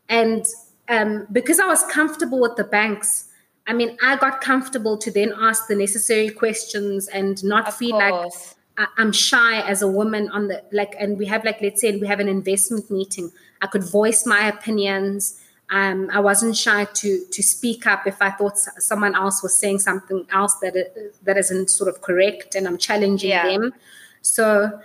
and 0.10 0.44
um, 0.90 1.26
because 1.32 1.58
i 1.58 1.66
was 1.66 1.86
comfortable 1.86 2.42
with 2.42 2.58
the 2.58 2.66
banks 2.66 3.30
I 3.70 3.74
mean, 3.74 3.98
I 4.02 4.16
got 4.16 4.42
comfortable 4.42 4.98
to 4.98 5.12
then 5.12 5.32
ask 5.40 5.68
the 5.68 5.76
necessary 5.76 6.32
questions 6.32 7.08
and 7.08 7.42
not 7.44 7.68
of 7.68 7.76
feel 7.76 8.00
course. 8.00 8.56
like 8.78 8.88
I'm 8.98 9.12
shy 9.12 9.62
as 9.62 9.84
a 9.84 9.88
woman 9.88 10.28
on 10.30 10.48
the 10.48 10.64
like, 10.72 10.96
and 10.98 11.20
we 11.20 11.28
have 11.28 11.46
like, 11.46 11.62
let's 11.62 11.80
say 11.80 11.96
we 11.98 12.08
have 12.08 12.20
an 12.20 12.28
investment 12.28 12.90
meeting. 12.90 13.32
I 13.62 13.68
could 13.68 13.84
voice 13.84 14.26
my 14.26 14.48
opinions. 14.48 15.40
Um, 15.72 16.10
I 16.12 16.20
wasn't 16.20 16.58
shy 16.58 16.86
to 16.86 17.26
to 17.26 17.44
speak 17.44 17.86
up 17.86 18.08
if 18.08 18.22
I 18.22 18.32
thought 18.32 18.58
someone 18.58 19.16
else 19.16 19.44
was 19.44 19.56
saying 19.56 19.80
something 19.80 20.26
else 20.32 20.56
that 20.62 20.76
that 21.24 21.38
isn't 21.38 21.70
sort 21.70 21.90
of 21.90 22.02
correct, 22.02 22.56
and 22.56 22.68
I'm 22.68 22.78
challenging 22.78 23.30
yeah. 23.30 23.46
them. 23.48 23.74
So 24.22 24.80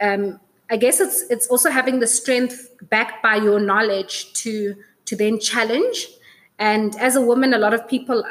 um, 0.00 0.40
I 0.70 0.76
guess 0.76 1.00
it's 1.00 1.22
it's 1.30 1.46
also 1.48 1.70
having 1.70 2.00
the 2.00 2.06
strength 2.06 2.70
backed 2.88 3.22
by 3.22 3.36
your 3.36 3.60
knowledge 3.60 4.32
to 4.34 4.76
to 5.04 5.16
then 5.16 5.38
challenge 5.40 6.06
and 6.60 6.94
as 6.96 7.16
a 7.16 7.22
woman, 7.22 7.54
a 7.54 7.58
lot 7.58 7.72
of 7.72 7.88
people, 7.88 8.22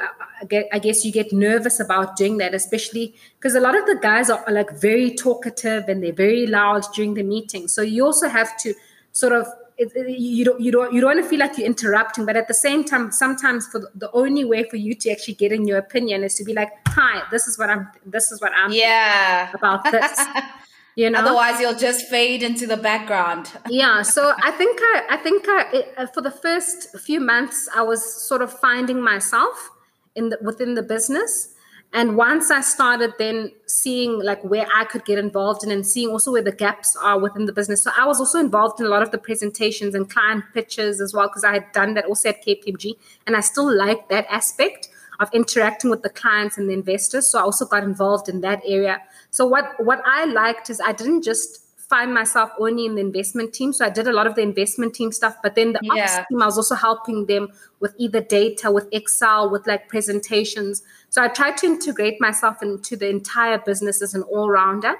I 0.71 0.77
guess 0.77 1.03
you 1.03 1.11
get 1.11 1.33
nervous 1.33 1.79
about 1.79 2.15
doing 2.15 2.37
that, 2.37 2.53
especially 2.53 3.15
because 3.39 3.55
a 3.55 3.59
lot 3.59 3.75
of 3.75 3.87
the 3.87 3.97
guys 3.99 4.29
are, 4.29 4.45
like 4.51 4.69
very 4.79 5.15
talkative 5.15 5.89
and 5.89 6.03
they're 6.03 6.13
very 6.13 6.45
loud 6.45 6.85
during 6.93 7.15
the 7.15 7.23
meeting. 7.23 7.67
So 7.67 7.81
you 7.81 8.05
also 8.05 8.29
have 8.29 8.55
to 8.57 8.75
sort 9.13 9.33
of 9.33 9.47
you 9.79 10.45
don't 10.45 10.59
you 10.59 10.71
don't 10.71 10.93
you 10.93 11.01
don't 11.01 11.15
want 11.15 11.23
to 11.23 11.29
feel 11.29 11.39
like 11.39 11.57
you're 11.57 11.65
interrupting 11.65 12.25
but 12.25 12.35
at 12.35 12.47
the 12.47 12.53
same 12.53 12.83
time 12.83 13.11
sometimes 13.11 13.65
for 13.67 13.79
the, 13.79 13.89
the, 13.95 14.11
only 14.11 14.43
way 14.43 14.63
for 14.69 14.75
you 14.75 14.93
to 14.93 15.09
actually 15.09 15.33
get 15.33 15.51
in 15.51 15.65
your 15.65 15.77
opinion 15.77 16.23
is 16.23 16.35
to 16.35 16.43
be 16.43 16.53
like 16.53 16.69
hi 16.87 17.23
this 17.31 17.47
is 17.47 17.57
what 17.57 17.69
i'm 17.69 17.87
this 18.05 18.31
is 18.31 18.41
what 18.41 18.51
i'm 18.53 18.71
yeah. 18.71 19.51
about 19.53 19.83
this 19.91 20.19
you 20.95 21.09
know? 21.09 21.19
Otherwise 21.19 21.61
you'll 21.61 21.77
just 21.77 22.07
fade 22.07 22.43
into 22.43 22.67
the 22.67 22.75
background. 22.75 23.49
Yeah 23.69 24.01
so 24.01 24.33
i 24.41 24.51
think 24.51 24.79
i 24.81 25.03
i 25.11 25.17
think 25.17 25.47
I, 25.47 25.69
it, 25.73 25.93
uh, 25.97 26.07
for 26.07 26.21
the 26.21 26.31
first 26.31 26.97
few 26.99 27.19
months 27.19 27.69
i 27.75 27.81
was 27.81 28.01
sort 28.27 28.41
of 28.41 28.51
finding 28.51 29.01
myself 29.01 29.69
in 30.15 30.29
the 30.29 30.37
within 30.41 30.75
the 30.75 30.83
business 30.83 31.53
and 31.93 32.15
once 32.15 32.51
i 32.51 32.61
started 32.61 33.13
then 33.17 33.51
seeing 33.65 34.21
like 34.23 34.43
where 34.43 34.67
i 34.75 34.83
could 34.85 35.03
get 35.05 35.17
involved 35.17 35.63
in 35.63 35.71
and 35.71 35.85
seeing 35.85 36.09
also 36.09 36.31
where 36.31 36.41
the 36.41 36.51
gaps 36.51 36.95
are 37.01 37.19
within 37.19 37.45
the 37.45 37.53
business 37.53 37.81
so 37.81 37.91
i 37.97 38.05
was 38.05 38.19
also 38.19 38.39
involved 38.39 38.79
in 38.79 38.85
a 38.85 38.89
lot 38.89 39.01
of 39.01 39.11
the 39.11 39.17
presentations 39.17 39.95
and 39.95 40.09
client 40.09 40.43
pitches 40.53 41.01
as 41.01 41.13
well 41.13 41.27
because 41.27 41.43
i 41.43 41.53
had 41.53 41.71
done 41.71 41.93
that 41.93 42.05
also 42.05 42.29
at 42.29 42.45
kpmg 42.45 42.95
and 43.25 43.35
i 43.35 43.39
still 43.39 43.71
like 43.75 44.07
that 44.09 44.25
aspect 44.29 44.89
of 45.19 45.29
interacting 45.33 45.89
with 45.89 46.01
the 46.01 46.09
clients 46.09 46.57
and 46.57 46.69
the 46.69 46.73
investors. 46.73 47.27
So 47.27 47.39
I 47.39 47.41
also 47.41 47.65
got 47.65 47.83
involved 47.83 48.29
in 48.29 48.41
that 48.41 48.61
area. 48.65 49.01
So 49.31 49.45
what 49.45 49.83
what 49.83 50.01
I 50.05 50.25
liked 50.25 50.69
is 50.69 50.79
I 50.79 50.93
didn't 50.93 51.23
just 51.23 51.65
find 51.89 52.13
myself 52.13 52.51
only 52.59 52.85
in 52.85 52.95
the 52.95 53.01
investment 53.01 53.51
team. 53.51 53.73
So 53.73 53.83
I 53.83 53.89
did 53.89 54.07
a 54.07 54.13
lot 54.13 54.27
of 54.27 54.35
the 54.35 54.41
investment 54.41 54.93
team 54.93 55.11
stuff, 55.11 55.35
but 55.41 55.55
then 55.55 55.73
the 55.73 55.79
yeah. 55.81 56.03
ops 56.03 56.27
team, 56.29 56.41
I 56.41 56.45
was 56.45 56.55
also 56.55 56.75
helping 56.75 57.25
them 57.25 57.49
with 57.79 57.95
either 57.97 58.21
data, 58.21 58.71
with 58.71 58.87
Excel, 58.91 59.49
with 59.49 59.65
like 59.65 59.89
presentations. 59.89 60.83
So 61.09 61.23
I 61.23 61.29
tried 61.29 61.57
to 61.57 61.65
integrate 61.65 62.21
myself 62.21 62.61
into 62.61 62.95
the 62.95 63.09
entire 63.09 63.57
business 63.57 64.03
as 64.03 64.13
an 64.13 64.21
all 64.23 64.49
rounder. 64.49 64.95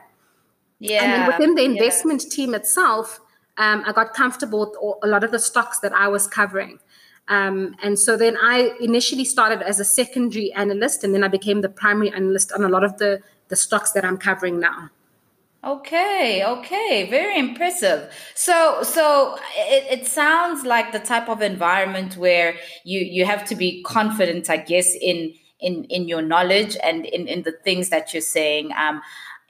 Yeah. 0.80 1.04
And 1.04 1.12
then 1.14 1.28
within 1.28 1.56
the 1.56 1.64
investment 1.64 2.24
yeah. 2.24 2.36
team 2.36 2.56
itself, 2.56 3.20
um, 3.58 3.84
I 3.86 3.92
got 3.92 4.14
comfortable 4.14 4.62
with 4.62 4.76
all, 4.82 4.98
a 5.04 5.08
lot 5.08 5.24
of 5.24 5.32
the 5.32 5.40
stocks 5.40 5.80
that 5.80 5.94
I 5.94 6.08
was 6.08 6.26
covering. 6.28 6.80
Um, 7.28 7.76
and 7.84 8.00
so 8.00 8.18
then 8.18 8.36
I 8.42 8.72
initially 8.80 9.26
started 9.26 9.62
as 9.62 9.80
a 9.80 9.86
secondary 9.86 10.52
analyst, 10.54 11.04
and 11.04 11.14
then 11.14 11.24
I 11.24 11.28
became 11.28 11.62
the 11.62 11.70
primary 11.70 12.12
analyst 12.12 12.52
on 12.52 12.64
a 12.64 12.70
lot 12.70 12.84
of 12.84 12.98
the, 12.98 13.22
the 13.50 13.56
stocks 13.56 13.92
that 13.92 14.04
I'm 14.04 14.18
covering 14.18 14.60
now. 14.60 14.90
Okay, 15.62 16.42
okay, 16.46 17.10
very 17.10 17.38
impressive. 17.38 18.14
So, 18.34 18.82
so 18.82 19.38
it, 19.58 20.00
it 20.00 20.08
sounds 20.08 20.64
like 20.66 20.94
the 20.94 21.00
type 21.00 21.28
of 21.28 21.42
environment 21.42 22.16
where 22.16 22.56
you 22.86 23.02
you 23.02 23.26
have 23.26 23.44
to 23.50 23.56
be 23.56 23.84
confident, 23.84 24.50
I 24.50 24.56
guess, 24.58 24.96
in 25.02 25.34
in 25.60 25.84
in 25.86 26.08
your 26.08 26.22
knowledge 26.22 26.78
and 26.82 27.06
in 27.06 27.28
in 27.28 27.44
the 27.44 27.52
things 27.52 27.90
that 27.90 28.14
you're 28.14 28.22
saying. 28.22 28.72
Um, 28.78 29.02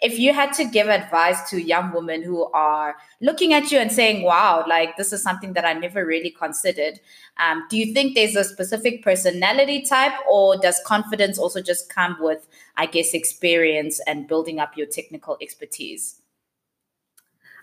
if 0.01 0.18
you 0.18 0.34
had 0.34 0.53
to 0.53 0.66
give 0.66 0.88
advice 0.88 1.49
to 1.49 1.62
young 1.62 1.91
women 1.93 2.24
who 2.24 2.45
are 2.53 2.95
looking 3.22 3.53
at 3.53 3.70
you 3.70 3.78
and 3.80 3.91
saying, 3.91 4.24
wow, 4.24 4.64
like 4.68 4.95
this 4.95 5.12
is 5.12 5.22
something 5.22 5.53
that 5.53 5.66
I 5.66 5.74
never 5.74 6.05
really 6.05 6.30
considered, 6.30 7.01
um, 7.38 7.66
do 7.70 7.78
you 7.78 7.93
think 7.93 8.16
there's 8.16 8.36
a 8.36 8.45
specific 8.45 9.03
personality 9.03 9.82
type 9.82 10.14
or 10.30 10.57
does 10.57 10.80
confidence 10.86 11.38
also 11.38 11.62
just 11.62 11.93
come 11.93 12.16
with, 12.20 12.47
I 12.80 12.86
guess, 12.86 13.13
experience 13.13 13.99
and 14.07 14.27
building 14.27 14.59
up 14.59 14.77
your 14.77 14.88
technical 14.88 15.38
expertise? 15.41 16.21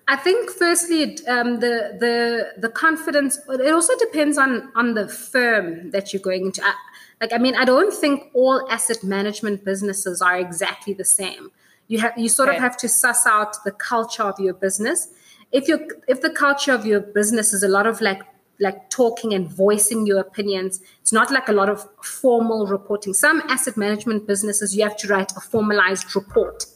I 0.07 0.17
think, 0.17 0.51
firstly, 0.51 1.03
um, 1.27 1.61
the 1.64 1.97
the 2.05 2.53
the 2.64 2.69
confidence. 2.69 3.39
It 3.49 3.73
also 3.73 3.95
depends 3.99 4.39
on 4.39 4.71
on 4.77 4.95
the 4.95 5.09
firm 5.09 5.91
that 5.91 6.12
you're 6.12 6.23
going 6.23 6.47
into. 6.47 6.62
I, 6.64 6.75
like, 7.21 7.33
I 7.33 7.39
mean, 7.39 7.57
I 7.57 7.64
don't 7.64 7.95
think 8.03 8.31
all 8.35 8.69
asset 8.71 9.03
management 9.03 9.64
businesses 9.64 10.23
are 10.23 10.39
exactly 10.39 10.95
the 10.95 11.05
same 11.05 11.51
you 11.89 11.99
have 12.01 12.12
you 12.17 12.29
sort 12.29 12.49
of 12.49 12.57
have 12.57 12.77
to 12.77 12.89
suss 12.89 13.27
out 13.27 13.62
the 13.64 13.71
culture 13.71 14.23
of 14.23 14.39
your 14.41 14.55
business 14.55 15.09
if 15.53 15.69
you 15.69 15.89
if 16.09 16.21
the 16.21 16.31
culture 16.31 16.73
of 16.73 16.85
your 16.85 17.01
business 17.01 17.53
is 17.53 17.62
a 17.62 17.69
lot 17.69 17.87
of 17.87 18.01
like 18.01 18.23
like 18.61 18.89
talking 18.91 19.35
and 19.35 19.49
voicing 19.49 20.07
your 20.07 20.19
opinions. 20.19 20.81
It's 21.01 21.13
not 21.13 21.31
like 21.31 21.49
a 21.49 21.53
lot 21.53 21.69
of 21.69 21.87
formal 22.03 22.67
reporting. 22.67 23.15
Some 23.15 23.43
asset 23.49 23.77
management 23.77 24.27
businesses 24.27 24.77
you 24.77 24.83
have 24.83 24.97
to 24.99 25.09
write 25.09 25.33
a 25.37 25.41
formalized 25.41 26.15
report 26.15 26.67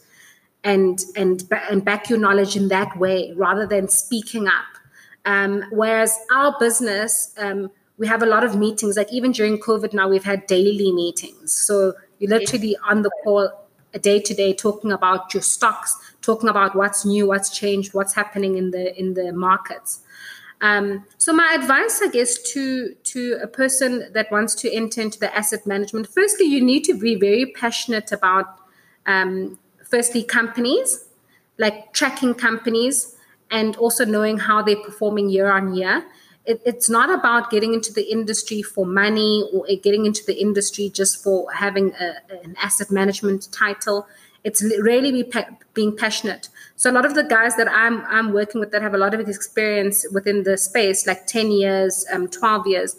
and 0.63 0.99
and 1.15 1.43
and 1.69 1.83
back 1.83 2.09
your 2.09 2.19
knowledge 2.19 2.55
in 2.55 2.67
that 2.67 2.97
way 2.97 3.33
rather 3.35 3.65
than 3.65 3.87
speaking 3.87 4.47
up. 4.47 4.65
Um, 5.25 5.63
whereas 5.71 6.17
our 6.31 6.55
business 6.59 7.33
um, 7.37 7.71
we 7.97 8.07
have 8.07 8.23
a 8.23 8.25
lot 8.25 8.43
of 8.43 8.55
meetings. 8.55 8.97
Like 8.97 9.11
even 9.11 9.31
during 9.31 9.57
covid 9.59 9.93
now 9.93 10.07
we've 10.07 10.23
had 10.23 10.45
daily 10.47 10.91
meetings. 10.91 11.51
So 11.51 11.93
you're 12.19 12.29
literally 12.29 12.77
on 12.87 13.01
the 13.01 13.11
call 13.23 13.51
day 13.99 14.19
to 14.19 14.33
day 14.33 14.53
talking 14.53 14.91
about 14.91 15.33
your 15.33 15.43
stocks 15.43 15.97
talking 16.21 16.49
about 16.49 16.75
what's 16.75 17.05
new 17.05 17.27
what's 17.27 17.49
changed 17.49 17.93
what's 17.93 18.13
happening 18.13 18.57
in 18.57 18.71
the 18.71 18.97
in 18.97 19.15
the 19.15 19.33
markets 19.33 19.99
um, 20.61 21.05
so 21.17 21.33
my 21.33 21.55
advice 21.59 22.01
i 22.03 22.07
guess 22.07 22.37
to 22.53 22.93
to 23.03 23.39
a 23.41 23.47
person 23.47 24.11
that 24.13 24.31
wants 24.31 24.55
to 24.55 24.71
enter 24.73 25.01
into 25.01 25.19
the 25.19 25.35
asset 25.35 25.65
management 25.65 26.07
firstly 26.07 26.45
you 26.45 26.61
need 26.61 26.83
to 26.83 26.93
be 26.93 27.15
very 27.15 27.45
passionate 27.47 28.11
about 28.11 28.59
um, 29.05 29.57
firstly 29.89 30.23
companies 30.23 31.05
like 31.57 31.93
tracking 31.93 32.33
companies 32.33 33.15
and 33.49 33.75
also 33.75 34.05
knowing 34.05 34.37
how 34.37 34.61
they're 34.61 34.83
performing 34.83 35.29
year 35.29 35.51
on 35.51 35.73
year 35.73 36.05
it, 36.45 36.61
it's 36.65 36.89
not 36.89 37.11
about 37.11 37.51
getting 37.51 37.73
into 37.73 37.93
the 37.93 38.03
industry 38.11 38.61
for 38.61 38.85
money 38.85 39.47
or 39.53 39.65
getting 39.81 40.05
into 40.05 40.23
the 40.25 40.33
industry 40.33 40.89
just 40.89 41.23
for 41.23 41.51
having 41.51 41.93
a, 41.93 42.15
an 42.43 42.55
asset 42.61 42.89
management 42.89 43.51
title. 43.51 44.07
It's 44.43 44.63
really 44.63 45.11
be 45.11 45.23
pa- 45.23 45.49
being 45.73 45.95
passionate. 45.95 46.49
So 46.75 46.89
a 46.89 46.93
lot 46.93 47.05
of 47.05 47.13
the 47.13 47.23
guys 47.23 47.55
that 47.57 47.69
I'm 47.69 48.03
I'm 48.05 48.33
working 48.33 48.59
with 48.59 48.71
that 48.71 48.81
have 48.81 48.93
a 48.93 48.97
lot 48.97 49.13
of 49.13 49.19
experience 49.27 50.05
within 50.11 50.43
the 50.43 50.57
space, 50.57 51.05
like 51.05 51.27
ten 51.27 51.51
years, 51.51 52.05
um, 52.11 52.27
twelve 52.27 52.65
years, 52.65 52.95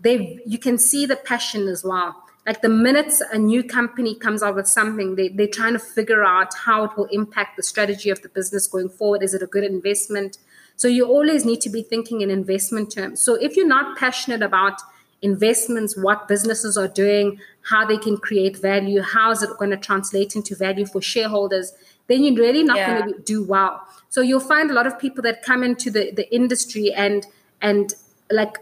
they 0.00 0.40
you 0.46 0.58
can 0.58 0.78
see 0.78 1.06
the 1.06 1.16
passion 1.16 1.68
as 1.68 1.84
well. 1.84 2.16
Like 2.46 2.62
the 2.62 2.68
minutes 2.68 3.20
a 3.32 3.38
new 3.38 3.64
company 3.64 4.14
comes 4.14 4.40
out 4.40 4.54
with 4.54 4.68
something, 4.68 5.16
they, 5.16 5.28
they're 5.28 5.48
trying 5.48 5.72
to 5.72 5.80
figure 5.80 6.22
out 6.22 6.54
how 6.54 6.84
it 6.84 6.96
will 6.96 7.06
impact 7.06 7.56
the 7.56 7.62
strategy 7.62 8.08
of 8.08 8.22
the 8.22 8.28
business 8.28 8.68
going 8.68 8.88
forward. 8.88 9.24
Is 9.24 9.34
it 9.34 9.42
a 9.42 9.48
good 9.48 9.64
investment? 9.64 10.38
So 10.76 10.86
you 10.86 11.06
always 11.06 11.44
need 11.44 11.60
to 11.62 11.70
be 11.70 11.82
thinking 11.82 12.20
in 12.20 12.30
investment 12.30 12.92
terms. 12.92 13.20
So 13.20 13.34
if 13.34 13.56
you're 13.56 13.66
not 13.66 13.98
passionate 13.98 14.42
about 14.42 14.80
investments, 15.22 15.96
what 15.96 16.28
businesses 16.28 16.76
are 16.76 16.86
doing, 16.86 17.40
how 17.68 17.84
they 17.84 17.98
can 17.98 18.16
create 18.16 18.56
value, 18.56 19.02
how 19.02 19.30
is 19.30 19.42
it 19.42 19.50
going 19.58 19.70
to 19.70 19.76
translate 19.76 20.36
into 20.36 20.54
value 20.54 20.86
for 20.86 21.02
shareholders, 21.02 21.72
then 22.06 22.22
you're 22.22 22.34
really 22.34 22.62
not 22.62 22.76
yeah. 22.76 23.00
going 23.00 23.12
to 23.12 23.20
do 23.20 23.42
well. 23.42 23.82
So 24.08 24.20
you'll 24.20 24.40
find 24.40 24.70
a 24.70 24.74
lot 24.74 24.86
of 24.86 24.98
people 24.98 25.22
that 25.22 25.42
come 25.42 25.62
into 25.62 25.90
the, 25.90 26.12
the 26.12 26.32
industry 26.34 26.92
and 26.92 27.26
and 27.60 27.94
like 28.30 28.58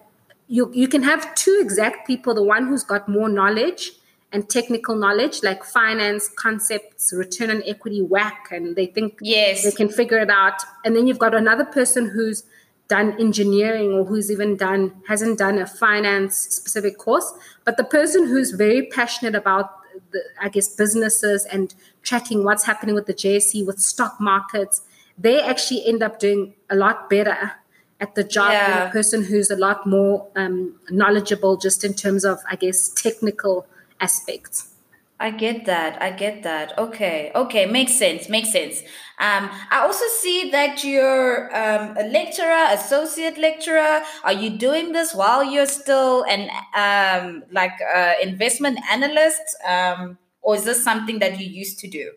you 0.48 0.70
you 0.72 0.88
can 0.88 1.02
have 1.02 1.34
two 1.34 1.58
exact 1.60 2.06
people, 2.06 2.34
the 2.34 2.42
one 2.42 2.66
who's 2.66 2.84
got 2.84 3.08
more 3.08 3.28
knowledge 3.28 3.92
and 4.32 4.48
technical 4.50 4.96
knowledge 4.96 5.42
like 5.42 5.62
finance 5.64 6.28
concepts 6.28 7.12
return 7.12 7.50
on 7.50 7.62
equity 7.66 8.02
WACC 8.02 8.50
and 8.50 8.74
they 8.74 8.86
think 8.86 9.16
yes 9.20 9.62
they 9.62 9.70
can 9.70 9.88
figure 9.88 10.18
it 10.18 10.28
out 10.28 10.60
and 10.84 10.96
then 10.96 11.06
you've 11.06 11.20
got 11.20 11.34
another 11.34 11.64
person 11.64 12.10
who's 12.10 12.42
done 12.88 13.18
engineering 13.18 13.92
or 13.92 14.04
who's 14.04 14.30
even 14.30 14.56
done 14.56 14.92
hasn't 15.08 15.38
done 15.38 15.58
a 15.58 15.66
finance 15.66 16.36
specific 16.36 16.98
course 16.98 17.32
but 17.64 17.76
the 17.76 17.84
person 17.84 18.26
who's 18.26 18.50
very 18.50 18.86
passionate 18.86 19.34
about 19.34 19.70
the, 20.10 20.20
i 20.40 20.48
guess 20.48 20.68
businesses 20.74 21.44
and 21.46 21.74
tracking 22.02 22.44
what's 22.44 22.64
happening 22.64 22.94
with 22.94 23.06
the 23.06 23.14
JSE 23.14 23.66
with 23.66 23.80
stock 23.80 24.20
markets 24.20 24.82
they 25.16 25.40
actually 25.40 25.86
end 25.86 26.02
up 26.02 26.18
doing 26.18 26.54
a 26.68 26.76
lot 26.76 27.08
better 27.08 27.52
at 28.00 28.14
the 28.16 28.24
job 28.24 28.52
yeah. 28.52 28.78
than 28.78 28.88
a 28.88 28.90
person 28.90 29.24
who's 29.24 29.50
a 29.50 29.56
lot 29.56 29.86
more 29.86 30.28
um, 30.36 30.74
knowledgeable 30.90 31.56
just 31.56 31.84
in 31.84 31.94
terms 31.94 32.24
of 32.24 32.38
i 32.50 32.56
guess 32.56 32.88
technical 32.90 33.66
aspects. 34.00 34.73
I 35.20 35.30
get 35.30 35.64
that. 35.66 36.02
I 36.02 36.10
get 36.10 36.42
that. 36.42 36.76
Okay. 36.76 37.30
Okay. 37.34 37.66
Makes 37.66 37.94
sense. 37.94 38.28
Makes 38.28 38.52
sense. 38.52 38.80
Um, 39.20 39.48
I 39.70 39.78
also 39.80 40.04
see 40.20 40.50
that 40.50 40.82
you're 40.82 41.54
um, 41.56 41.96
a 41.96 42.02
lecturer, 42.08 42.66
associate 42.70 43.38
lecturer. 43.38 44.02
Are 44.24 44.32
you 44.32 44.50
doing 44.58 44.92
this 44.92 45.14
while 45.14 45.44
you're 45.44 45.66
still 45.66 46.24
an 46.24 46.50
um, 46.74 47.44
like 47.52 47.72
uh, 47.94 48.14
investment 48.20 48.80
analyst, 48.90 49.42
um, 49.66 50.18
or 50.42 50.56
is 50.56 50.64
this 50.64 50.82
something 50.82 51.20
that 51.20 51.38
you 51.38 51.46
used 51.46 51.78
to 51.78 51.88
do? 51.88 52.10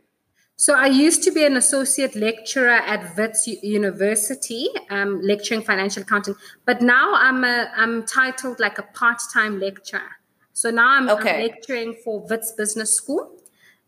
So 0.56 0.74
I 0.74 0.88
used 0.88 1.22
to 1.26 1.32
be 1.32 1.46
an 1.46 1.56
associate 1.56 2.16
lecturer 2.16 2.82
at 2.94 3.16
Wits 3.16 3.48
University, 3.48 4.68
um, 4.90 5.22
lecturing 5.22 5.62
financial 5.62 6.02
accounting. 6.02 6.34
But 6.66 6.82
now 6.82 7.14
I'm 7.14 7.44
a 7.44 7.70
I'm 7.76 8.08
titled 8.08 8.60
like 8.60 8.80
a 8.80 8.84
part 8.84 9.20
time 9.32 9.60
lecturer. 9.60 10.17
So 10.58 10.72
now 10.72 10.90
I'm, 10.90 11.08
okay. 11.08 11.36
I'm 11.36 11.52
lecturing 11.52 11.94
for 12.04 12.20
Wits 12.20 12.52
Business 12.52 12.92
School 12.92 13.30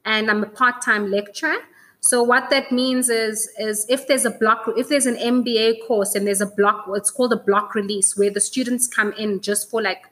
and 0.06 0.30
I'm 0.30 0.44
a 0.44 0.46
part-time 0.46 1.10
lecturer. 1.10 1.58
So 2.00 2.22
what 2.22 2.52
that 2.52 2.72
means 2.72 3.10
is 3.10 3.50
is 3.58 3.88
if 3.90 4.08
there's 4.08 4.24
a 4.24 4.30
block 4.30 4.72
if 4.78 4.88
there's 4.88 5.08
an 5.08 5.16
MBA 5.16 5.88
course 5.88 6.14
and 6.14 6.28
there's 6.28 6.42
a 6.42 6.46
block 6.46 6.86
it's 6.90 7.10
called 7.10 7.34
a 7.34 7.38
block 7.38 7.74
release 7.74 8.16
where 8.16 8.30
the 8.30 8.40
students 8.40 8.86
come 8.86 9.14
in 9.14 9.42
just 9.42 9.68
for 9.72 9.82
like 9.82 10.06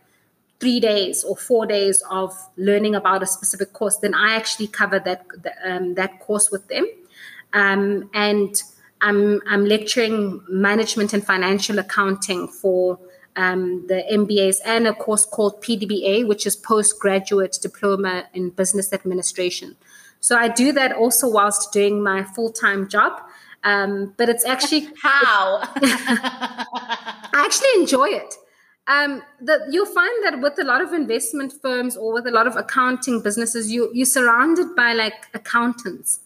3 0.60 0.80
days 0.80 1.24
or 1.24 1.38
4 1.38 1.68
days 1.68 2.04
of 2.10 2.34
learning 2.58 2.96
about 2.96 3.22
a 3.22 3.28
specific 3.28 3.72
course 3.74 3.98
then 3.98 4.16
I 4.16 4.36
actually 4.36 4.68
cover 4.68 4.98
that 4.98 5.28
um, 5.64 5.94
that 5.94 6.20
course 6.22 6.50
with 6.50 6.68
them. 6.70 6.88
Um, 7.54 8.10
and 8.16 8.56
I'm 9.02 9.42
I'm 9.48 9.64
lecturing 9.66 10.42
management 10.50 11.14
and 11.14 11.24
financial 11.24 11.78
accounting 11.78 12.48
for 12.48 12.98
um, 13.38 13.86
the 13.88 14.04
MBAs 14.12 14.58
and 14.66 14.88
a 14.88 14.94
course 14.94 15.26
called 15.26 15.62
PDBA, 15.64 16.28
which 16.28 16.46
is 16.46 16.56
Postgraduate 16.56 17.58
Diploma 17.62 18.26
in 18.34 18.50
Business 18.50 18.92
Administration. 18.92 19.78
So 20.20 20.36
I 20.36 20.50
do 20.50 20.72
that 20.74 20.92
also 20.92 21.30
whilst 21.30 21.72
doing 21.72 22.04
my 22.04 22.24
full 22.24 22.52
time 22.52 22.90
job. 22.90 23.22
Um, 23.64 24.14
but 24.18 24.28
it's 24.30 24.46
actually 24.46 24.90
how 25.02 25.60
I 25.76 27.46
actually 27.46 27.82
enjoy 27.82 28.10
it. 28.10 28.34
Um, 28.88 29.22
the, 29.42 29.68
you'll 29.70 29.86
find 29.86 30.24
that 30.24 30.40
with 30.40 30.58
a 30.60 30.64
lot 30.64 30.82
of 30.82 30.94
investment 30.94 31.54
firms 31.62 31.98
or 31.98 32.14
with 32.14 32.26
a 32.26 32.32
lot 32.32 32.48
of 32.48 32.56
accounting 32.56 33.22
businesses, 33.22 33.72
you 33.72 33.92
you're 33.94 34.06
surrounded 34.06 34.76
by 34.76 34.94
like 34.94 35.28
accountants 35.34 36.22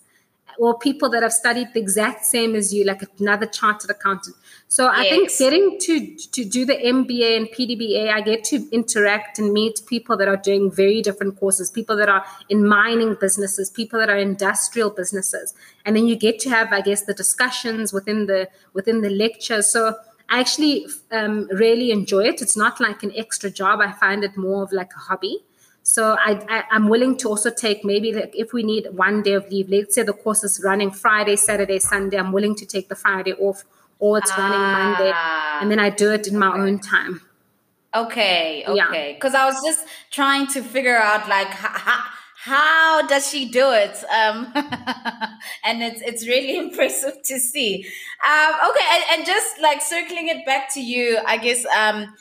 or 0.60 0.78
people 0.78 1.10
that 1.10 1.24
have 1.24 1.34
studied 1.34 1.74
the 1.74 1.80
exact 1.80 2.24
same 2.24 2.56
as 2.56 2.74
you, 2.74 2.86
like 2.86 3.02
another 3.20 3.48
chartered 3.48 3.90
accountant. 3.90 4.36
So 4.72 4.88
I 4.88 5.04
think 5.10 5.38
getting 5.38 5.78
to 5.80 6.16
to 6.16 6.46
do 6.46 6.66
the 6.66 6.78
MBA 6.78 7.36
and 7.36 7.48
PDBA, 7.50 8.10
I 8.10 8.22
get 8.22 8.46
to 8.46 8.66
interact 8.72 9.38
and 9.38 9.52
meet 9.52 9.82
people 9.86 10.16
that 10.16 10.30
are 10.30 10.38
doing 10.38 10.72
very 10.72 11.02
different 11.02 11.38
courses, 11.38 11.70
people 11.70 11.98
that 11.98 12.08
are 12.08 12.24
in 12.48 12.66
mining 12.66 13.18
businesses, 13.20 13.70
people 13.70 14.00
that 14.00 14.10
are 14.10 14.16
industrial 14.16 14.90
businesses, 14.90 15.54
and 15.86 15.98
then 15.98 16.08
you 16.08 16.16
get 16.16 16.40
to 16.44 16.50
have, 16.50 16.72
I 16.72 16.80
guess, 16.80 17.04
the 17.04 17.14
discussions 17.14 17.92
within 17.92 18.28
the 18.28 18.48
within 18.72 19.02
the 19.02 19.10
lecture. 19.10 19.62
So 19.62 19.98
I 20.30 20.40
actually 20.40 20.88
um, 21.12 21.50
really 21.52 21.92
enjoy 21.92 22.24
it. 22.32 22.42
It's 22.42 22.56
not 22.56 22.80
like 22.80 23.04
an 23.04 23.12
extra 23.14 23.50
job. 23.50 23.82
I 23.82 23.92
find 23.92 24.24
it 24.24 24.38
more 24.38 24.64
of 24.64 24.72
like 24.72 24.94
a 24.96 25.00
hobby. 25.00 25.44
So 25.84 26.16
I, 26.18 26.40
I, 26.48 26.76
am 26.76 26.88
willing 26.88 27.18
to 27.18 27.28
also 27.28 27.50
take 27.50 27.84
maybe 27.84 28.14
like 28.14 28.34
if 28.36 28.54
we 28.54 28.64
need 28.64 28.88
one 28.94 29.22
day 29.24 29.34
of 29.34 29.50
leave, 29.50 29.68
let's 29.68 29.96
say 29.96 30.04
the 30.04 30.14
course 30.14 30.44
is 30.46 30.62
running 30.64 30.92
Friday, 30.92 31.36
Saturday, 31.36 31.80
Sunday, 31.80 32.18
I'm 32.18 32.32
willing 32.32 32.56
to 32.56 32.66
take 32.66 32.88
the 32.88 32.96
Friday 32.96 33.34
off 33.34 33.66
or 34.02 34.18
it's 34.18 34.32
ah. 34.34 34.42
running 34.42 34.60
Monday, 34.60 35.14
and 35.62 35.72
then 35.72 35.80
I 35.80 35.90
do 35.90 36.12
it 36.12 36.28
in 36.28 36.38
my 36.38 36.52
own 36.58 36.80
time. 36.80 37.22
Okay, 37.96 38.64
okay. 38.68 39.14
Because 39.14 39.34
yeah. 39.34 39.44
I 39.44 39.46
was 39.46 39.62
just 39.64 39.86
trying 40.10 40.48
to 40.48 40.62
figure 40.62 40.98
out 40.98 41.30
like 41.30 41.48
how, 41.48 42.04
how 42.36 43.08
does 43.08 43.30
she 43.30 43.50
do 43.50 43.72
it? 43.72 44.04
Um, 44.06 44.52
and 45.64 45.84
it's 45.84 46.02
it's 46.02 46.28
really 46.28 46.58
impressive 46.66 47.22
to 47.24 47.40
see. 47.40 47.86
Um, 48.26 48.54
okay, 48.70 48.86
and, 48.92 49.04
and, 49.14 49.26
just 49.26 49.62
like 49.62 49.82
circling 49.82 50.30
it 50.30 50.46
back 50.46 50.74
to 50.74 50.82
you, 50.82 51.20
I 51.26 51.38
guess. 51.38 51.66
Um, 51.66 52.14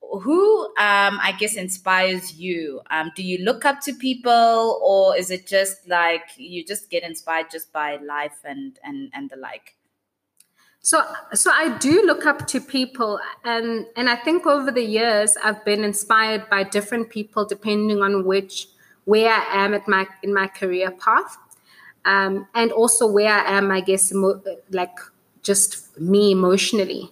who 0.00 0.64
um, 0.78 1.20
I 1.20 1.34
guess 1.38 1.54
inspires 1.54 2.32
you? 2.34 2.80
Um, 2.90 3.12
do 3.14 3.22
you 3.22 3.44
look 3.44 3.64
up 3.64 3.80
to 3.82 3.92
people, 3.92 4.80
or 4.82 5.16
is 5.16 5.30
it 5.30 5.46
just 5.46 5.86
like 5.88 6.22
you 6.36 6.64
just 6.64 6.88
get 6.88 7.02
inspired 7.02 7.50
just 7.52 7.72
by 7.72 7.96
life 7.96 8.38
and 8.44 8.78
and 8.82 9.10
and 9.12 9.30
the 9.30 9.36
like? 9.36 9.77
So, 10.80 11.02
so 11.34 11.50
I 11.50 11.76
do 11.78 12.02
look 12.06 12.24
up 12.24 12.46
to 12.48 12.60
people, 12.60 13.20
and 13.44 13.86
and 13.96 14.08
I 14.08 14.16
think 14.16 14.46
over 14.46 14.70
the 14.70 14.84
years 14.84 15.36
I've 15.42 15.64
been 15.64 15.84
inspired 15.84 16.48
by 16.48 16.62
different 16.62 17.10
people 17.10 17.44
depending 17.44 18.00
on 18.00 18.24
which 18.24 18.68
where 19.04 19.32
I 19.32 19.64
am 19.64 19.74
at 19.74 19.88
my 19.88 20.06
in 20.22 20.32
my 20.32 20.46
career 20.46 20.90
path, 20.90 21.36
um, 22.04 22.46
and 22.54 22.72
also 22.72 23.06
where 23.06 23.32
I 23.32 23.58
am, 23.58 23.70
I 23.70 23.80
guess, 23.80 24.12
emo- 24.12 24.42
like 24.70 24.96
just 25.42 25.98
me 26.00 26.32
emotionally. 26.32 27.10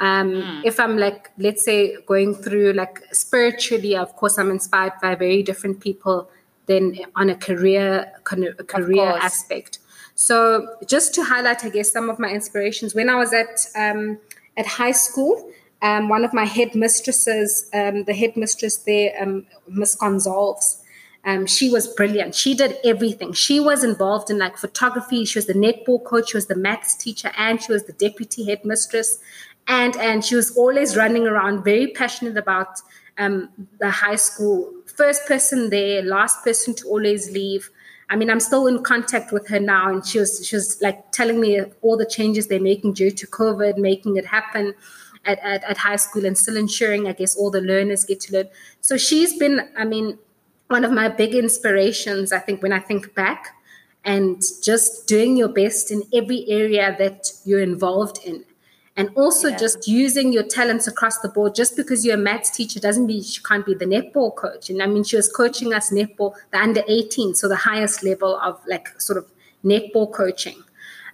Um, 0.00 0.32
mm. 0.32 0.62
If 0.64 0.80
I'm 0.80 0.98
like, 0.98 1.30
let's 1.38 1.64
say, 1.64 1.96
going 2.06 2.34
through 2.34 2.72
like 2.72 3.02
spiritually, 3.12 3.96
of 3.96 4.16
course, 4.16 4.38
I'm 4.38 4.50
inspired 4.50 4.94
by 5.00 5.14
very 5.14 5.42
different 5.42 5.80
people 5.80 6.28
than 6.66 6.98
on 7.14 7.30
a 7.30 7.36
career 7.36 8.12
a 8.58 8.64
career 8.64 9.06
aspect. 9.06 9.78
So 10.14 10.76
just 10.86 11.14
to 11.14 11.24
highlight, 11.24 11.64
I 11.64 11.70
guess, 11.70 11.90
some 11.92 12.08
of 12.08 12.18
my 12.18 12.30
inspirations. 12.30 12.94
When 12.94 13.08
I 13.08 13.16
was 13.16 13.32
at 13.32 13.66
um, 13.74 14.18
at 14.56 14.66
high 14.66 14.92
school, 14.92 15.50
um, 15.82 16.08
one 16.08 16.24
of 16.24 16.32
my 16.32 16.44
headmistresses, 16.44 17.68
um, 17.74 18.04
the 18.04 18.14
headmistress 18.14 18.76
there, 18.78 19.12
um, 19.20 19.46
Miss 19.68 19.96
Gonzalves, 19.96 20.80
um, 21.26 21.46
she 21.46 21.70
was 21.70 21.88
brilliant. 21.88 22.34
She 22.34 22.54
did 22.54 22.76
everything. 22.84 23.32
She 23.32 23.58
was 23.58 23.82
involved 23.82 24.30
in 24.30 24.38
like 24.38 24.58
photography. 24.58 25.24
She 25.24 25.38
was 25.38 25.46
the 25.46 25.54
netball 25.54 26.04
coach. 26.04 26.30
She 26.30 26.36
was 26.36 26.46
the 26.46 26.54
maths 26.54 26.94
teacher, 26.94 27.30
and 27.36 27.60
she 27.62 27.72
was 27.72 27.84
the 27.84 27.94
deputy 27.94 28.44
headmistress. 28.44 29.18
And 29.66 29.96
and 29.96 30.24
she 30.24 30.36
was 30.36 30.56
always 30.56 30.96
running 30.96 31.26
around, 31.26 31.64
very 31.64 31.88
passionate 31.88 32.36
about 32.36 32.80
um, 33.16 33.48
the 33.80 33.90
high 33.90 34.16
school. 34.16 34.70
First 34.96 35.26
person 35.26 35.70
there, 35.70 36.02
last 36.02 36.44
person 36.44 36.74
to 36.74 36.88
always 36.88 37.30
leave. 37.30 37.70
I 38.10 38.16
mean, 38.16 38.30
I'm 38.30 38.40
still 38.40 38.66
in 38.66 38.82
contact 38.82 39.32
with 39.32 39.48
her 39.48 39.60
now, 39.60 39.88
and 39.88 40.04
she 40.06 40.18
was 40.18 40.46
she 40.46 40.56
was 40.56 40.80
like 40.82 41.10
telling 41.12 41.40
me 41.40 41.62
all 41.82 41.96
the 41.96 42.06
changes 42.06 42.46
they're 42.46 42.60
making 42.60 42.92
due 42.94 43.10
to 43.10 43.26
COVID, 43.26 43.78
making 43.78 44.16
it 44.16 44.26
happen 44.26 44.74
at, 45.24 45.38
at, 45.40 45.64
at 45.64 45.76
high 45.78 45.96
school, 45.96 46.24
and 46.26 46.36
still 46.36 46.56
ensuring, 46.56 47.08
I 47.08 47.12
guess, 47.12 47.36
all 47.36 47.50
the 47.50 47.60
learners 47.60 48.04
get 48.04 48.20
to 48.20 48.32
learn. 48.34 48.48
So 48.80 48.96
she's 48.96 49.38
been, 49.38 49.68
I 49.76 49.84
mean, 49.84 50.18
one 50.68 50.84
of 50.84 50.92
my 50.92 51.08
big 51.08 51.34
inspirations. 51.34 52.32
I 52.32 52.38
think 52.38 52.62
when 52.62 52.72
I 52.72 52.78
think 52.78 53.14
back, 53.14 53.56
and 54.04 54.42
just 54.62 55.06
doing 55.06 55.36
your 55.36 55.48
best 55.48 55.90
in 55.90 56.02
every 56.12 56.44
area 56.48 56.94
that 56.98 57.32
you're 57.44 57.62
involved 57.62 58.18
in 58.24 58.44
and 58.96 59.10
also 59.16 59.48
yeah. 59.48 59.56
just 59.56 59.88
using 59.88 60.32
your 60.32 60.44
talents 60.44 60.86
across 60.86 61.18
the 61.18 61.28
board. 61.28 61.54
Just 61.54 61.76
because 61.76 62.04
you're 62.04 62.14
a 62.14 62.18
maths 62.18 62.50
teacher 62.50 62.78
doesn't 62.78 63.06
mean 63.06 63.22
you 63.24 63.42
can't 63.42 63.66
be 63.66 63.74
the 63.74 63.86
netball 63.86 64.34
coach. 64.34 64.70
And 64.70 64.82
I 64.82 64.86
mean, 64.86 65.02
she 65.02 65.16
was 65.16 65.30
coaching 65.30 65.74
us 65.74 65.90
netball, 65.90 66.34
the 66.52 66.58
under 66.58 66.82
18, 66.86 67.34
so 67.34 67.48
the 67.48 67.56
highest 67.56 68.04
level 68.04 68.38
of 68.38 68.60
like 68.68 68.88
sort 69.00 69.18
of 69.18 69.26
netball 69.64 70.12
coaching. 70.12 70.62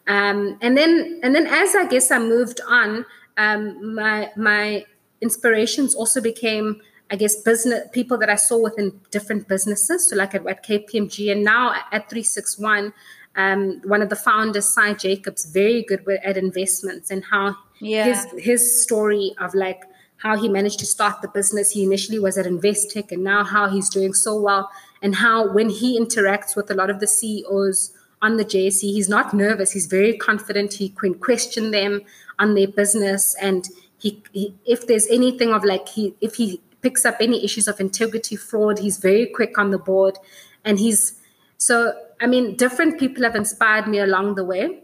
Um, 0.07 0.59
and 0.61 0.77
then, 0.77 1.21
and 1.23 1.35
then 1.35 1.47
as 1.47 1.75
I 1.75 1.87
guess 1.87 2.11
I 2.11 2.19
moved 2.19 2.61
on, 2.69 3.07
um, 3.39 3.95
my 3.95 4.31
my 4.37 4.85
inspirations 5.23 5.95
also 5.95 6.21
became, 6.21 6.83
I 7.11 7.17
guess, 7.17 7.37
business 7.37 7.89
people 7.93 8.19
that 8.19 8.29
I 8.29 8.37
saw 8.37 8.59
within 8.59 9.01
different 9.11 9.49
businesses. 9.49 10.11
So 10.11 10.17
like 10.17 10.35
at, 10.35 10.47
at 10.47 10.67
KPMG 10.67 11.33
and 11.33 11.45
now 11.45 11.73
at 11.93 12.11
361. 12.11 12.93
Um, 13.37 13.81
one 13.85 14.03
of 14.03 14.09
the 14.09 14.17
founders, 14.17 14.69
Cy 14.69 14.95
Jacobs, 14.95 15.45
very 15.45 15.83
good 15.83 16.07
at 16.25 16.37
investments 16.37 17.11
and 17.11 17.25
how 17.25 17.57
yeah. 17.81 18.05
his 18.05 18.45
his 18.45 18.83
story 18.83 19.35
of 19.39 19.55
like 19.55 19.85
how 20.17 20.37
he 20.37 20.49
managed 20.49 20.79
to 20.81 20.87
start 20.87 21.23
the 21.23 21.29
business. 21.29 21.71
He 21.71 21.83
initially 21.83 22.19
was 22.19 22.37
at 22.37 22.47
Investec 22.47 23.11
and 23.11 23.25
now 23.25 23.43
how 23.43 23.69
he's 23.69 23.89
doing 23.89 24.13
so 24.13 24.39
well 24.39 24.71
and 25.01 25.15
how 25.15 25.51
when 25.51 25.71
he 25.71 25.99
interacts 25.99 26.55
with 26.55 26.71
a 26.71 26.75
lot 26.75 26.91
of 26.91 27.01
the 27.01 27.07
CEOs 27.07 27.93
on 28.23 28.37
the 28.37 28.45
JSE, 28.45 28.83
he's 28.83 29.09
not 29.09 29.33
nervous. 29.33 29.73
He's 29.73 29.87
very 29.87 30.17
confident. 30.17 30.75
He 30.75 30.91
can 30.91 31.15
question 31.15 31.71
them 31.71 32.03
on 32.39 32.55
their 32.55 32.69
business 32.69 33.35
and 33.41 33.67
he, 33.99 34.23
he 34.33 34.55
if 34.67 34.87
there's 34.87 35.07
anything 35.09 35.53
of 35.53 35.65
like 35.65 35.89
he 35.89 36.15
if 36.21 36.35
he 36.35 36.61
picks 36.83 37.05
up 37.05 37.17
any 37.21 37.45
issues 37.45 37.69
of 37.69 37.81
integrity 37.81 38.37
fraud, 38.37 38.79
he's 38.79 38.99
very 38.99 39.27
quick 39.27 39.59
on 39.59 39.71
the 39.71 39.79
board 39.79 40.19
and 40.65 40.79
he's 40.79 41.19
so 41.57 41.95
I 42.21 42.27
mean 42.27 42.57
different 42.57 42.99
people 42.99 43.25
have 43.25 43.35
inspired 43.35 43.89
me 43.89 43.99
along 43.99 44.35
the 44.35 44.45
way 44.45 44.83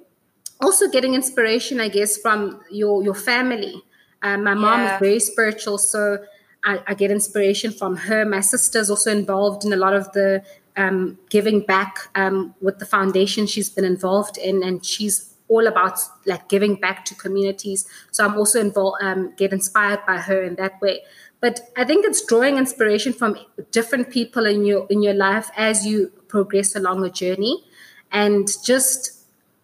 also 0.60 0.88
getting 0.88 1.14
inspiration, 1.14 1.80
I 1.80 1.88
guess, 1.88 2.16
from 2.16 2.60
your 2.70 3.02
your 3.02 3.14
family. 3.14 3.82
Um, 4.22 4.44
my 4.44 4.54
mom 4.54 4.80
yeah. 4.80 4.94
is 4.94 5.00
very 5.00 5.20
spiritual, 5.20 5.78
so 5.78 6.18
I, 6.64 6.80
I, 6.86 6.94
get 6.94 7.10
inspiration 7.10 7.70
from 7.70 7.96
her. 7.96 8.24
My 8.24 8.40
sister's 8.40 8.90
also 8.90 9.12
involved 9.12 9.64
in 9.64 9.72
a 9.72 9.76
lot 9.76 9.94
of 9.94 10.10
the 10.12 10.42
um, 10.76 11.18
giving 11.28 11.60
back 11.60 12.08
um, 12.14 12.54
with 12.60 12.78
the 12.78 12.86
foundation 12.86 13.46
she's 13.46 13.68
been 13.68 13.84
involved 13.84 14.38
in, 14.38 14.62
and 14.62 14.84
she's 14.84 15.34
all 15.48 15.66
about 15.66 15.98
like 16.24 16.48
giving 16.48 16.74
back 16.76 17.04
to 17.04 17.14
communities. 17.14 17.86
So 18.10 18.24
I'm 18.24 18.36
also 18.36 18.60
involved, 18.60 19.02
um, 19.02 19.32
get 19.36 19.52
inspired 19.52 20.00
by 20.06 20.16
her 20.16 20.42
in 20.42 20.56
that 20.56 20.80
way. 20.80 21.02
But 21.40 21.60
I 21.76 21.84
think 21.84 22.06
it's 22.06 22.24
drawing 22.24 22.56
inspiration 22.56 23.12
from 23.12 23.36
different 23.70 24.10
people 24.10 24.46
in 24.46 24.64
your 24.64 24.86
in 24.88 25.02
your 25.02 25.14
life 25.14 25.50
as 25.56 25.86
you 25.86 26.10
progress 26.28 26.76
along 26.76 27.04
a 27.04 27.10
journey, 27.10 27.64
and 28.12 28.48
just 28.64 29.16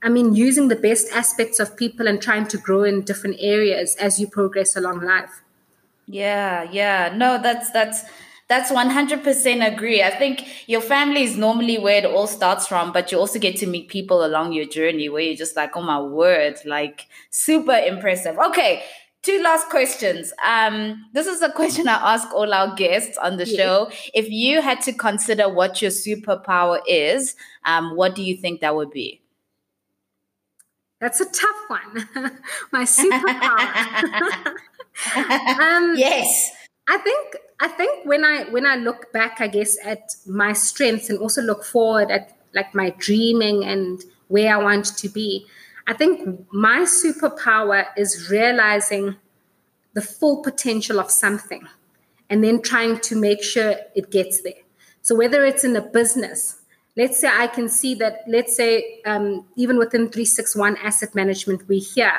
I 0.02 0.08
mean, 0.08 0.34
using 0.34 0.66
the 0.68 0.76
best 0.76 1.12
aspects 1.12 1.60
of 1.60 1.76
people 1.76 2.08
and 2.08 2.20
trying 2.20 2.48
to 2.48 2.58
grow 2.58 2.82
in 2.82 3.02
different 3.02 3.36
areas 3.38 3.94
as 3.96 4.18
you 4.18 4.26
progress 4.26 4.74
along 4.74 5.00
life. 5.02 5.42
Yeah, 6.06 6.68
yeah. 6.72 7.14
No, 7.14 7.40
that's 7.40 7.70
that's 7.70 8.04
that's 8.48 8.70
100% 8.70 9.72
agree. 9.74 10.02
I 10.02 10.10
think 10.10 10.68
your 10.68 10.80
family 10.82 11.22
is 11.22 11.38
normally 11.38 11.78
where 11.78 11.98
it 11.98 12.04
all 12.04 12.26
starts 12.26 12.66
from, 12.66 12.92
but 12.92 13.10
you 13.10 13.18
also 13.18 13.38
get 13.38 13.56
to 13.58 13.66
meet 13.66 13.88
people 13.88 14.26
along 14.26 14.52
your 14.52 14.66
journey 14.66 15.08
where 15.08 15.22
you're 15.22 15.36
just 15.36 15.56
like, 15.56 15.74
oh 15.76 15.82
my 15.82 16.00
word, 16.00 16.58
like 16.66 17.06
super 17.30 17.72
impressive. 17.72 18.36
Okay, 18.38 18.82
two 19.22 19.40
last 19.40 19.68
questions. 19.68 20.32
Um, 20.44 21.06
this 21.12 21.26
is 21.26 21.42
a 21.42 21.50
question 21.50 21.88
I 21.88 22.14
ask 22.14 22.32
all 22.32 22.52
our 22.52 22.74
guests 22.74 23.16
on 23.18 23.36
the 23.36 23.46
show. 23.46 23.90
If 24.14 24.28
you 24.28 24.60
had 24.60 24.80
to 24.82 24.92
consider 24.92 25.48
what 25.48 25.80
your 25.80 25.90
superpower 25.90 26.80
is, 26.86 27.36
um, 27.64 27.96
what 27.96 28.14
do 28.14 28.22
you 28.22 28.36
think 28.36 28.60
that 28.60 28.74
would 28.74 28.90
be? 28.90 29.20
That's 31.00 31.20
a 31.20 31.26
tough 31.26 31.68
one. 31.68 32.08
My 32.72 32.84
superpower. 32.84 33.66
um, 35.60 35.94
yes. 35.96 36.50
I 36.88 36.98
think 36.98 37.36
I 37.60 37.68
think 37.68 38.06
when 38.06 38.24
I 38.24 38.44
when 38.50 38.66
I 38.66 38.74
look 38.74 39.12
back, 39.12 39.40
I 39.40 39.46
guess 39.46 39.76
at 39.84 40.16
my 40.26 40.52
strengths 40.52 41.10
and 41.10 41.18
also 41.18 41.40
look 41.40 41.64
forward 41.64 42.10
at 42.10 42.36
like 42.54 42.74
my 42.74 42.90
dreaming 42.98 43.64
and 43.64 44.02
where 44.28 44.52
I 44.52 44.58
want 44.58 44.86
to 44.96 45.08
be. 45.08 45.46
I 45.87 45.95
think 45.95 46.47
my 46.53 46.80
superpower 46.80 47.87
is 47.97 48.30
realizing 48.30 49.16
the 49.95 50.03
full 50.03 50.43
potential 50.43 51.01
of 51.01 51.11
something 51.11 51.66
and 52.30 52.43
then 52.43 52.62
trying 52.62 52.99
to 53.01 53.16
make 53.16 53.43
sure 53.43 53.74
it 53.95 54.11
gets 54.11 54.43
there. 54.43 54.62
So 55.03 55.14
whether 55.14 55.45
it's 55.45 55.64
in 55.64 55.76
a 55.76 55.83
business, 55.83 56.61
let's 56.97 57.20
say 57.20 57.28
I 57.28 57.47
can 57.47 57.68
see 57.68 57.95
that, 57.97 58.24
let's 58.26 58.57
say, 58.57 59.01
um, 59.05 59.47
even 59.57 59.76
within 59.76 60.09
361 60.09 60.76
asset 60.78 61.14
management, 61.14 61.68
we're 61.68 61.80
here 61.80 62.12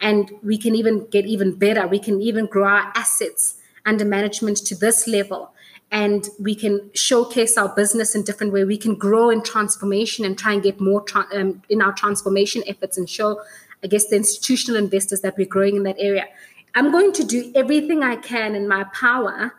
and 0.00 0.30
we 0.42 0.56
can 0.56 0.74
even 0.74 1.06
get 1.08 1.26
even 1.26 1.54
better. 1.54 1.86
We 1.86 1.98
can 1.98 2.20
even 2.22 2.46
grow 2.46 2.64
our 2.64 2.92
assets 2.94 3.56
under 3.84 4.04
management 4.04 4.58
to 4.58 4.74
this 4.76 5.08
level. 5.08 5.52
And 5.90 6.28
we 6.38 6.54
can 6.54 6.90
showcase 6.94 7.56
our 7.56 7.74
business 7.74 8.14
in 8.14 8.22
different 8.22 8.52
way. 8.52 8.64
We 8.64 8.76
can 8.76 8.94
grow 8.94 9.30
in 9.30 9.42
transformation 9.42 10.24
and 10.24 10.38
try 10.38 10.52
and 10.52 10.62
get 10.62 10.80
more 10.80 11.00
tra- 11.02 11.26
um, 11.34 11.62
in 11.70 11.80
our 11.80 11.92
transformation 11.92 12.62
efforts 12.66 12.98
and 12.98 13.08
show, 13.08 13.40
I 13.82 13.86
guess, 13.86 14.06
the 14.08 14.16
institutional 14.16 14.78
investors 14.78 15.22
that 15.22 15.36
we're 15.38 15.46
growing 15.46 15.76
in 15.76 15.84
that 15.84 15.96
area. 15.98 16.26
I'm 16.74 16.92
going 16.92 17.12
to 17.14 17.24
do 17.24 17.50
everything 17.54 18.02
I 18.02 18.16
can 18.16 18.54
in 18.54 18.68
my 18.68 18.84
power 18.92 19.54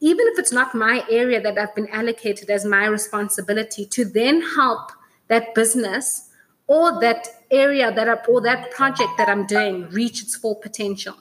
even 0.00 0.26
if 0.28 0.38
it's 0.38 0.52
not 0.52 0.74
my 0.74 1.04
area 1.10 1.40
that 1.40 1.58
I've 1.58 1.74
been 1.74 1.88
allocated 1.88 2.50
as 2.50 2.64
my 2.64 2.86
responsibility, 2.86 3.84
to 3.86 4.04
then 4.04 4.40
help 4.40 4.92
that 5.28 5.54
business 5.54 6.30
or 6.66 7.00
that 7.00 7.28
area 7.50 7.92
that 7.92 8.08
I, 8.08 8.14
or 8.26 8.40
that 8.42 8.70
project 8.70 9.10
that 9.18 9.28
I'm 9.28 9.46
doing 9.46 9.88
reach 9.90 10.22
its 10.22 10.36
full 10.36 10.54
potential. 10.54 11.16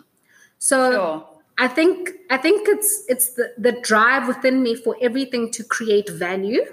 So 0.57 0.91
sure. 0.91 1.28
I 1.59 1.67
think 1.67 2.11
I 2.29 2.37
think 2.37 2.67
it's 2.69 3.03
it's 3.09 3.33
the, 3.33 3.53
the 3.57 3.73
drive 3.73 4.27
within 4.27 4.63
me 4.63 4.75
for 4.75 4.95
everything 5.01 5.51
to 5.51 5.63
create 5.63 6.09
value. 6.09 6.63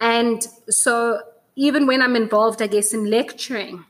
And 0.00 0.46
so 0.70 1.20
even 1.56 1.86
when 1.88 2.00
I'm 2.00 2.14
involved, 2.14 2.62
I 2.62 2.68
guess, 2.68 2.94
in 2.94 3.10
lecturing, 3.10 3.84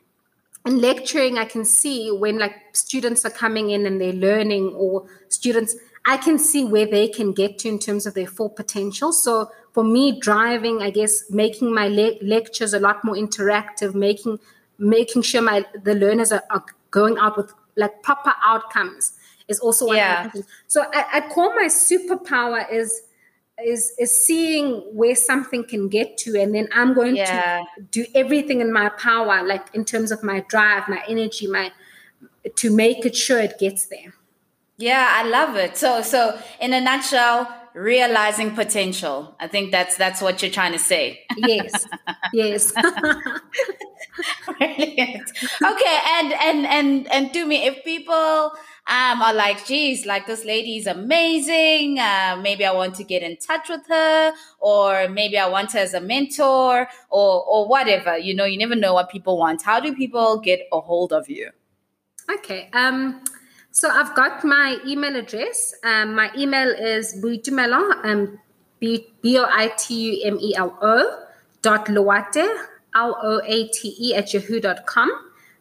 in 0.65 0.81
lecturing, 0.81 1.37
I 1.37 1.45
can 1.45 1.67
see 1.67 2.11
when 2.11 2.39
like 2.39 2.55
students 2.73 3.27
are 3.27 3.31
coming 3.31 3.69
in 3.69 3.85
and 3.85 4.01
they're 4.01 4.15
learning 4.15 4.73
or 4.75 5.07
students 5.29 5.77
I 6.07 6.17
can 6.17 6.39
see 6.39 6.65
where 6.65 6.87
they 6.87 7.07
can 7.07 7.33
get 7.33 7.59
to 7.59 7.69
in 7.69 7.79
terms 7.79 8.07
of 8.07 8.15
their 8.15 8.27
full 8.27 8.49
potential. 8.49 9.13
So 9.13 9.51
for 9.75 9.85
me, 9.85 10.19
driving, 10.19 10.81
I 10.81 10.89
guess, 10.89 11.31
making 11.31 11.75
my 11.75 11.89
le- 11.89 12.17
lectures 12.23 12.73
a 12.73 12.81
lot 12.81 13.05
more 13.05 13.15
interactive, 13.15 13.95
making 13.95 14.39
making 14.79 15.21
sure 15.21 15.43
my 15.43 15.67
the 15.83 15.95
learners 15.95 16.33
are, 16.33 16.45
are 16.51 16.65
going 16.91 17.19
out 17.19 17.37
with 17.37 17.53
like 17.77 18.03
proper 18.03 18.33
outcomes 18.43 19.13
is 19.49 19.59
also 19.61 19.87
one 19.87 19.97
yeah. 19.97 20.31
So 20.67 20.85
I, 20.93 21.05
I 21.15 21.21
call 21.29 21.55
my 21.55 21.67
superpower 21.67 22.71
is 22.73 23.03
is 23.65 23.93
is 23.99 24.25
seeing 24.25 24.81
where 24.93 25.15
something 25.15 25.65
can 25.65 25.89
get 25.89 26.17
to 26.17 26.41
and 26.41 26.55
then 26.55 26.69
i'm 26.73 26.95
going 26.95 27.17
yeah. 27.17 27.65
to 27.77 27.83
do 27.91 28.07
everything 28.15 28.61
in 28.61 28.73
my 28.73 28.89
power 28.91 29.43
like 29.45 29.67
in 29.75 29.85
terms 29.85 30.13
of 30.13 30.23
my 30.23 30.45
drive 30.49 30.89
my 30.89 31.03
energy 31.09 31.49
my 31.49 31.73
to 32.55 32.75
make 32.75 33.05
it 33.05 33.17
sure 33.17 33.39
it 33.41 33.59
gets 33.59 33.87
there. 33.87 34.15
Yeah 34.77 35.09
i 35.11 35.25
love 35.29 35.57
it. 35.57 35.77
So 35.77 36.03
so 36.03 36.39
in 36.61 36.73
a 36.73 36.81
nutshell 36.81 37.53
realizing 37.75 38.55
potential. 38.55 39.35
I 39.39 39.47
think 39.47 39.71
that's 39.71 39.97
that's 39.97 40.21
what 40.21 40.43
you're 40.43 40.51
trying 40.51 40.73
to 40.73 40.79
say. 40.79 41.21
Yes. 41.37 41.87
Yes. 42.33 42.73
Brilliant. 44.59 45.31
Okay 45.63 45.99
and 46.17 46.33
and 46.33 46.67
and 46.67 47.13
and 47.13 47.33
to 47.33 47.47
me 47.47 47.67
if 47.67 47.85
people 47.85 48.53
um, 48.89 49.21
are 49.21 49.35
like, 49.35 49.67
geez, 49.67 50.07
like 50.07 50.27
this 50.27 50.45
lady 50.47 50.79
is 50.79 50.87
amazing. 50.87 51.99
Uh, 51.99 52.39
maybe 52.43 52.65
I 52.65 52.73
want 52.73 52.95
to 52.95 53.05
get 53.05 53.23
in 53.23 53.37
touch 53.37 53.69
with 53.69 53.87
her, 53.87 54.33
or 54.61 55.09
maybe 55.09 55.39
I 55.39 55.47
want 55.47 55.73
her 55.73 55.81
as 55.81 55.93
a 55.93 56.01
mentor, 56.01 56.89
or 57.11 57.45
or 57.45 57.69
whatever. 57.69 58.17
You 58.17 58.35
know, 58.35 58.47
you 58.47 58.57
never 58.59 58.75
know 58.75 58.95
what 58.95 59.11
people 59.11 59.37
want. 59.37 59.63
How 59.63 59.79
do 59.79 59.95
people 59.95 60.41
get 60.41 60.61
a 60.73 60.81
hold 60.81 61.13
of 61.13 61.29
you? 61.29 61.51
Okay. 62.31 62.71
Um, 62.73 63.23
so 63.71 63.91
I've 63.91 64.15
got 64.15 64.43
my 64.43 64.79
email 64.87 65.17
address. 65.17 65.75
Um, 65.85 66.15
my 66.15 66.31
email 66.37 66.69
is 66.69 67.15
Boitumelo, 67.23 68.05
um, 68.05 68.39
B 68.81 69.05
O 69.39 69.47
I 69.51 69.69
T 69.77 69.95
U 69.95 70.33
M 70.33 70.39
E 70.41 70.55
L 70.57 70.77
O 70.81 71.25
dot 71.61 71.89
Loate, 71.89 72.49
L 72.95 73.19
O 73.23 73.43
A 73.45 73.69
T 73.69 73.95
E 74.01 74.15
at 74.15 74.33
yahoo.com. 74.33 75.11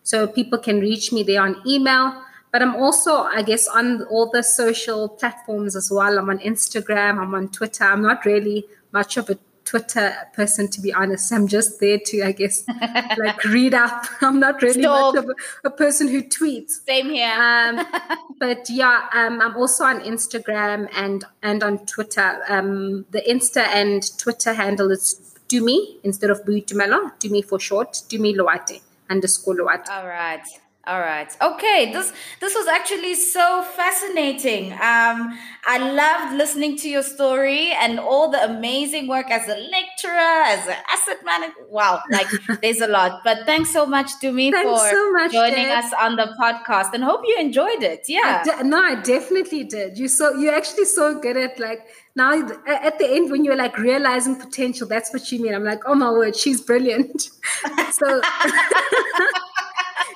So 0.03 0.27
people 0.27 0.59
can 0.59 0.79
reach 0.79 1.11
me 1.11 1.23
there 1.23 1.41
on 1.41 1.61
email. 1.67 2.23
But 2.51 2.61
I'm 2.61 2.75
also, 2.75 3.23
I 3.23 3.41
guess, 3.41 3.67
on 3.67 4.03
all 4.03 4.29
the 4.29 4.41
social 4.41 5.09
platforms 5.09 5.75
as 5.75 5.91
well. 5.91 6.17
I'm 6.17 6.29
on 6.29 6.39
Instagram, 6.39 7.19
I'm 7.19 7.35
on 7.35 7.49
Twitter. 7.49 7.83
I'm 7.83 8.01
not 8.01 8.25
really 8.25 8.65
much 8.91 9.17
of 9.17 9.29
a 9.29 9.37
Twitter 9.67 10.15
person, 10.33 10.69
to 10.69 10.79
be 10.79 10.93
honest. 10.93 11.31
I'm 11.33 11.47
just 11.47 11.81
there 11.81 11.99
to, 12.05 12.23
I 12.23 12.31
guess, 12.31 12.63
like 13.17 13.43
read 13.43 13.73
up. 13.73 14.05
I'm 14.21 14.39
not 14.39 14.61
really 14.61 14.81
Stop. 14.81 15.15
much 15.15 15.23
of 15.23 15.29
a, 15.29 15.67
a, 15.67 15.69
person 15.69 16.07
who 16.07 16.23
tweets. 16.23 16.85
Same 16.85 17.09
here. 17.09 17.33
um, 17.33 17.85
but 18.39 18.69
yeah, 18.69 19.07
um, 19.13 19.41
I'm 19.41 19.57
also 19.57 19.83
on 19.83 19.99
Instagram 20.01 20.87
and 20.95 21.25
and 21.43 21.63
on 21.63 21.85
Twitter. 21.85 22.39
Um, 22.47 23.05
the 23.11 23.21
Insta 23.21 23.67
and 23.67 24.01
Twitter 24.17 24.53
handle 24.53 24.89
is 24.89 25.35
Tumi 25.49 25.97
instead 26.03 26.29
of 26.29 26.45
Boitumelo. 26.45 27.11
Tumi 27.19 27.43
for 27.43 27.59
short. 27.59 27.91
Tumi 28.09 28.35
Loate 28.35 28.81
underscore 29.09 29.55
Loate. 29.55 29.89
All 29.89 30.07
right. 30.07 30.47
All 30.87 31.01
right. 31.01 31.29
Okay. 31.41 31.91
This 31.91 32.13
this 32.39 32.55
was 32.55 32.65
actually 32.67 33.13
so 33.15 33.61
fascinating. 33.61 34.71
Um, 34.71 35.37
I 35.67 35.77
loved 35.79 36.37
listening 36.37 36.77
to 36.77 36.87
your 36.89 37.03
story 37.03 37.73
and 37.73 37.99
all 37.99 38.31
the 38.31 38.41
amazing 38.45 39.09
work 39.09 39.29
as 39.29 39.49
a 39.49 39.57
lecturer, 39.57 40.43
as 40.47 40.65
an 40.65 40.77
asset 40.89 41.17
manager. 41.25 41.53
Wow, 41.69 42.01
like 42.09 42.27
there's 42.61 42.79
a 42.79 42.87
lot. 42.87 43.19
But 43.25 43.45
thanks 43.45 43.71
so 43.73 43.85
much 43.85 44.11
Tumi 44.23 44.49
for 44.53 44.77
so 44.77 45.11
much, 45.11 45.33
joining 45.33 45.65
Deb. 45.65 45.83
us 45.83 45.91
on 45.99 46.15
the 46.15 46.33
podcast, 46.39 46.93
and 46.93 47.03
hope 47.03 47.21
you 47.25 47.35
enjoyed 47.37 47.83
it. 47.83 48.05
Yeah. 48.07 48.43
I 48.45 48.61
de- 48.61 48.63
no, 48.63 48.81
I 48.81 48.95
definitely 48.95 49.65
did. 49.65 49.97
You 49.97 50.07
so 50.07 50.35
you 50.35 50.49
actually 50.51 50.85
so 50.85 51.19
good 51.19 51.35
at 51.35 51.59
like 51.59 51.85
now 52.15 52.31
at 52.65 52.97
the 52.97 53.09
end 53.11 53.29
when 53.29 53.43
you're 53.43 53.57
like 53.57 53.77
realizing 53.77 54.37
potential. 54.37 54.87
That's 54.87 55.11
what 55.11 55.29
you 55.33 55.41
mean. 55.41 55.53
I'm 55.53 55.65
like, 55.65 55.81
oh 55.85 55.95
my 55.95 56.11
word, 56.11 56.37
she's 56.37 56.61
brilliant. 56.61 57.29
so. 57.91 58.21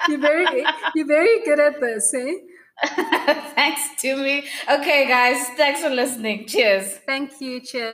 you're 0.07 0.19
very 0.19 0.65
you're 0.95 1.07
very 1.07 1.43
good 1.43 1.59
at 1.59 1.79
this, 1.79 2.13
eh? 2.13 2.33
thanks 3.55 3.81
Tumi. 4.01 4.43
Okay, 4.69 5.07
guys, 5.07 5.47
thanks 5.57 5.81
for 5.81 5.89
listening. 5.89 6.47
Cheers. 6.47 6.97
Thank 7.05 7.39
you. 7.39 7.61
Cheers. 7.61 7.93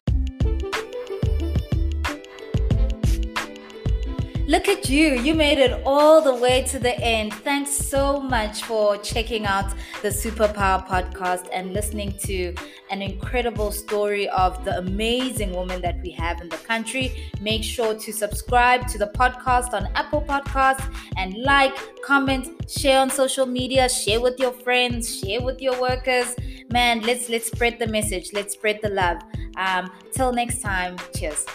Look 4.47 4.69
at 4.69 4.87
you. 4.87 5.09
You 5.09 5.33
made 5.33 5.57
it 5.57 5.81
all 5.85 6.21
the 6.21 6.33
way 6.33 6.63
to 6.69 6.79
the 6.79 6.97
end. 7.01 7.33
Thanks 7.33 7.69
so 7.69 8.21
much 8.21 8.63
for 8.63 8.95
checking 8.95 9.45
out 9.45 9.73
the 10.01 10.07
Superpower 10.07 10.87
podcast 10.87 11.49
and 11.51 11.73
listening 11.73 12.13
to 12.19 12.55
an 12.89 13.01
incredible 13.01 13.73
story 13.73 14.29
of 14.29 14.63
the 14.63 14.77
amazing 14.77 15.51
woman 15.51 15.81
that 15.81 16.01
we 16.01 16.11
have 16.11 16.39
in 16.39 16.47
the 16.47 16.55
country. 16.55 17.29
Make 17.41 17.61
sure 17.61 17.93
to 17.95 18.13
subscribe 18.13 18.87
to 18.87 18.97
the 18.97 19.07
podcast 19.07 19.73
on 19.73 19.89
Apple 19.95 20.21
Podcasts 20.21 20.95
and 21.17 21.33
like, 21.43 21.75
comment, 22.01 22.71
share 22.71 23.01
on 23.01 23.09
social 23.09 23.45
media, 23.45 23.89
share 23.89 24.21
with 24.21 24.39
your 24.39 24.53
friends, 24.53 25.19
share 25.19 25.41
with 25.41 25.61
your 25.61 25.77
workers. 25.81 26.33
Man, 26.71 27.01
let's 27.01 27.27
let's 27.27 27.47
spread 27.47 27.79
the 27.79 27.87
message. 27.87 28.31
Let's 28.31 28.53
spread 28.53 28.79
the 28.81 28.91
love. 28.91 29.17
Um, 29.57 29.91
till 30.13 30.31
next 30.31 30.61
time. 30.61 30.95
Cheers. 31.13 31.45